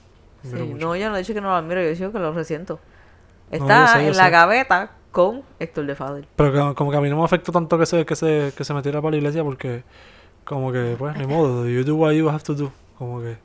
Sí, 0.51 0.75
no, 0.79 0.97
yo 0.97 1.09
no 1.11 1.17
he 1.17 1.19
dicho 1.21 1.35
que 1.35 1.41
no 1.41 1.49
lo 1.49 1.55
admiro, 1.57 1.81
yo 1.81 1.89
he 1.89 1.91
dicho 1.95 2.13
que 2.13 2.19
lo 2.19 2.33
resiento. 2.33 2.79
yo 3.51 3.57
Está 3.59 3.89
sé, 3.89 4.03
yo 4.05 4.11
en 4.11 4.17
la 4.17 4.31
gaveta 4.31 4.91
con 5.13 5.43
Héctor 5.59 5.87
de 5.87 5.95
Fader. 5.95 6.29
Pero 6.37 6.53
que- 6.53 6.75
como 6.75 6.91
que 6.91 6.97
a 6.97 7.01
mí 7.01 7.09
no 7.11 7.17
me 7.19 7.25
afectó 7.25 7.53
tanto 7.53 7.79
que 7.79 7.87
se, 7.87 8.05
que 8.05 8.17
se, 8.17 8.53
que 8.57 8.65
se 8.65 8.75
metiera 8.75 9.01
para 9.01 9.13
la 9.13 9.17
iglesia 9.19 9.43
porque 9.43 9.83
como 10.45 10.71
que 10.73 10.95
pues 10.99 11.17
ni 11.17 11.27
modo, 11.27 11.67
you 11.69 11.83
do 11.85 11.97
what 11.97 12.13
you 12.13 12.29
have 12.29 12.43
to 12.45 12.55
do, 12.55 12.71
como 12.99 13.21
que 13.21 13.37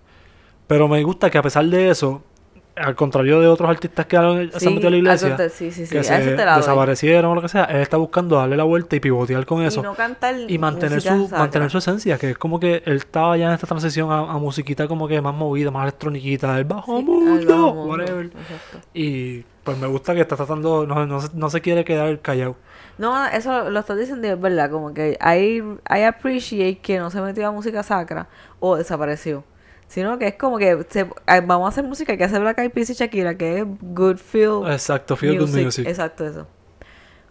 pero 0.67 0.87
me 0.87 1.01
gusta 1.03 1.29
que 1.29 1.37
a 1.37 1.41
pesar 1.41 1.65
de 1.65 1.89
eso, 1.89 2.23
al 2.75 2.95
contrario 2.95 3.39
de 3.41 3.47
otros 3.47 3.69
artistas 3.69 4.05
que 4.05 4.17
han- 4.17 4.51
se 4.51 4.67
han 4.67 4.73
metido 4.75 4.87
a 4.87 4.91
la 4.91 4.97
iglesia, 4.97 5.49
sí, 5.49 5.71
sí, 5.71 5.85
sí, 5.85 5.91
que 5.91 5.99
a 5.99 6.03
se 6.03 6.35
desaparecieron 6.59 7.31
o 7.31 7.35
lo 7.35 7.41
que 7.41 7.49
sea, 7.49 7.65
él 7.65 7.81
está 7.81 7.97
buscando 7.97 8.37
darle 8.37 8.55
la 8.57 8.63
vuelta 8.63 8.95
y 8.95 8.99
pivotear 8.99 9.45
con 9.45 9.61
eso 9.63 9.81
Y 9.81 9.83
no 9.83 9.93
cantar 9.93 10.35
y 10.47 10.57
mantener 10.57 11.01
su 11.01 11.23
sacra. 11.23 11.39
mantener 11.39 11.69
su 11.69 11.77
esencia, 11.79 12.17
que 12.17 12.31
es 12.31 12.37
como 12.37 12.59
que 12.59 12.81
él 12.85 12.97
estaba 12.97 13.35
ya 13.37 13.47
en 13.47 13.53
esta 13.53 13.67
transición 13.67 14.11
a, 14.11 14.19
a 14.19 14.37
musiquita 14.37 14.87
como 14.87 15.07
que 15.07 15.21
más 15.21 15.35
movida, 15.35 15.69
más 15.71 15.83
electroniquita, 15.83 16.57
el 16.57 16.65
bajo 16.65 17.01
mundo, 17.01 17.71
whatever. 17.73 18.25
exacto. 18.27 18.79
Y 18.93 19.43
pues 19.63 19.77
me 19.77 19.87
gusta 19.87 20.15
que 20.15 20.21
está 20.21 20.35
tratando, 20.35 20.87
no, 20.87 21.05
no, 21.05 21.21
se- 21.21 21.29
no 21.33 21.49
se 21.49 21.61
quiere 21.61 21.83
quedar 21.85 22.19
callado. 22.19 22.55
No, 22.97 23.25
eso 23.27 23.69
lo 23.69 23.79
estás 23.79 23.97
diciendo 23.97 24.27
es 24.27 24.39
verdad, 24.39 24.69
como 24.69 24.93
que 24.93 25.17
hay, 25.19 25.63
hay 25.85 26.03
appreciate 26.03 26.79
que 26.79 26.99
no 26.99 27.09
se 27.09 27.19
metió 27.21 27.47
a 27.47 27.51
música 27.51 27.83
sacra 27.83 28.27
o 28.59 28.75
desapareció. 28.75 29.43
Sino 29.91 30.17
que 30.17 30.27
es 30.27 30.35
como 30.35 30.57
que 30.57 30.85
se- 30.89 31.01
eh, 31.01 31.41
vamos 31.45 31.65
a 31.65 31.67
hacer 31.67 31.83
música 31.83 32.15
que 32.15 32.23
hace 32.23 32.39
Black 32.39 32.59
Eyed 32.59 32.71
Peas 32.71 32.89
y 32.91 32.93
Shakira, 32.93 33.35
que 33.35 33.59
es 33.59 33.65
good 33.81 34.15
feel 34.15 34.61
Exacto, 34.71 35.17
feel 35.17 35.37
good 35.37 35.49
music. 35.49 35.85
Exacto, 35.85 36.25
eso. 36.25 36.47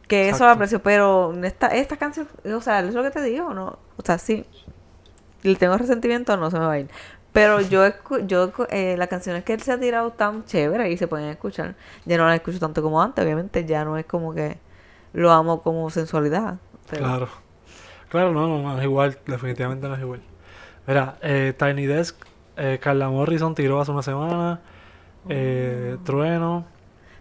Que 0.06 0.24
eso 0.24 0.28
Exacto. 0.36 0.44
lo 0.44 0.50
aprecio, 0.50 0.82
pero 0.82 1.32
esta, 1.42 1.68
esta 1.68 1.96
canción, 1.96 2.28
o 2.54 2.61
sea, 2.61 2.80
es 2.80 2.92
lo 2.92 3.02
que 3.02 3.11
te 3.11 3.22
digo, 3.22 3.54
¿no? 3.54 3.78
O 3.96 4.02
sea, 4.04 4.18
sí, 4.18 4.44
le 5.42 5.54
tengo 5.56 5.78
resentimiento, 5.78 6.36
no 6.36 6.50
se 6.50 6.58
me 6.58 6.66
va 6.66 6.72
a 6.72 6.78
ir. 6.80 6.90
Pero 7.32 7.62
yo, 7.62 7.84
yo 8.26 8.52
eh, 8.68 8.96
las 8.98 9.08
canciones 9.08 9.42
que 9.42 9.54
él 9.54 9.62
se 9.62 9.72
ha 9.72 9.80
tirado 9.80 10.08
están 10.08 10.44
chéveres 10.44 10.92
y 10.92 10.98
se 10.98 11.08
pueden 11.08 11.28
escuchar. 11.28 11.76
Ya 12.04 12.18
no 12.18 12.26
las 12.26 12.34
escucho 12.34 12.58
tanto 12.58 12.82
como 12.82 13.00
antes, 13.00 13.24
obviamente. 13.24 13.64
Ya 13.64 13.86
no 13.86 13.96
es 13.96 14.04
como 14.04 14.34
que 14.34 14.58
lo 15.14 15.30
amo 15.30 15.62
como 15.62 15.88
sensualidad. 15.88 16.56
Pero, 16.90 17.04
Claro. 17.04 17.28
Claro, 18.11 18.32
no, 18.32 18.48
no, 18.48 18.61
no 18.62 18.76
es 18.78 18.84
igual. 18.84 19.16
Definitivamente 19.26 19.88
no 19.88 19.94
es 19.94 20.00
igual. 20.00 20.20
Mira, 20.86 21.16
eh, 21.22 21.54
Tiny 21.56 21.86
Desk, 21.86 22.16
eh, 22.61 22.78
Carla 22.80 23.08
Morrison 23.08 23.54
tiró 23.54 23.80
hace 23.80 23.90
una 23.90 24.02
semana. 24.02 24.61
Eh, 25.28 25.96
Mm. 25.98 26.04
Trueno. 26.04 26.64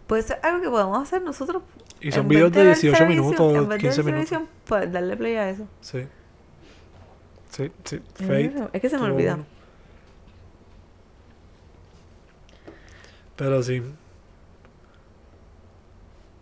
Puede 0.08 0.22
ser 0.24 0.40
algo 0.44 0.62
que 0.62 0.70
podemos 0.70 1.02
hacer 1.02 1.22
nosotros. 1.22 1.64
Y 2.02 2.12
son 2.12 2.28
videos 2.28 2.52
de 2.52 2.60
ver 2.64 2.68
18 2.76 2.98
televisión- 2.98 3.10
minutos, 3.26 3.56
en 3.56 3.68
vez 3.70 3.70
de 3.70 3.78
15 3.90 4.02
ver 4.02 4.14
minutos. 4.14 4.30
televisión, 4.30 4.48
pues 4.66 4.92
darle 4.92 5.18
play 5.18 5.36
a 5.36 5.50
eso. 5.50 5.68
Sí. 5.82 6.08
Sí, 7.50 7.72
sí. 7.84 8.00
Fate. 8.16 8.70
Es 8.74 8.82
que 8.82 8.90
se 8.90 8.98
me 8.98 9.04
olvida. 9.06 9.36
bueno. 9.36 9.46
Pero 13.36 13.64
sí. 13.64 13.82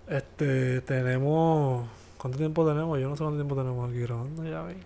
Este, 0.07 0.81
tenemos... 0.81 1.87
¿Cuánto 2.17 2.37
tiempo 2.37 2.67
tenemos? 2.67 2.99
Yo 2.99 3.09
no 3.09 3.15
sé 3.15 3.23
cuánto 3.23 3.37
tiempo 3.37 3.55
tenemos 3.55 3.89
aquí 3.89 3.99
grabando 3.99 4.43
ya, 4.43 4.61
ve. 4.63 4.77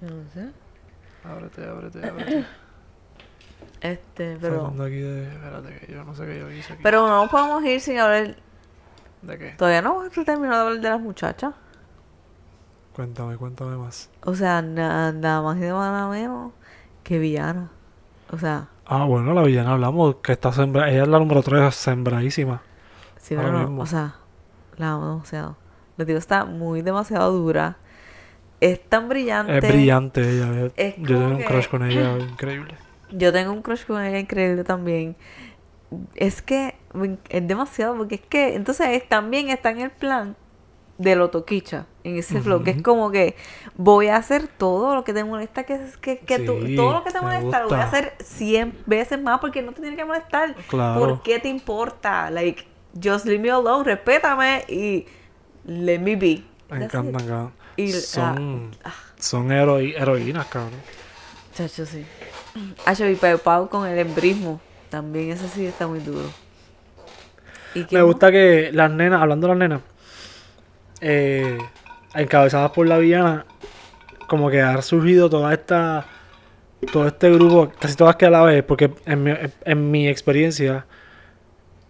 No 0.00 0.08
sé. 0.32 0.50
Ábrete, 1.24 1.64
ábrete, 1.68 2.08
ábrete. 2.08 2.46
Este, 3.80 4.36
pero. 4.40 4.60
Sacando 4.62 4.84
aquí 4.84 4.96
de... 5.00 5.28
Espérate, 5.32 5.78
que 5.86 5.92
yo 5.92 6.04
no 6.04 6.14
sé 6.14 6.26
qué 6.26 6.38
yo 6.38 6.50
hice 6.50 6.72
aquí. 6.74 6.82
Pero 6.82 7.08
no 7.08 7.28
podemos 7.30 7.64
ir 7.64 7.80
sin 7.80 7.98
hablar. 7.98 8.36
¿De 9.22 9.38
qué? 9.38 9.50
Todavía 9.56 9.82
no 9.82 10.02
hemos 10.04 10.12
terminado 10.24 10.62
de 10.64 10.68
hablar 10.68 10.82
de 10.82 10.88
las 10.90 11.00
muchachas. 11.00 11.54
Cuéntame, 12.94 13.36
cuéntame 13.36 13.76
más. 13.76 14.10
O 14.24 14.34
sea, 14.34 14.60
na- 14.62 15.12
nada 15.12 15.42
más 15.42 15.56
y 15.56 15.60
nada 15.60 16.08
menos 16.08 16.52
que 17.02 17.18
villana. 17.18 17.70
O 18.30 18.38
sea, 18.38 18.68
Ah, 18.86 19.04
bueno, 19.04 19.32
la 19.34 19.42
villana 19.42 19.72
hablamos 19.72 20.16
que 20.16 20.32
está 20.32 20.52
sembra... 20.52 20.90
Ella 20.90 21.02
es 21.02 21.08
la 21.08 21.18
número 21.20 21.42
3, 21.42 21.72
sembradísima. 21.74 22.60
sí, 23.16 23.36
pero 23.36 23.52
no, 23.52 23.58
mismo. 23.60 23.82
o 23.82 23.86
sea, 23.86 24.16
la 24.76 24.92
amo 24.92 25.08
demasiado. 25.12 25.56
La 25.96 26.04
digo, 26.04 26.18
está 26.18 26.44
muy 26.44 26.82
demasiado 26.82 27.30
dura. 27.32 27.76
Es 28.60 28.82
tan 28.88 29.08
brillante. 29.08 29.58
Es 29.58 29.68
brillante 29.68 30.20
ella. 30.28 30.70
Es 30.76 30.96
Yo 30.98 31.18
tengo 31.18 31.36
un 31.36 31.42
crush 31.44 31.68
con 31.68 31.84
ella 31.88 32.18
increíble. 32.18 32.74
Yo 33.12 33.32
tengo 33.32 33.52
un 33.52 33.62
crush 33.62 33.84
con 33.86 34.02
ella 34.02 34.18
increíble 34.18 34.64
también. 34.64 35.16
Es 36.14 36.40
que 36.42 36.76
es 37.28 37.46
demasiado, 37.48 37.96
porque 37.96 38.16
es 38.16 38.20
que 38.20 38.54
entonces 38.54 38.88
es- 38.90 39.08
también 39.08 39.48
está 39.50 39.70
en 39.70 39.80
el 39.80 39.90
plan 39.90 40.36
de 40.98 41.16
lo 41.16 41.30
toquicha, 41.30 41.86
en 42.04 42.16
ese 42.18 42.40
flow, 42.42 42.62
que 42.62 42.70
es 42.72 42.82
como 42.82 43.10
que 43.10 43.34
voy 43.74 44.08
a 44.08 44.16
hacer 44.16 44.46
todo 44.48 44.94
lo 44.94 45.02
que 45.02 45.12
te 45.14 45.24
molesta, 45.24 45.64
que, 45.64 45.74
es- 45.74 45.96
que, 45.96 46.18
que 46.18 46.38
tú- 46.40 46.58
todo 46.76 46.92
lo 46.92 47.04
que 47.04 47.10
te 47.10 47.20
molesta 47.20 47.60
lo 47.60 47.68
voy 47.68 47.78
a 47.78 47.84
hacer 47.84 48.14
100 48.22 48.78
veces 48.86 49.20
más 49.20 49.40
porque 49.40 49.62
no 49.62 49.72
te 49.72 49.80
tiene 49.80 49.96
que 49.96 50.04
molestar. 50.04 50.54
Claro. 50.68 51.00
¿Por 51.00 51.22
qué 51.22 51.38
te 51.38 51.48
importa? 51.48 52.30
Like, 52.30 52.66
just 53.02 53.24
leave 53.24 53.40
me 53.42 53.50
alone, 53.50 53.82
respétame 53.84 54.64
y 54.68 55.06
let 55.64 55.98
me 55.98 56.16
be. 56.16 56.44
Me 56.70 56.84
it. 56.84 56.90
cabrón. 56.90 57.52
Y, 57.76 57.92
Son, 57.92 58.70
ah, 58.84 58.92
son 59.18 59.48
heroi- 59.48 59.94
heroínas, 59.96 60.46
cabrón. 60.46 60.78
Chacho, 61.54 61.86
sí. 61.86 62.04
Hacho, 62.84 63.06
y 63.08 63.16
Pau 63.16 63.38
Pau 63.38 63.68
con 63.68 63.86
el 63.86 63.98
embrismo. 63.98 64.60
También 64.88 65.30
ese 65.30 65.48
sí 65.48 65.66
está 65.66 65.86
muy 65.86 66.00
duro. 66.00 66.34
¿Y 67.74 67.86
qué 67.86 67.96
Me 67.96 68.02
más? 68.02 68.06
gusta 68.06 68.30
que 68.32 68.70
las 68.72 68.90
nenas, 68.90 69.22
hablando 69.22 69.46
de 69.46 69.54
las 69.54 69.58
nenas, 69.58 69.80
eh, 71.00 71.58
encabezadas 72.14 72.70
por 72.72 72.86
la 72.86 72.98
villana, 72.98 73.46
como 74.26 74.50
que 74.50 74.60
ha 74.60 74.80
surgido 74.82 75.30
toda 75.30 75.52
esta, 75.52 76.06
todo 76.92 77.06
este 77.06 77.30
grupo, 77.32 77.72
casi 77.78 77.96
todas 77.96 78.16
que 78.16 78.26
a 78.26 78.30
la 78.30 78.42
vez, 78.42 78.62
porque 78.64 78.92
en 79.06 79.22
mi, 79.22 79.32
en 79.64 79.90
mi 79.90 80.08
experiencia, 80.08 80.86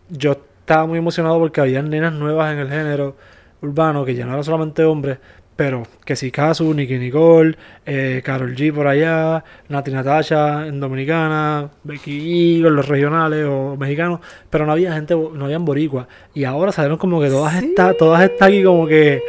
yo 0.09 0.33
estaba 0.61 0.87
muy 0.87 0.99
emocionado 0.99 1.39
porque 1.39 1.61
había 1.61 1.83
nenas 1.83 2.13
nuevas 2.13 2.53
en 2.53 2.59
el 2.61 2.69
género 2.69 3.17
urbano, 3.63 4.05
que 4.05 4.15
ya 4.15 4.25
no 4.27 4.33
eran 4.33 4.45
solamente 4.45 4.85
hombres, 4.85 5.19
pero 5.61 5.83
que 6.07 6.17
si 6.17 6.31
Kazu, 6.31 6.73
Nicki 6.73 6.97
Nicole, 6.97 7.55
eh, 7.85 8.23
Carol 8.25 8.57
G 8.57 8.73
por 8.73 8.87
allá, 8.87 9.45
Nati 9.69 9.91
Natasha 9.91 10.67
en 10.67 10.81
Dominicana, 10.81 11.69
Becky 11.85 12.63
con 12.63 12.75
los 12.77 12.89
regionales 12.89 13.45
o 13.47 13.77
mexicanos, 13.77 14.21
pero 14.49 14.65
no 14.65 14.73
había 14.73 14.95
gente, 14.95 15.15
no 15.15 15.45
habían 15.45 15.67
boricua. 15.67 16.09
Y 16.33 16.45
ahora 16.45 16.73
salieron 16.73 16.97
como 16.97 17.21
que 17.21 17.29
todas 17.29 17.59
Sí. 17.61 17.67
estas, 17.67 17.95
todas 17.99 18.23
estas 18.23 18.49
aquí 18.49 18.65
como 18.65 18.87
que. 18.87 19.23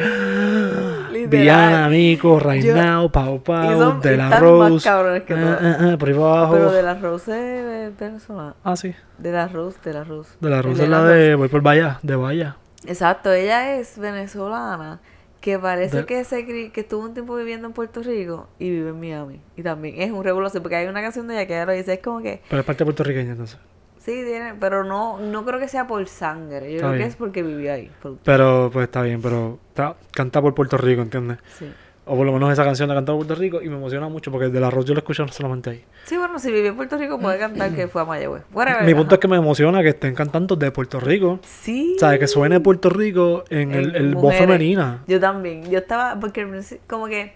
Villana, 1.27 1.89
Mico, 1.89 2.39
Now, 2.41 3.11
Pau 3.11 3.43
Pau, 3.43 3.77
son- 3.77 3.99
De 3.99 4.15
La 4.15 4.29
más 4.29 4.39
Rose, 4.39 4.89
que 5.27 5.34
eh, 5.34 5.38
eh, 5.38 5.75
eh, 5.82 5.97
por 5.97 6.07
ahí 6.07 6.15
para 6.15 6.27
abajo. 6.27 6.53
Pero 6.53 6.71
de 6.71 6.84
la 6.84 6.93
Rose 6.95 7.88
es 7.88 7.99
venezolana. 7.99 8.55
Ah, 8.63 8.77
sí. 8.77 8.95
De 9.17 9.34
la 9.34 9.49
Rose, 9.49 9.77
de 9.84 9.93
la 9.93 10.05
Rose. 10.05 10.29
De 10.39 10.49
La 10.49 10.61
Rose 10.61 10.84
es 10.84 10.89
la 10.89 11.03
de 11.03 11.36
Voy 11.36 11.49
por 11.49 11.61
Vaya, 11.61 11.99
de 12.03 12.15
Vaya. 12.15 12.55
Exacto, 12.88 13.34
ella 13.34 13.75
es 13.75 13.97
venezolana. 13.99 15.01
Que 15.41 15.57
parece 15.57 16.05
que 16.05 16.23
se 16.23 16.45
que 16.45 16.71
estuvo 16.81 17.03
un 17.03 17.13
tiempo 17.13 17.35
viviendo 17.35 17.67
en 17.67 17.73
Puerto 17.73 18.01
Rico 18.03 18.47
y 18.59 18.69
vive 18.69 18.91
en 18.91 18.99
Miami. 18.99 19.41
Y 19.57 19.63
también 19.63 19.99
es 19.99 20.11
un 20.11 20.23
revolución, 20.23 20.61
porque 20.61 20.75
hay 20.75 20.87
una 20.87 21.01
canción 21.01 21.27
de 21.27 21.33
ella 21.33 21.47
que 21.47 21.53
ella 21.53 21.65
lo 21.65 21.71
dice, 21.73 21.93
es 21.93 21.99
como 21.99 22.21
que, 22.21 22.41
Pero 22.47 22.59
es 22.59 22.65
parte 22.65 22.83
puertorriqueña 22.85 23.31
entonces. 23.31 23.57
sí, 23.97 24.23
tiene, 24.23 24.53
pero 24.59 24.83
no, 24.83 25.19
no 25.19 25.43
creo 25.43 25.59
que 25.59 25.67
sea 25.67 25.87
por 25.87 26.07
sangre. 26.07 26.69
Yo 26.71 26.75
Está 26.77 26.87
creo 26.89 26.99
que 26.99 27.05
es 27.07 27.15
porque 27.15 27.41
vivió 27.43 27.73
ahí. 27.73 27.91
por- 28.01 28.17
Pero 28.19 28.69
pues 28.71 28.83
está 28.85 29.01
bien, 29.01 29.19
pero 29.21 29.57
está, 29.69 29.95
canta 30.11 30.41
por 30.41 30.53
Puerto 30.53 30.77
Rico, 30.77 31.01
¿entiendes? 31.01 31.39
sí. 31.57 31.71
O 32.05 32.15
por 32.15 32.25
lo 32.25 32.33
menos 32.33 32.51
esa 32.51 32.63
canción 32.63 32.89
la 32.89 32.95
canta 32.95 33.11
por 33.11 33.25
Puerto 33.25 33.39
Rico 33.39 33.61
y 33.61 33.69
me 33.69 33.75
emociona 33.75 34.09
mucho 34.09 34.31
porque 34.31 34.49
de 34.49 34.59
la 34.59 34.71
Rose 34.71 34.87
yo 34.87 34.93
la 34.95 35.01
escucho 35.01 35.27
solamente 35.27 35.69
ahí. 35.69 35.85
Sí, 36.05 36.17
bueno, 36.17 36.39
si 36.39 36.51
vivió 36.51 36.69
en 36.69 36.75
Puerto 36.75 36.97
Rico 36.97 37.19
puede 37.19 37.37
cantar 37.37 37.75
que 37.75 37.87
fue 37.87 38.01
a 38.01 38.05
Mayagüez. 38.05 38.43
Mi 38.83 38.95
punto 38.95 39.15
es 39.15 39.21
que 39.21 39.27
me 39.27 39.37
emociona 39.37 39.83
que 39.83 39.89
estén 39.89 40.15
cantando 40.15 40.55
de 40.55 40.71
Puerto 40.71 40.99
Rico. 40.99 41.39
Sí. 41.43 41.93
O 41.95 41.99
sea, 41.99 42.17
que 42.17 42.27
suene 42.27 42.59
Puerto 42.59 42.89
Rico 42.89 43.43
en 43.49 43.71
el, 43.71 43.95
En 43.95 44.05
el 44.07 44.15
voz 44.15 44.35
femenina. 44.35 45.03
Yo 45.07 45.19
también. 45.19 45.69
Yo 45.69 45.77
estaba, 45.77 46.19
porque 46.19 46.47
como 46.87 47.05
que, 47.05 47.33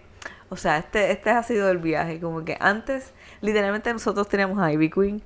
o 0.49 0.57
sea, 0.57 0.79
este, 0.79 1.11
este 1.11 1.29
ha 1.29 1.43
sido 1.43 1.69
el 1.69 1.77
viaje. 1.77 2.19
Como 2.19 2.43
que 2.43 2.57
antes, 2.59 3.13
literalmente 3.41 3.93
nosotros 3.93 4.27
teníamos 4.27 4.57
a 4.59 4.73
Ivy 4.73 4.89
Queen. 4.89 5.21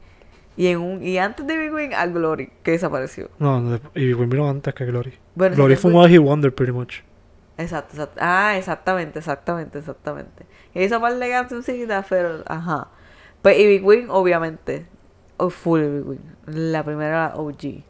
Y, 0.58 0.68
en 0.68 0.80
un, 0.80 1.02
y 1.02 1.18
antes 1.18 1.48
de 1.48 1.54
Ivy 1.54 1.76
Queen, 1.76 1.94
a 1.94 2.06
Glory, 2.08 2.50
que 2.62 2.72
desapareció. 2.72 3.30
No, 3.40 3.62
no, 3.62 3.80
y 3.96 4.14
Queen 4.14 4.30
vino 4.30 4.50
antes 4.50 4.74
que 4.74 4.86
Glory. 4.86 5.14
Bueno, 5.34 5.56
Glory 5.56 5.78
fue 5.78 5.94
un 5.94 6.26
Wonder, 6.26 6.54
pretty 6.54 6.74
much. 6.74 6.96
Exacto, 7.60 7.94
exacto. 7.94 8.20
Ah, 8.22 8.56
exactamente, 8.58 9.20
exactamente, 9.20 9.80
exactamente. 9.80 10.46
Hizo 10.74 11.02
par 11.02 11.14
de 11.16 11.30
cancioncitas, 11.30 12.06
pero, 12.08 12.42
ajá. 12.48 12.88
Pues 13.42 13.60
Ivy 13.60 13.82
Queen, 13.82 14.10
obviamente. 14.10 14.86
Oh, 15.36 15.50
full 15.50 15.82
Ivy 15.82 16.04
Queen. 16.04 16.22
La 16.46 16.84
primera 16.84 17.34
OG. 17.36 17.84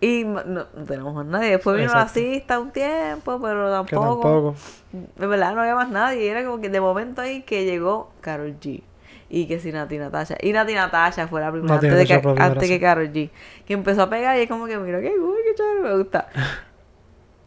Y 0.00 0.24
no, 0.24 0.64
tenemos 0.64 1.14
más 1.14 1.26
nadie. 1.26 1.50
Después 1.50 1.76
vino 1.76 1.92
la 1.92 2.08
cista 2.08 2.58
un 2.58 2.70
tiempo, 2.70 3.38
pero 3.40 3.70
tampoco. 3.70 4.20
tampoco. 4.22 4.54
De 4.92 5.26
verdad 5.26 5.54
no 5.54 5.60
había 5.60 5.74
más 5.74 5.90
nadie. 5.90 6.24
Y 6.24 6.28
era 6.28 6.42
como 6.44 6.60
que 6.62 6.70
de 6.70 6.80
momento 6.80 7.20
ahí 7.20 7.42
que 7.42 7.66
llegó 7.66 8.10
Carol 8.22 8.58
G. 8.58 8.82
Y 9.28 9.46
que 9.46 9.60
si 9.60 9.72
Nati 9.72 9.98
Natasha. 9.98 10.36
Y 10.40 10.52
Nati 10.52 10.74
Natasha 10.74 11.28
fue 11.28 11.42
la 11.42 11.52
primera 11.52 11.74
Nati 11.74 11.86
antes, 11.86 12.08
de 12.08 12.68
que 12.68 12.80
Carol 12.80 13.12
G. 13.12 13.30
Que 13.66 13.74
empezó 13.74 14.02
a 14.02 14.10
pegar 14.10 14.38
y 14.38 14.40
es 14.40 14.48
como 14.48 14.66
que 14.66 14.78
mira 14.78 15.02
qué 15.02 15.12
cool, 15.18 15.36
qué 15.44 15.54
chévere, 15.54 15.82
me 15.82 15.96
gusta. 15.98 16.28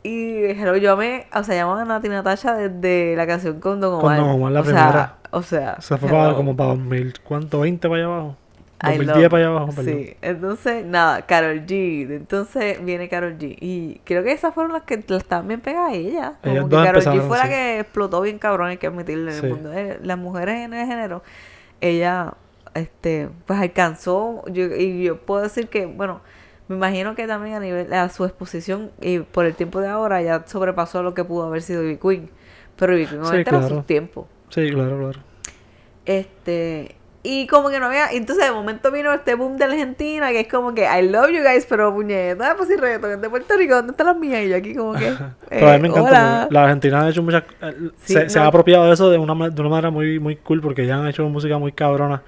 Y 0.06 0.44
hello, 0.52 0.76
yo 0.78 0.94
amé, 0.94 1.26
o 1.34 1.44
sea, 1.44 1.56
llamaba 1.56 1.82
a 1.82 1.86
Nati 1.86 2.10
Natasha 2.10 2.54
desde 2.56 3.16
la 3.16 3.26
canción 3.26 3.60
con 3.60 3.80
Don 3.82 4.00
Con 4.00 4.14
Omar. 4.14 4.20
Don 4.20 4.30
Omar, 4.30 4.52
la 4.52 4.60
o 4.62 4.64
primera. 4.64 4.92
Sea, 4.92 5.16
o 5.32 5.42
sea, 5.42 5.82
Se 5.82 5.98
fue 5.98 6.10
para, 6.10 6.36
como 6.36 6.56
para 6.56 6.70
2000, 6.70 7.22
¿cuánto? 7.24 7.66
¿20 7.66 7.80
para 7.80 7.96
allá 7.96 8.06
abajo? 8.06 8.38
I 8.84 8.98
2010 8.98 9.08
love- 9.18 9.30
para 9.32 9.44
allá 9.44 9.56
abajo, 9.56 9.72
perdón. 9.76 9.94
Sí, 9.96 10.18
entonces, 10.22 10.86
nada, 10.86 11.22
Carol 11.26 11.66
G. 11.66 12.12
Entonces 12.12 12.86
viene 12.86 13.10
Carol 13.10 13.38
G. 13.40 13.58
Y 13.60 14.02
creo 14.04 14.22
que 14.24 14.32
esas 14.34 14.54
fueron 14.54 14.74
las 14.74 14.84
que 14.84 15.04
la 15.08 15.18
estaban 15.18 15.48
bien 15.48 15.62
pegadas 15.62 15.94
a 15.94 15.96
ella. 15.96 16.34
Como 16.44 16.54
Ellas 16.54 16.64
que 16.66 16.70
dos 16.76 16.86
Karol 16.86 17.02
G 17.02 17.28
fue 17.28 17.38
la 17.38 17.44
sí. 17.46 17.50
que 17.50 17.80
explotó 17.80 18.22
bien 18.22 18.38
cabrón, 18.38 18.68
hay 18.68 18.78
que 18.78 18.88
admitirlo 18.88 19.32
en 19.32 19.40
Sí. 19.40 19.46
el 19.48 19.54
mundo. 19.54 19.70
de 19.70 20.00
Las 20.04 20.18
mujeres 20.20 20.56
en 20.58 20.74
el 20.76 20.86
género, 20.86 21.24
ella, 21.82 22.34
este, 22.76 23.30
pues 23.48 23.60
alcanzó, 23.60 24.44
yo, 24.52 24.66
y 24.66 25.04
yo 25.04 25.18
puedo 25.18 25.42
decir 25.42 25.68
que, 25.68 25.86
bueno, 25.88 26.22
me 26.68 26.76
imagino 26.78 27.16
que 27.16 27.28
también 27.28 27.56
a 27.56 27.60
nivel, 27.60 27.94
a 27.94 28.10
su 28.10 28.26
exposición 28.26 28.92
y 29.02 29.20
por 29.20 29.46
el 29.46 29.56
tiempo 29.56 29.82
de 29.82 29.88
ahora 29.88 30.22
ya 30.22 30.44
sobrepasó 30.48 31.04
lo 31.04 31.14
que 31.14 31.24
pudo 31.24 31.46
haber 31.46 31.62
sido 31.62 31.84
Ivy 31.84 31.98
Queen. 31.98 32.30
Pero 32.76 32.94
Ivy 32.98 33.08
Queen 33.08 33.26
Sí, 33.26 33.44
claro. 33.46 33.70
sus 33.70 33.86
tiempos. 33.86 34.26
Sí, 34.50 34.70
claro, 34.72 34.98
claro. 34.98 35.20
Este, 36.06 36.96
y 37.24 37.48
como 37.48 37.70
que 37.70 37.80
no 37.80 37.88
había, 37.88 38.12
entonces 38.12 38.46
de 38.46 38.52
momento 38.52 38.92
vino 38.92 39.12
este 39.12 39.34
boom 39.34 39.58
de 39.58 39.66
Argentina, 39.66 40.30
que 40.30 40.42
es 40.42 40.48
como 40.48 40.74
que 40.76 40.84
I 40.84 41.08
love 41.10 41.30
you 41.32 41.42
guys, 41.44 41.66
pero 41.68 41.92
puñeta, 41.94 42.56
pues 42.56 42.70
si 42.70 42.76
reggaetón 42.76 43.20
de 43.22 43.30
Puerto 43.30 43.58
Rico, 43.58 43.76
¿dónde 43.76 43.92
están 43.92 44.08
las 44.08 44.18
mías? 44.18 44.44
Y 44.44 44.50
yo 44.50 44.56
aquí 44.58 44.76
como 44.76 44.94
que, 44.94 45.18
Pero 45.50 45.68
a 45.70 45.72
mí 45.72 45.78
eh, 45.78 45.80
me 45.80 45.88
encanta. 45.88 46.10
hola. 46.10 46.38
porque 46.42 46.54
La 46.54 46.64
Argentina 46.64 47.02
ha 47.06 47.10
hecho 47.10 47.24
muchas. 47.24 47.44
eh, 47.62 47.90
Sí, 48.04 48.14
se, 48.14 48.30
se 48.30 48.40
ha 48.40 48.46
apropiado 48.46 48.86
de 48.86 48.94
eso 48.94 49.10
de 49.10 49.18
una, 49.18 49.50
de 49.50 49.60
una 49.62 49.70
manera 49.70 49.90
muy, 49.90 50.20
muy 50.20 50.36
cool 50.36 50.62
porque 50.62 50.86
ya 50.86 50.98
han 50.98 51.08
hecho 51.08 51.28
música 51.30 51.58
muy 51.58 51.72
cabrona 51.72 52.22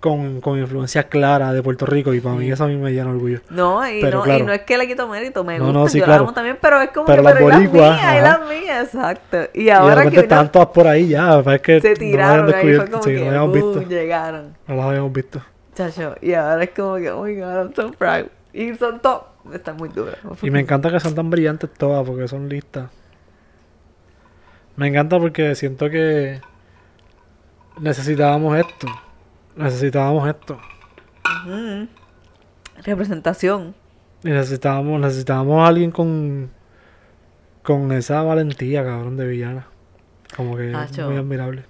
con, 0.00 0.40
con 0.40 0.58
influencia 0.58 1.04
clara 1.04 1.52
de 1.52 1.62
Puerto 1.62 1.84
Rico 1.86 2.12
y 2.14 2.20
para 2.20 2.34
mí 2.34 2.50
eso 2.50 2.64
a 2.64 2.66
mí 2.68 2.76
me 2.76 2.90
llena 2.92 3.10
orgullo. 3.10 3.40
No, 3.50 3.86
y 3.88 4.00
Pero 4.00 4.24
no, 4.24 4.36
y 4.38 4.42
no 4.42 4.52
es 4.52 4.62
que 4.62 4.76
le 4.78 4.86
quito 4.88 5.06
mérito, 5.06 5.44
me 5.44 5.58
No, 5.58 5.66
gusta, 5.66 5.78
no, 5.78 5.88
sí, 5.88 5.98
yo 5.98 6.04
claro. 6.06 6.22
la 6.22 6.28
amo 6.28 6.34
también, 6.34 6.58
pero 6.60 6.80
es 6.80 6.90
como 6.90 7.06
Pero 7.06 7.18
que, 7.22 7.28
las 7.28 7.32
pero 7.34 7.48
y 7.48 7.50
las 7.52 7.60
mías, 7.72 8.16
y 8.18 8.20
las 8.22 8.40
mías, 8.48 8.84
exacto. 8.94 9.38
Y 9.54 9.60
Y 9.60 9.64
de 9.64 9.72
ahora 9.72 9.94
repente 9.96 10.26
que 10.26 10.34
una- 10.34 10.50
todas 10.50 10.68
por 10.68 10.86
ahí 10.88 11.08
ya. 11.08 11.38
Es 11.40 11.60
que 11.60 11.80
se 11.80 11.90
no 11.90 11.94
tiraron, 11.96 12.54
ahí 12.54 12.74
fue 12.74 12.90
como 12.90 13.02
sí, 13.02 13.10
que, 13.10 13.20
no 13.20 13.26
habíamos 13.28 13.52
visto. 13.52 13.82
llegaron. 13.88 14.56
No 14.66 14.74
las 14.76 14.84
habíamos 14.86 15.12
visto. 15.12 15.42
Chacho, 15.74 16.14
y 16.20 16.32
ahora 16.34 16.64
es 16.64 16.70
como 16.70 16.96
que, 16.96 17.10
oh 17.10 17.22
my 17.24 17.34
god, 17.36 17.54
I'm 17.56 17.74
so 17.74 17.92
proud. 17.92 18.26
Y 18.52 18.74
son 18.74 19.00
top. 19.00 19.24
Están 19.52 19.76
muy 19.76 19.88
duras. 19.90 20.16
Y 20.42 20.50
me 20.50 20.60
encanta 20.60 20.90
que 20.90 20.98
sean 21.00 21.14
tan 21.14 21.30
brillantes 21.30 21.70
todas 21.74 22.06
porque 22.06 22.26
son 22.28 22.48
listas. 22.48 22.88
Me 24.76 24.88
encanta 24.88 25.18
porque 25.18 25.54
siento 25.54 25.88
que 25.90 26.40
necesitábamos 27.78 28.58
esto. 28.58 28.86
Necesitábamos 29.62 30.28
esto. 30.28 30.58
Representación. 32.84 33.74
Y 34.24 34.28
necesitábamos, 34.28 35.00
necesitábamos 35.00 35.62
a 35.62 35.66
alguien 35.68 35.90
con 35.90 36.50
con 37.62 37.92
esa 37.92 38.22
valentía, 38.22 38.84
cabrón, 38.84 39.16
de 39.16 39.26
villana. 39.26 39.66
Como 40.36 40.56
que 40.56 40.70
es 40.70 40.76
Acho. 40.76 41.08
muy 41.08 41.18
admirable. 41.18 41.64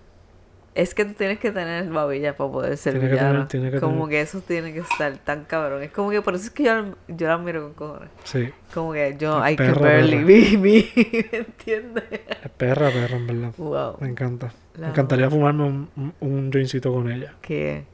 Es 0.80 0.94
que 0.94 1.04
tú 1.04 1.12
tienes 1.12 1.38
que 1.38 1.50
tener 1.50 1.90
babilla 1.90 2.34
para 2.36 2.50
poder 2.50 2.76
ser 2.78 2.94
Tiene 2.94 3.10
que 3.10 3.16
tener- 3.16 3.48
tiene 3.48 3.70
que 3.70 3.80
como 3.80 4.06
tener. 4.06 4.08
que 4.08 4.20
eso 4.22 4.40
tiene 4.40 4.72
que 4.72 4.78
estar 4.80 5.12
tan 5.18 5.44
cabrón. 5.44 5.82
Es 5.82 5.90
como 5.90 6.10
que 6.10 6.22
por 6.22 6.34
eso 6.34 6.44
es 6.44 6.50
que 6.50 6.64
yo, 6.64 6.94
yo 7.08 7.28
la 7.28 7.36
miro 7.36 7.62
con 7.64 7.74
cojones. 7.74 8.08
Sí. 8.24 8.48
Como 8.72 8.92
que 8.94 9.14
yo, 9.18 9.40
can 9.40 9.56
perra, 9.56 9.80
barely 9.80 10.16
me. 10.16 10.56
¿Me 10.58 10.88
entiendes? 11.32 12.04
Es 12.10 12.50
perra, 12.56 12.90
perra, 12.90 13.16
en 13.16 13.26
verdad. 13.26 13.52
Wow. 13.58 13.96
Me 14.00 14.08
encanta. 14.08 14.52
La 14.76 14.86
Me 14.86 14.92
encantaría 14.92 15.28
fumarme 15.28 15.64
un, 15.64 16.14
un, 16.20 16.50
jointcito 16.50 16.90
con 16.92 17.10
ella. 17.10 17.34
Que. 17.42 17.84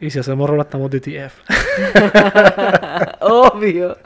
Y 0.00 0.10
si 0.10 0.18
hacemos 0.18 0.48
rola, 0.48 0.62
estamos 0.62 0.90
DTF. 0.90 1.40
Obvio. 3.20 3.98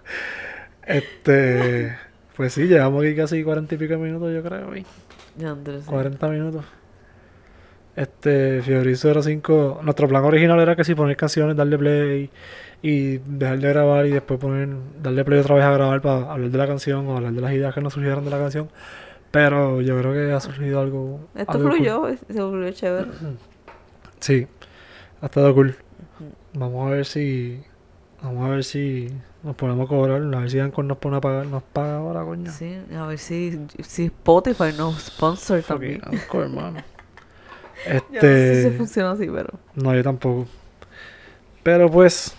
Este. 0.86 1.96
Pues 2.34 2.54
sí, 2.54 2.62
llevamos 2.66 3.04
aquí 3.04 3.14
casi 3.14 3.44
cuarenta 3.44 3.74
y 3.74 3.78
pico 3.78 3.96
minutos, 3.98 4.32
yo 4.32 4.42
creo. 4.42 4.74
¿sí? 4.74 4.84
Andrés, 5.44 5.84
sí. 5.84 5.90
40 5.90 6.28
minutos. 6.28 6.64
Este, 7.96 8.62
Fiorizo 8.62 9.22
05. 9.22 9.80
Nuestro 9.82 10.08
plan 10.08 10.24
original 10.24 10.58
era 10.60 10.76
que 10.76 10.84
si 10.84 10.94
poner 10.94 11.16
canciones, 11.16 11.56
darle 11.56 11.78
play 11.78 12.30
y 12.82 13.18
dejar 13.18 13.58
de 13.58 13.68
grabar 13.68 14.06
y 14.06 14.10
después 14.10 14.40
poner, 14.40 14.68
darle 15.02 15.24
play 15.24 15.40
otra 15.40 15.54
vez 15.56 15.64
a 15.64 15.72
grabar 15.72 16.00
para 16.00 16.32
hablar 16.32 16.50
de 16.50 16.58
la 16.58 16.66
canción 16.66 17.06
o 17.06 17.16
hablar 17.16 17.32
de 17.32 17.40
las 17.40 17.52
ideas 17.52 17.74
que 17.74 17.80
nos 17.80 17.92
surgieron 17.92 18.24
de 18.24 18.30
la 18.30 18.38
canción. 18.38 18.68
Pero 19.30 19.80
yo 19.80 19.98
creo 19.98 20.12
que 20.12 20.32
ha 20.32 20.40
surgido 20.40 20.80
algo. 20.80 21.20
Esto 21.34 21.52
algo 21.52 21.64
cool. 21.64 21.76
fluyó, 21.76 22.16
se 22.28 22.42
volvió 22.42 22.70
chévere. 22.72 23.08
Sí, 24.20 24.46
ha 25.20 25.26
estado 25.26 25.54
cool. 25.54 25.74
Vamos 26.54 26.86
a 26.86 26.90
ver 26.90 27.06
si. 27.06 27.62
Vamos 28.22 28.46
a 28.46 28.50
ver 28.50 28.64
si 28.64 29.08
nos 29.42 29.56
ponemos 29.56 29.86
a 29.86 29.88
cobrar. 29.88 30.22
A 30.22 30.40
ver 30.40 30.50
si 30.50 30.58
Anchor 30.60 30.84
nos 30.84 30.98
pone 30.98 31.16
a 31.16 31.20
pagar. 31.20 31.46
Nos 31.46 31.62
paga 31.62 31.96
ahora, 31.96 32.24
coño. 32.24 32.50
Sí, 32.50 32.78
a 32.96 33.06
ver 33.06 33.18
si, 33.18 33.58
si 33.82 34.04
Spotify 34.06 34.72
nos 34.76 35.00
sponsor 35.02 35.62
Fucking 35.62 36.00
también. 36.00 36.02
Anchor, 36.04 36.44
hermano. 36.44 36.78
Yo 37.86 37.94
no 37.94 38.20
sé 38.20 38.56
Este. 38.60 38.70
si 38.70 38.76
funciona 38.76 39.10
así, 39.12 39.26
pero. 39.32 39.48
No, 39.74 39.94
yo 39.94 40.02
tampoco. 40.04 40.46
Pero 41.64 41.90
pues, 41.90 42.34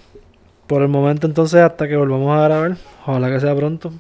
por 0.68 0.82
el 0.82 0.88
momento 0.88 1.28
entonces, 1.28 1.60
hasta 1.62 1.88
que 1.88 1.96
volvamos 1.98 2.38
a 2.38 2.44
grabar, 2.44 2.78
ojalá 3.06 3.30
que 3.30 3.40
sea 3.40 3.56
pronto. 3.56 3.92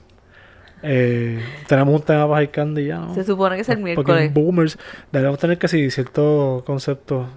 Eh, 0.81 1.41
tenemos 1.67 1.95
un 1.95 2.01
tema 2.01 2.25
para 2.27 2.37
High 2.37 2.51
Candy 2.51 2.85
ya, 2.87 2.99
¿no? 2.99 3.13
Se 3.15 3.23
supone 3.23 3.55
que 3.55 3.61
es 3.61 3.69
el 3.69 3.79
miércoles. 3.79 4.33
boomers. 4.33 4.77
Deberíamos 5.11 5.39
tener 5.39 5.57
que 5.57 5.67
sí 5.69 5.89
ciertos 5.91 6.63
conceptos 6.63 7.27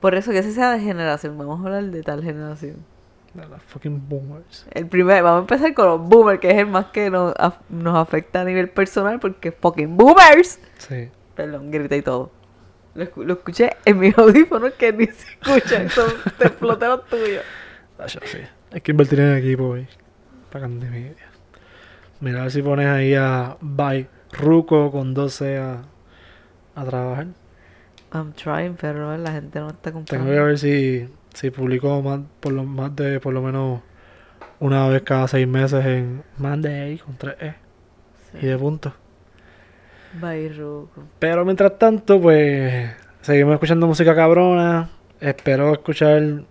Por 0.00 0.14
eso 0.16 0.32
que 0.32 0.38
ese 0.38 0.52
sea 0.52 0.72
de 0.72 0.80
generación. 0.80 1.38
Vamos 1.38 1.60
a 1.60 1.64
hablar 1.64 1.84
de 1.84 2.02
tal 2.02 2.22
generación. 2.22 2.76
De 3.34 3.46
los 3.46 3.62
fucking 3.62 4.08
boomers. 4.08 4.66
El 4.72 4.86
primer, 4.86 5.22
vamos 5.22 5.38
a 5.38 5.40
empezar 5.42 5.74
con 5.74 5.86
los 5.86 6.00
boomers, 6.00 6.38
que 6.40 6.50
es 6.50 6.58
el 6.58 6.66
más 6.66 6.86
que 6.86 7.08
nos, 7.10 7.34
nos 7.70 7.96
afecta 7.96 8.42
a 8.42 8.44
nivel 8.44 8.68
personal, 8.68 9.18
porque 9.20 9.52
fucking 9.52 9.96
boomers. 9.96 10.58
Sí. 10.78 11.08
Perdón, 11.34 11.70
grita 11.70 11.96
y 11.96 12.02
todo. 12.02 12.30
Lo, 12.94 13.04
escu- 13.04 13.24
lo 13.24 13.32
escuché 13.34 13.70
en 13.86 13.98
mis 13.98 14.16
audífonos 14.18 14.72
que 14.74 14.92
ni 14.92 15.06
se 15.06 15.26
escuchan. 15.32 15.88
Son 15.88 16.10
te 16.38 16.48
exploté 16.48 16.86
los 16.86 17.06
tuyos. 17.06 17.42
Ah, 17.98 18.06
sí. 18.08 18.18
Hay 18.70 18.80
que 18.82 18.90
invertir 18.90 19.20
en 19.20 19.36
equipo, 19.36 19.68
güey. 19.68 19.86
Para 20.50 20.68
Media. 20.68 21.14
Mira, 22.20 22.40
a 22.40 22.42
ver 22.42 22.52
si 22.52 22.62
pones 22.62 22.86
ahí 22.86 23.14
a 23.14 23.56
By 23.60 24.08
Ruco 24.32 24.90
con 24.92 25.14
12 25.14 25.56
a, 25.58 25.82
a 26.74 26.84
trabajar. 26.84 27.28
I'm 28.12 28.32
trying, 28.34 28.74
pero 28.78 29.16
la 29.16 29.32
gente 29.32 29.58
no 29.58 29.68
está 29.68 29.90
Tengo 29.90 30.00
comprando. 30.00 30.30
que 30.30 30.40
ver 30.40 30.58
si, 30.58 31.08
si 31.34 31.50
publico 31.50 32.00
más, 32.02 32.20
por 32.40 32.52
lo, 32.52 32.64
más 32.64 32.94
de 32.96 33.20
por 33.20 33.32
lo 33.32 33.42
menos 33.42 33.80
una 34.60 34.86
vez 34.88 35.02
cada 35.02 35.26
seis 35.28 35.46
meses 35.48 35.84
en 35.84 36.22
Monday 36.38 36.98
con 36.98 37.16
3E 37.18 37.54
y 38.40 38.46
de 38.46 38.56
punto. 38.58 38.92
Bye, 40.20 40.50
Ruco. 40.50 41.04
Pero 41.18 41.44
mientras 41.44 41.78
tanto, 41.78 42.20
pues 42.20 42.90
seguimos 43.22 43.54
escuchando 43.54 43.86
música 43.86 44.14
cabrona. 44.14 44.90
Espero 45.20 45.72
escuchar 45.72 46.42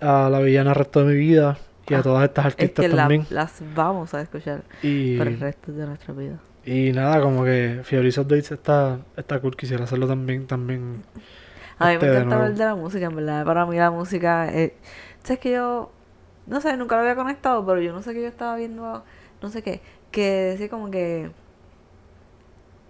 a 0.00 0.28
la 0.30 0.40
villana 0.40 0.70
el 0.70 0.76
resto 0.76 1.00
de 1.04 1.12
mi 1.12 1.18
vida 1.18 1.58
y 1.88 1.94
a 1.94 1.98
Ah, 1.98 2.02
todas 2.02 2.24
estas 2.24 2.46
Es 2.46 2.52
artistas 2.52 2.88
la- 2.90 2.96
también. 2.96 3.26
las 3.30 3.62
vamos 3.74 4.14
a 4.14 4.20
escuchar 4.22 4.62
Y, 4.82 5.16
por 5.18 5.26
el 5.28 5.38
resto 5.40 5.72
de 5.72 5.86
nuestra 5.86 6.14
vida. 6.14 6.38
y 6.64 6.92
nada, 6.92 7.20
como 7.20 7.44
que 7.44 7.80
Fiorizo 7.84 8.24
Dates 8.24 8.50
está, 8.52 8.98
está 9.16 9.40
cool. 9.40 9.56
Quisiera 9.56 9.84
hacerlo 9.84 10.06
también. 10.08 10.46
también 10.46 11.02
A 11.78 11.88
mí 11.88 11.94
este, 11.94 12.06
me 12.06 12.12
encanta 12.12 12.36
hablar 12.36 12.54
de 12.54 12.64
la 12.64 12.74
música, 12.74 13.06
en 13.06 13.16
verdad. 13.16 13.44
Para 13.44 13.66
mí 13.66 13.76
la 13.76 13.90
música... 13.90 14.48
Es... 14.48 14.72
¿Sabes 15.22 15.40
que 15.40 15.52
yo... 15.52 15.90
No 16.46 16.60
sé, 16.60 16.76
nunca 16.76 16.96
lo 16.96 17.02
había 17.02 17.16
conectado, 17.16 17.66
pero 17.66 17.80
yo 17.80 17.92
no 17.92 18.02
sé 18.02 18.14
que 18.14 18.22
yo 18.22 18.28
estaba 18.28 18.56
viendo... 18.56 19.04
No 19.42 19.48
sé 19.50 19.62
qué. 19.62 19.80
Que 20.10 20.30
decía 20.52 20.68
como 20.68 20.90
que... 20.90 21.30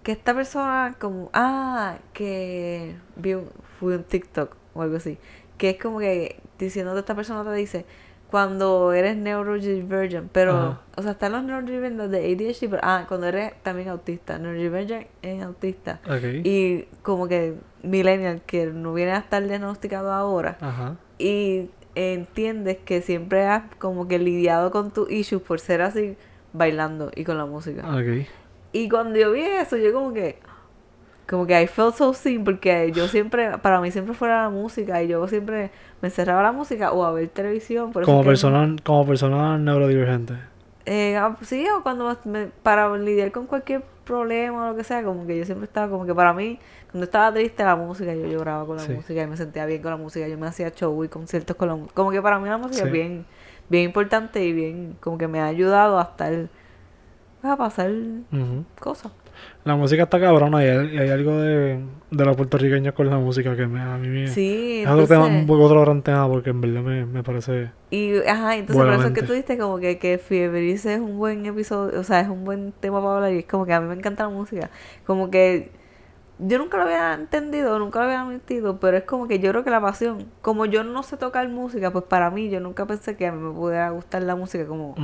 Que 0.03 0.11
esta 0.13 0.33
persona 0.33 0.95
como... 0.99 1.29
Ah, 1.33 1.97
que... 2.13 2.95
Vi 3.15 3.33
un, 3.33 3.49
fui 3.79 3.95
un 3.95 4.03
TikTok 4.03 4.55
o 4.73 4.81
algo 4.81 4.97
así. 4.97 5.17
Que 5.57 5.71
es 5.71 5.77
como 5.81 5.99
que 5.99 6.39
diciendo 6.57 6.97
esta 6.97 7.15
persona 7.15 7.43
te 7.43 7.55
dice... 7.55 7.85
Cuando 8.29 8.91
eres 8.93 9.15
neurodivergent, 9.15 10.29
pero... 10.31 10.51
Ajá. 10.51 10.81
O 10.97 11.01
sea, 11.01 11.11
están 11.11 11.31
los 11.31 11.43
neurodivergent 11.43 12.11
de 12.11 12.17
ADHD, 12.17 12.69
pero... 12.69 12.81
Ah, 12.83 13.05
cuando 13.07 13.27
eres 13.27 13.53
también 13.63 13.89
autista. 13.89 14.37
Neurodivergent 14.37 15.07
es 15.21 15.41
autista. 15.43 16.01
Ok. 16.05 16.43
Y 16.43 16.87
como 17.03 17.27
que 17.27 17.55
millennial 17.83 18.41
que 18.45 18.67
no 18.67 18.93
viene 18.93 19.11
a 19.11 19.19
estar 19.19 19.45
diagnosticado 19.47 20.11
ahora 20.11 20.57
Ajá. 20.59 20.95
y 21.17 21.69
entiendes 21.95 22.77
que 22.77 23.01
siempre 23.01 23.45
has 23.45 23.63
como 23.79 24.07
que 24.07 24.19
lidiado 24.19 24.71
con 24.71 24.91
tus 24.91 25.09
issues 25.11 25.41
por 25.41 25.59
ser 25.59 25.81
así 25.81 26.17
bailando 26.53 27.11
y 27.15 27.23
con 27.23 27.37
la 27.37 27.45
música. 27.45 27.83
Ok. 27.95 28.27
Y 28.73 28.89
cuando 28.89 29.17
yo 29.17 29.31
vi 29.31 29.41
eso, 29.41 29.77
yo 29.77 29.93
como 29.93 30.13
que 30.13 30.39
como 31.29 31.45
que 31.45 31.61
I 31.61 31.67
felt 31.67 31.95
so 31.95 32.13
seen 32.13 32.43
porque 32.43 32.91
yo 32.95 33.07
siempre 33.07 33.57
para 33.57 33.81
mí 33.81 33.91
siempre 33.91 34.13
fuera 34.13 34.43
la 34.43 34.49
música 34.49 35.03
y 35.03 35.07
yo 35.09 35.27
siempre 35.27 35.71
me 36.01 36.07
encerraba 36.07 36.41
la 36.41 36.51
música 36.51 36.91
o 36.93 37.03
a 37.03 37.11
ver 37.11 37.27
televisión, 37.29 37.91
por 37.91 38.03
eso 38.03 38.11
Como 38.11 38.23
persona, 38.23 38.75
como 38.83 39.05
persona 39.05 39.57
neurodivergente. 39.57 40.35
eh, 40.85 41.17
ah, 41.17 41.35
sí, 41.41 41.65
o 41.77 41.83
cuando 41.83 42.15
me- 42.23 42.47
para 42.63 42.95
lidiar 42.97 43.31
con 43.33 43.45
cualquier 43.45 43.83
problema 44.05 44.67
o 44.67 44.69
lo 44.71 44.75
que 44.77 44.85
sea, 44.85 45.03
como 45.03 45.27
que 45.27 45.37
yo 45.37 45.43
siempre 45.43 45.65
estaba, 45.65 45.89
como 45.89 46.05
que 46.05 46.15
para 46.15 46.31
mí, 46.31 46.59
cuando 46.91 47.03
estaba 47.03 47.33
triste 47.33 47.61
la 47.65 47.75
música, 47.75 48.13
yo 48.15 48.25
lloraba 48.25 48.65
con 48.65 48.77
la 48.77 48.83
Sí. 48.83 48.93
música 48.93 49.21
y 49.21 49.27
me 49.27 49.35
sentía 49.35 49.65
bien 49.65 49.81
con 49.81 49.91
la 49.91 49.97
música, 49.97 50.25
yo 50.29 50.37
me 50.37 50.47
hacía 50.47 50.71
show 50.71 51.03
y 51.03 51.09
conciertos 51.09 51.57
con 51.57 51.67
la 51.67 51.75
música, 51.75 51.93
como 51.93 52.11
que 52.11 52.21
para 52.21 52.39
mí 52.39 52.47
la 52.47 52.57
música 52.57 52.83
Sí. 52.83 52.87
es 52.87 52.91
bien, 52.93 53.25
bien 53.67 53.83
importante 53.83 54.45
y 54.45 54.53
bien, 54.53 54.95
como 55.01 55.17
que 55.17 55.27
me 55.27 55.41
ha 55.41 55.47
ayudado 55.47 55.99
a 55.99 56.03
estar, 56.03 56.47
a 57.43 57.57
pasar 57.57 57.91
Ujú. 58.31 58.63
cosas. 58.79 59.11
La 59.63 59.75
música 59.75 60.03
está 60.03 60.19
cabrona 60.19 60.63
y 60.63 60.67
hay, 60.69 60.95
y 60.95 60.97
hay 60.97 61.09
algo 61.09 61.39
de, 61.41 61.79
de 62.11 62.25
los 62.25 62.35
puertorriqueños 62.37 62.93
con 62.93 63.09
la 63.09 63.17
música 63.17 63.55
que 63.55 63.67
me, 63.67 63.81
a 63.81 63.97
mí 63.97 64.07
me... 64.07 64.27
Sí, 64.27 64.81
es 64.83 64.87
otro, 64.87 65.05
tema, 65.07 65.23
entonces- 65.25 65.41
un 65.41 65.47
poco 65.47 65.63
otro 65.65 65.81
gran 65.81 66.01
tema 66.01 66.27
porque 66.29 66.51
en 66.51 66.61
verdad 66.61 66.81
me, 66.81 67.05
me 67.05 67.23
parece... 67.23 67.71
Y, 67.89 68.15
ajá, 68.27 68.55
entonces 68.55 68.83
por 68.85 68.93
eso 68.93 69.07
es 69.07 69.13
que 69.13 69.21
tú 69.23 69.33
dijiste 69.33 69.57
como 69.57 69.77
que, 69.79 69.97
que 69.97 70.17
Fieberice 70.17 70.93
es 70.95 70.99
un 70.99 71.17
buen 71.17 71.45
episodio, 71.45 71.99
o 71.99 72.03
sea, 72.03 72.21
es 72.21 72.29
un 72.29 72.45
buen 72.45 72.71
tema 72.79 73.01
para 73.01 73.15
hablar 73.15 73.33
y 73.33 73.39
es 73.39 73.45
como 73.45 73.65
que 73.65 73.73
a 73.73 73.81
mí 73.81 73.87
me 73.87 73.95
encanta 73.95 74.23
la 74.23 74.29
música. 74.29 74.69
Como 75.05 75.29
que 75.29 75.69
yo 76.39 76.59
nunca 76.59 76.77
lo 76.77 76.83
había 76.83 77.13
entendido, 77.13 77.79
nunca 77.79 77.99
lo 77.99 78.05
había 78.05 78.21
admitido, 78.21 78.79
pero 78.79 78.97
es 78.97 79.03
como 79.03 79.27
que 79.27 79.39
yo 79.39 79.49
creo 79.51 79.63
que 79.63 79.71
la 79.71 79.81
pasión, 79.81 80.27
como 80.41 80.65
yo 80.65 80.83
no 80.83 81.01
sé 81.01 81.17
tocar 81.17 81.47
música, 81.49 81.91
pues 81.91 82.05
para 82.05 82.29
mí 82.29 82.49
yo 82.49 82.59
nunca 82.59 82.85
pensé 82.85 83.15
que 83.15 83.25
a 83.25 83.31
mí 83.31 83.41
me 83.41 83.51
pudiera 83.51 83.89
gustar 83.89 84.21
la 84.21 84.35
música 84.35 84.67
como, 84.67 84.95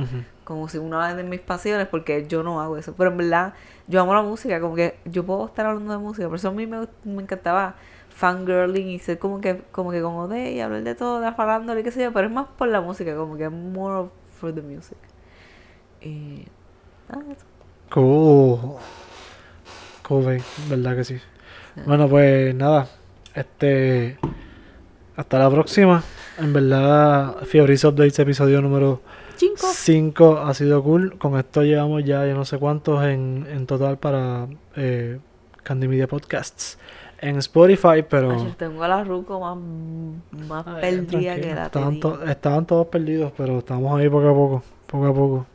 como 0.44 0.68
si 0.68 0.78
una 0.78 1.14
de 1.14 1.24
mis 1.24 1.40
pasiones, 1.40 1.88
porque 1.88 2.26
yo 2.28 2.42
no 2.44 2.60
hago 2.60 2.76
eso. 2.76 2.94
Pero 2.96 3.10
en 3.10 3.16
verdad, 3.16 3.54
yo 3.88 4.00
amo 4.00 4.14
la 4.14 4.22
música, 4.22 4.60
como 4.60 4.76
que 4.76 4.96
yo 5.04 5.24
puedo 5.24 5.46
estar 5.46 5.66
hablando 5.66 5.92
de 5.92 5.98
música, 5.98 6.28
por 6.28 6.36
eso 6.36 6.48
a 6.48 6.52
mí 6.52 6.66
me, 6.66 6.86
me 7.04 7.22
encantaba 7.22 7.74
fangirling 8.10 8.88
y 8.88 8.98
ser 9.00 9.18
como 9.18 9.40
que, 9.40 9.60
como 9.72 9.90
que 9.90 10.00
como 10.00 10.28
de 10.28 10.52
y 10.52 10.60
hablar 10.60 10.84
de 10.84 10.94
todo, 10.94 11.18
de 11.18 11.26
la 11.26 11.34
farándula 11.34 11.80
y 11.80 11.82
qué 11.82 11.90
sé 11.90 12.02
yo, 12.02 12.12
pero 12.12 12.28
es 12.28 12.32
más 12.32 12.46
por 12.56 12.68
la 12.68 12.80
música, 12.80 13.16
como 13.16 13.36
que 13.36 13.48
more 13.48 14.08
for 14.38 14.54
the 14.54 14.62
music. 14.62 14.98
Y. 16.00 16.46
Ah, 17.08 17.18
eso. 17.30 17.44
Cool. 17.90 18.78
Babe. 20.08 20.42
verdad 20.68 20.96
que 20.96 21.04
sí. 21.04 21.16
Bueno, 21.86 22.08
pues 22.08 22.54
nada. 22.54 22.86
Este. 23.34 24.16
Hasta 25.16 25.38
la 25.38 25.50
próxima. 25.50 26.02
En 26.38 26.52
verdad, 26.52 27.36
Fiebris 27.44 27.84
Updates, 27.84 28.18
episodio 28.18 28.60
número 28.60 29.00
Cinco. 29.36 29.66
5 29.72 30.38
ha 30.38 30.54
sido 30.54 30.82
cool. 30.82 31.18
Con 31.18 31.38
esto 31.38 31.62
llevamos 31.62 32.04
ya, 32.04 32.26
yo 32.26 32.34
no 32.34 32.44
sé 32.44 32.58
cuántos 32.58 33.04
en, 33.04 33.46
en 33.50 33.66
total 33.66 33.98
para 33.98 34.46
eh, 34.76 35.18
Candy 35.62 35.88
Media 35.88 36.06
Podcasts. 36.08 36.78
en 37.20 37.36
Spotify, 37.38 38.04
pero... 38.08 38.32
Ay, 38.32 38.54
tengo 38.58 38.82
a 38.84 38.88
la 38.88 39.02
Ruco 39.04 39.40
más, 39.40 39.56
más 40.48 40.66
Ay, 40.66 40.80
perdida 41.06 41.36
que 41.36 41.54
la 41.54 41.66
estaban, 41.66 41.98
to- 42.00 42.22
estaban 42.24 42.66
todos 42.66 42.86
perdidos, 42.88 43.32
pero 43.36 43.58
estamos 43.58 43.98
ahí 43.98 44.08
poco 44.08 44.28
a 44.28 44.34
poco, 44.34 44.62
poco 44.86 45.06
a 45.06 45.14
poco. 45.14 45.46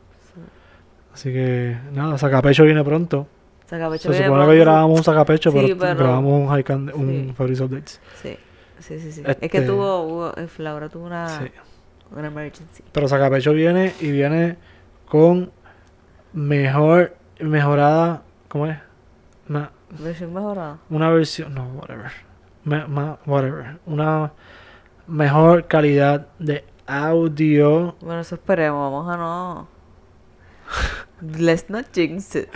Así 1.14 1.32
que 1.32 1.76
nada, 1.92 2.16
Sacapecho 2.18 2.64
viene 2.64 2.82
pronto. 2.84 3.26
Sacapecho 3.70 4.12
Se 4.12 4.24
supone 4.24 4.40
que 4.42 4.46
pronto. 4.46 4.60
grabamos 4.64 4.98
un 4.98 5.04
Sacapecho, 5.04 5.50
Sí, 5.52 5.58
pero, 5.60 5.78
pero- 5.78 5.94
grabamos 5.96 6.40
un, 6.42 6.48
high 6.48 6.64
can- 6.64 6.92
un. 6.94 7.34
Fabrice 7.36 7.62
Updates. 7.62 8.00
Sí, 8.20 8.36
sí, 8.80 8.98
sí. 8.98 9.12
sí. 9.12 9.22
Este- 9.24 9.46
Es 9.46 9.52
que 9.52 9.60
tuvo, 9.60 10.02
hubo, 10.02 10.32
eh, 10.36 10.48
tuvo 10.90 11.04
una, 11.06 11.28
Sí. 11.28 11.50
una 12.10 12.26
emergency. 12.28 12.82
Pero 12.92 13.06
Sacapecho 13.08 13.52
viene 13.52 13.94
y 14.00 14.10
viene 14.10 14.56
con 15.06 15.52
mejor, 16.32 17.16
mejorada, 17.38 18.22
¿cómo 18.48 18.66
es? 18.66 18.78
Ma- 19.46 19.70
Versión 19.98 20.32
mejorada. 20.34 20.78
una 20.90 21.10
versión, 21.10 21.54
no, 21.54 21.68
whatever. 21.74 22.10
Me- 22.64 22.86
ma- 22.86 23.18
whatever. 23.26 23.78
Una 23.86 24.32
mejor 25.06 25.66
calidad 25.66 26.26
de 26.38 26.64
audio. 26.86 27.94
Bueno, 28.00 28.20
eso 28.20 28.34
esperemos. 28.34 28.90
Vamos 28.92 29.14
a 29.14 29.16
no. 29.16 29.68
Let's 31.38 31.68
not 31.70 31.86
jinx 31.92 32.34
it. 32.34 32.48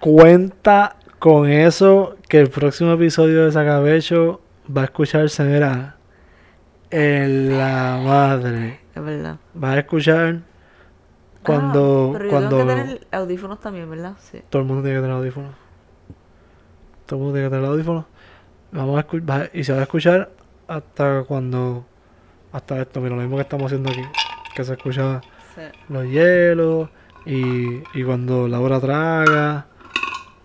Cuenta 0.00 0.96
con 1.18 1.48
eso 1.48 2.16
que 2.28 2.40
el 2.40 2.50
próximo 2.50 2.92
episodio 2.92 3.44
de 3.44 3.52
Sacapecho 3.52 4.40
va 4.74 4.82
a 4.82 4.84
escucharse, 4.84 5.42
mira, 5.44 5.96
en 6.90 7.56
la 7.58 8.00
madre. 8.04 8.80
Es 8.94 9.02
verdad. 9.04 9.36
Va 9.62 9.72
a 9.72 9.78
escuchar 9.78 10.40
cuando, 11.42 12.12
Ah, 12.14 12.18
pero 12.18 12.24
yo 12.24 12.30
cuando 12.30 12.56
tengo 12.58 12.68
que 12.68 12.74
tener 12.74 13.06
audífonos 13.12 13.60
también, 13.60 13.90
¿verdad? 13.90 14.14
Sí. 14.18 14.40
todo 14.50 14.62
el 14.62 14.68
mundo 14.68 14.82
tiene 14.82 14.98
que 14.98 15.02
tener 15.02 15.16
audífonos. 15.16 15.54
Todo 17.06 17.18
el 17.18 17.22
mundo 17.22 17.34
tiene 17.34 17.48
que 17.48 17.54
tener 17.54 17.70
audífonos. 17.70 18.04
Vamos 18.72 18.98
a 18.98 19.06
escu- 19.06 19.28
va- 19.28 19.48
y 19.52 19.62
se 19.64 19.72
va 19.72 19.80
a 19.80 19.82
escuchar 19.82 20.30
hasta 20.68 21.22
cuando, 21.24 21.84
hasta 22.52 22.80
esto, 22.80 23.00
mira, 23.00 23.14
lo 23.16 23.22
mismo 23.22 23.36
que 23.36 23.42
estamos 23.42 23.66
haciendo 23.66 23.90
aquí, 23.90 24.02
que 24.54 24.64
se 24.64 24.72
escucha 24.72 25.20
sí. 25.54 25.60
los 25.88 26.04
hielos 26.06 26.88
y, 27.26 27.82
y 27.98 28.04
cuando 28.04 28.48
Laura 28.48 28.80
traga 28.80 29.66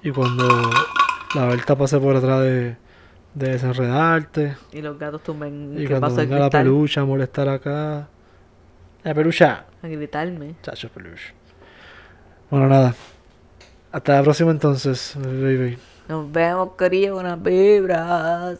y 0.03 0.11
cuando 0.11 0.47
la 1.35 1.45
Berta 1.45 1.75
pase 1.75 1.99
por 1.99 2.15
atrás 2.15 2.41
de, 2.41 2.75
de 3.33 3.49
desenredarte 3.51 4.55
Y 4.71 4.81
los 4.81 4.97
gatos 4.97 5.23
tumben. 5.23 5.75
y 5.77 5.85
¿Qué 5.85 5.99
cuando 5.99 6.15
venga 6.15 6.39
la 6.39 6.49
pelucha 6.49 7.01
a 7.01 7.05
molestar 7.05 7.49
acá. 7.49 8.07
La 9.03 9.13
pelucha. 9.13 9.65
A 9.81 9.87
gritarme. 9.87 10.55
Chacho 10.61 10.89
peluche. 10.89 11.33
Bueno, 12.49 12.67
nada. 12.67 12.93
Hasta 13.91 14.15
la 14.15 14.23
próxima 14.23 14.51
entonces, 14.51 15.15
baby. 15.17 15.77
Nos 16.07 16.31
vemos, 16.31 16.71
Corillo, 16.77 17.15
con 17.15 17.25
las 17.25 17.41
vibras. 17.41 18.59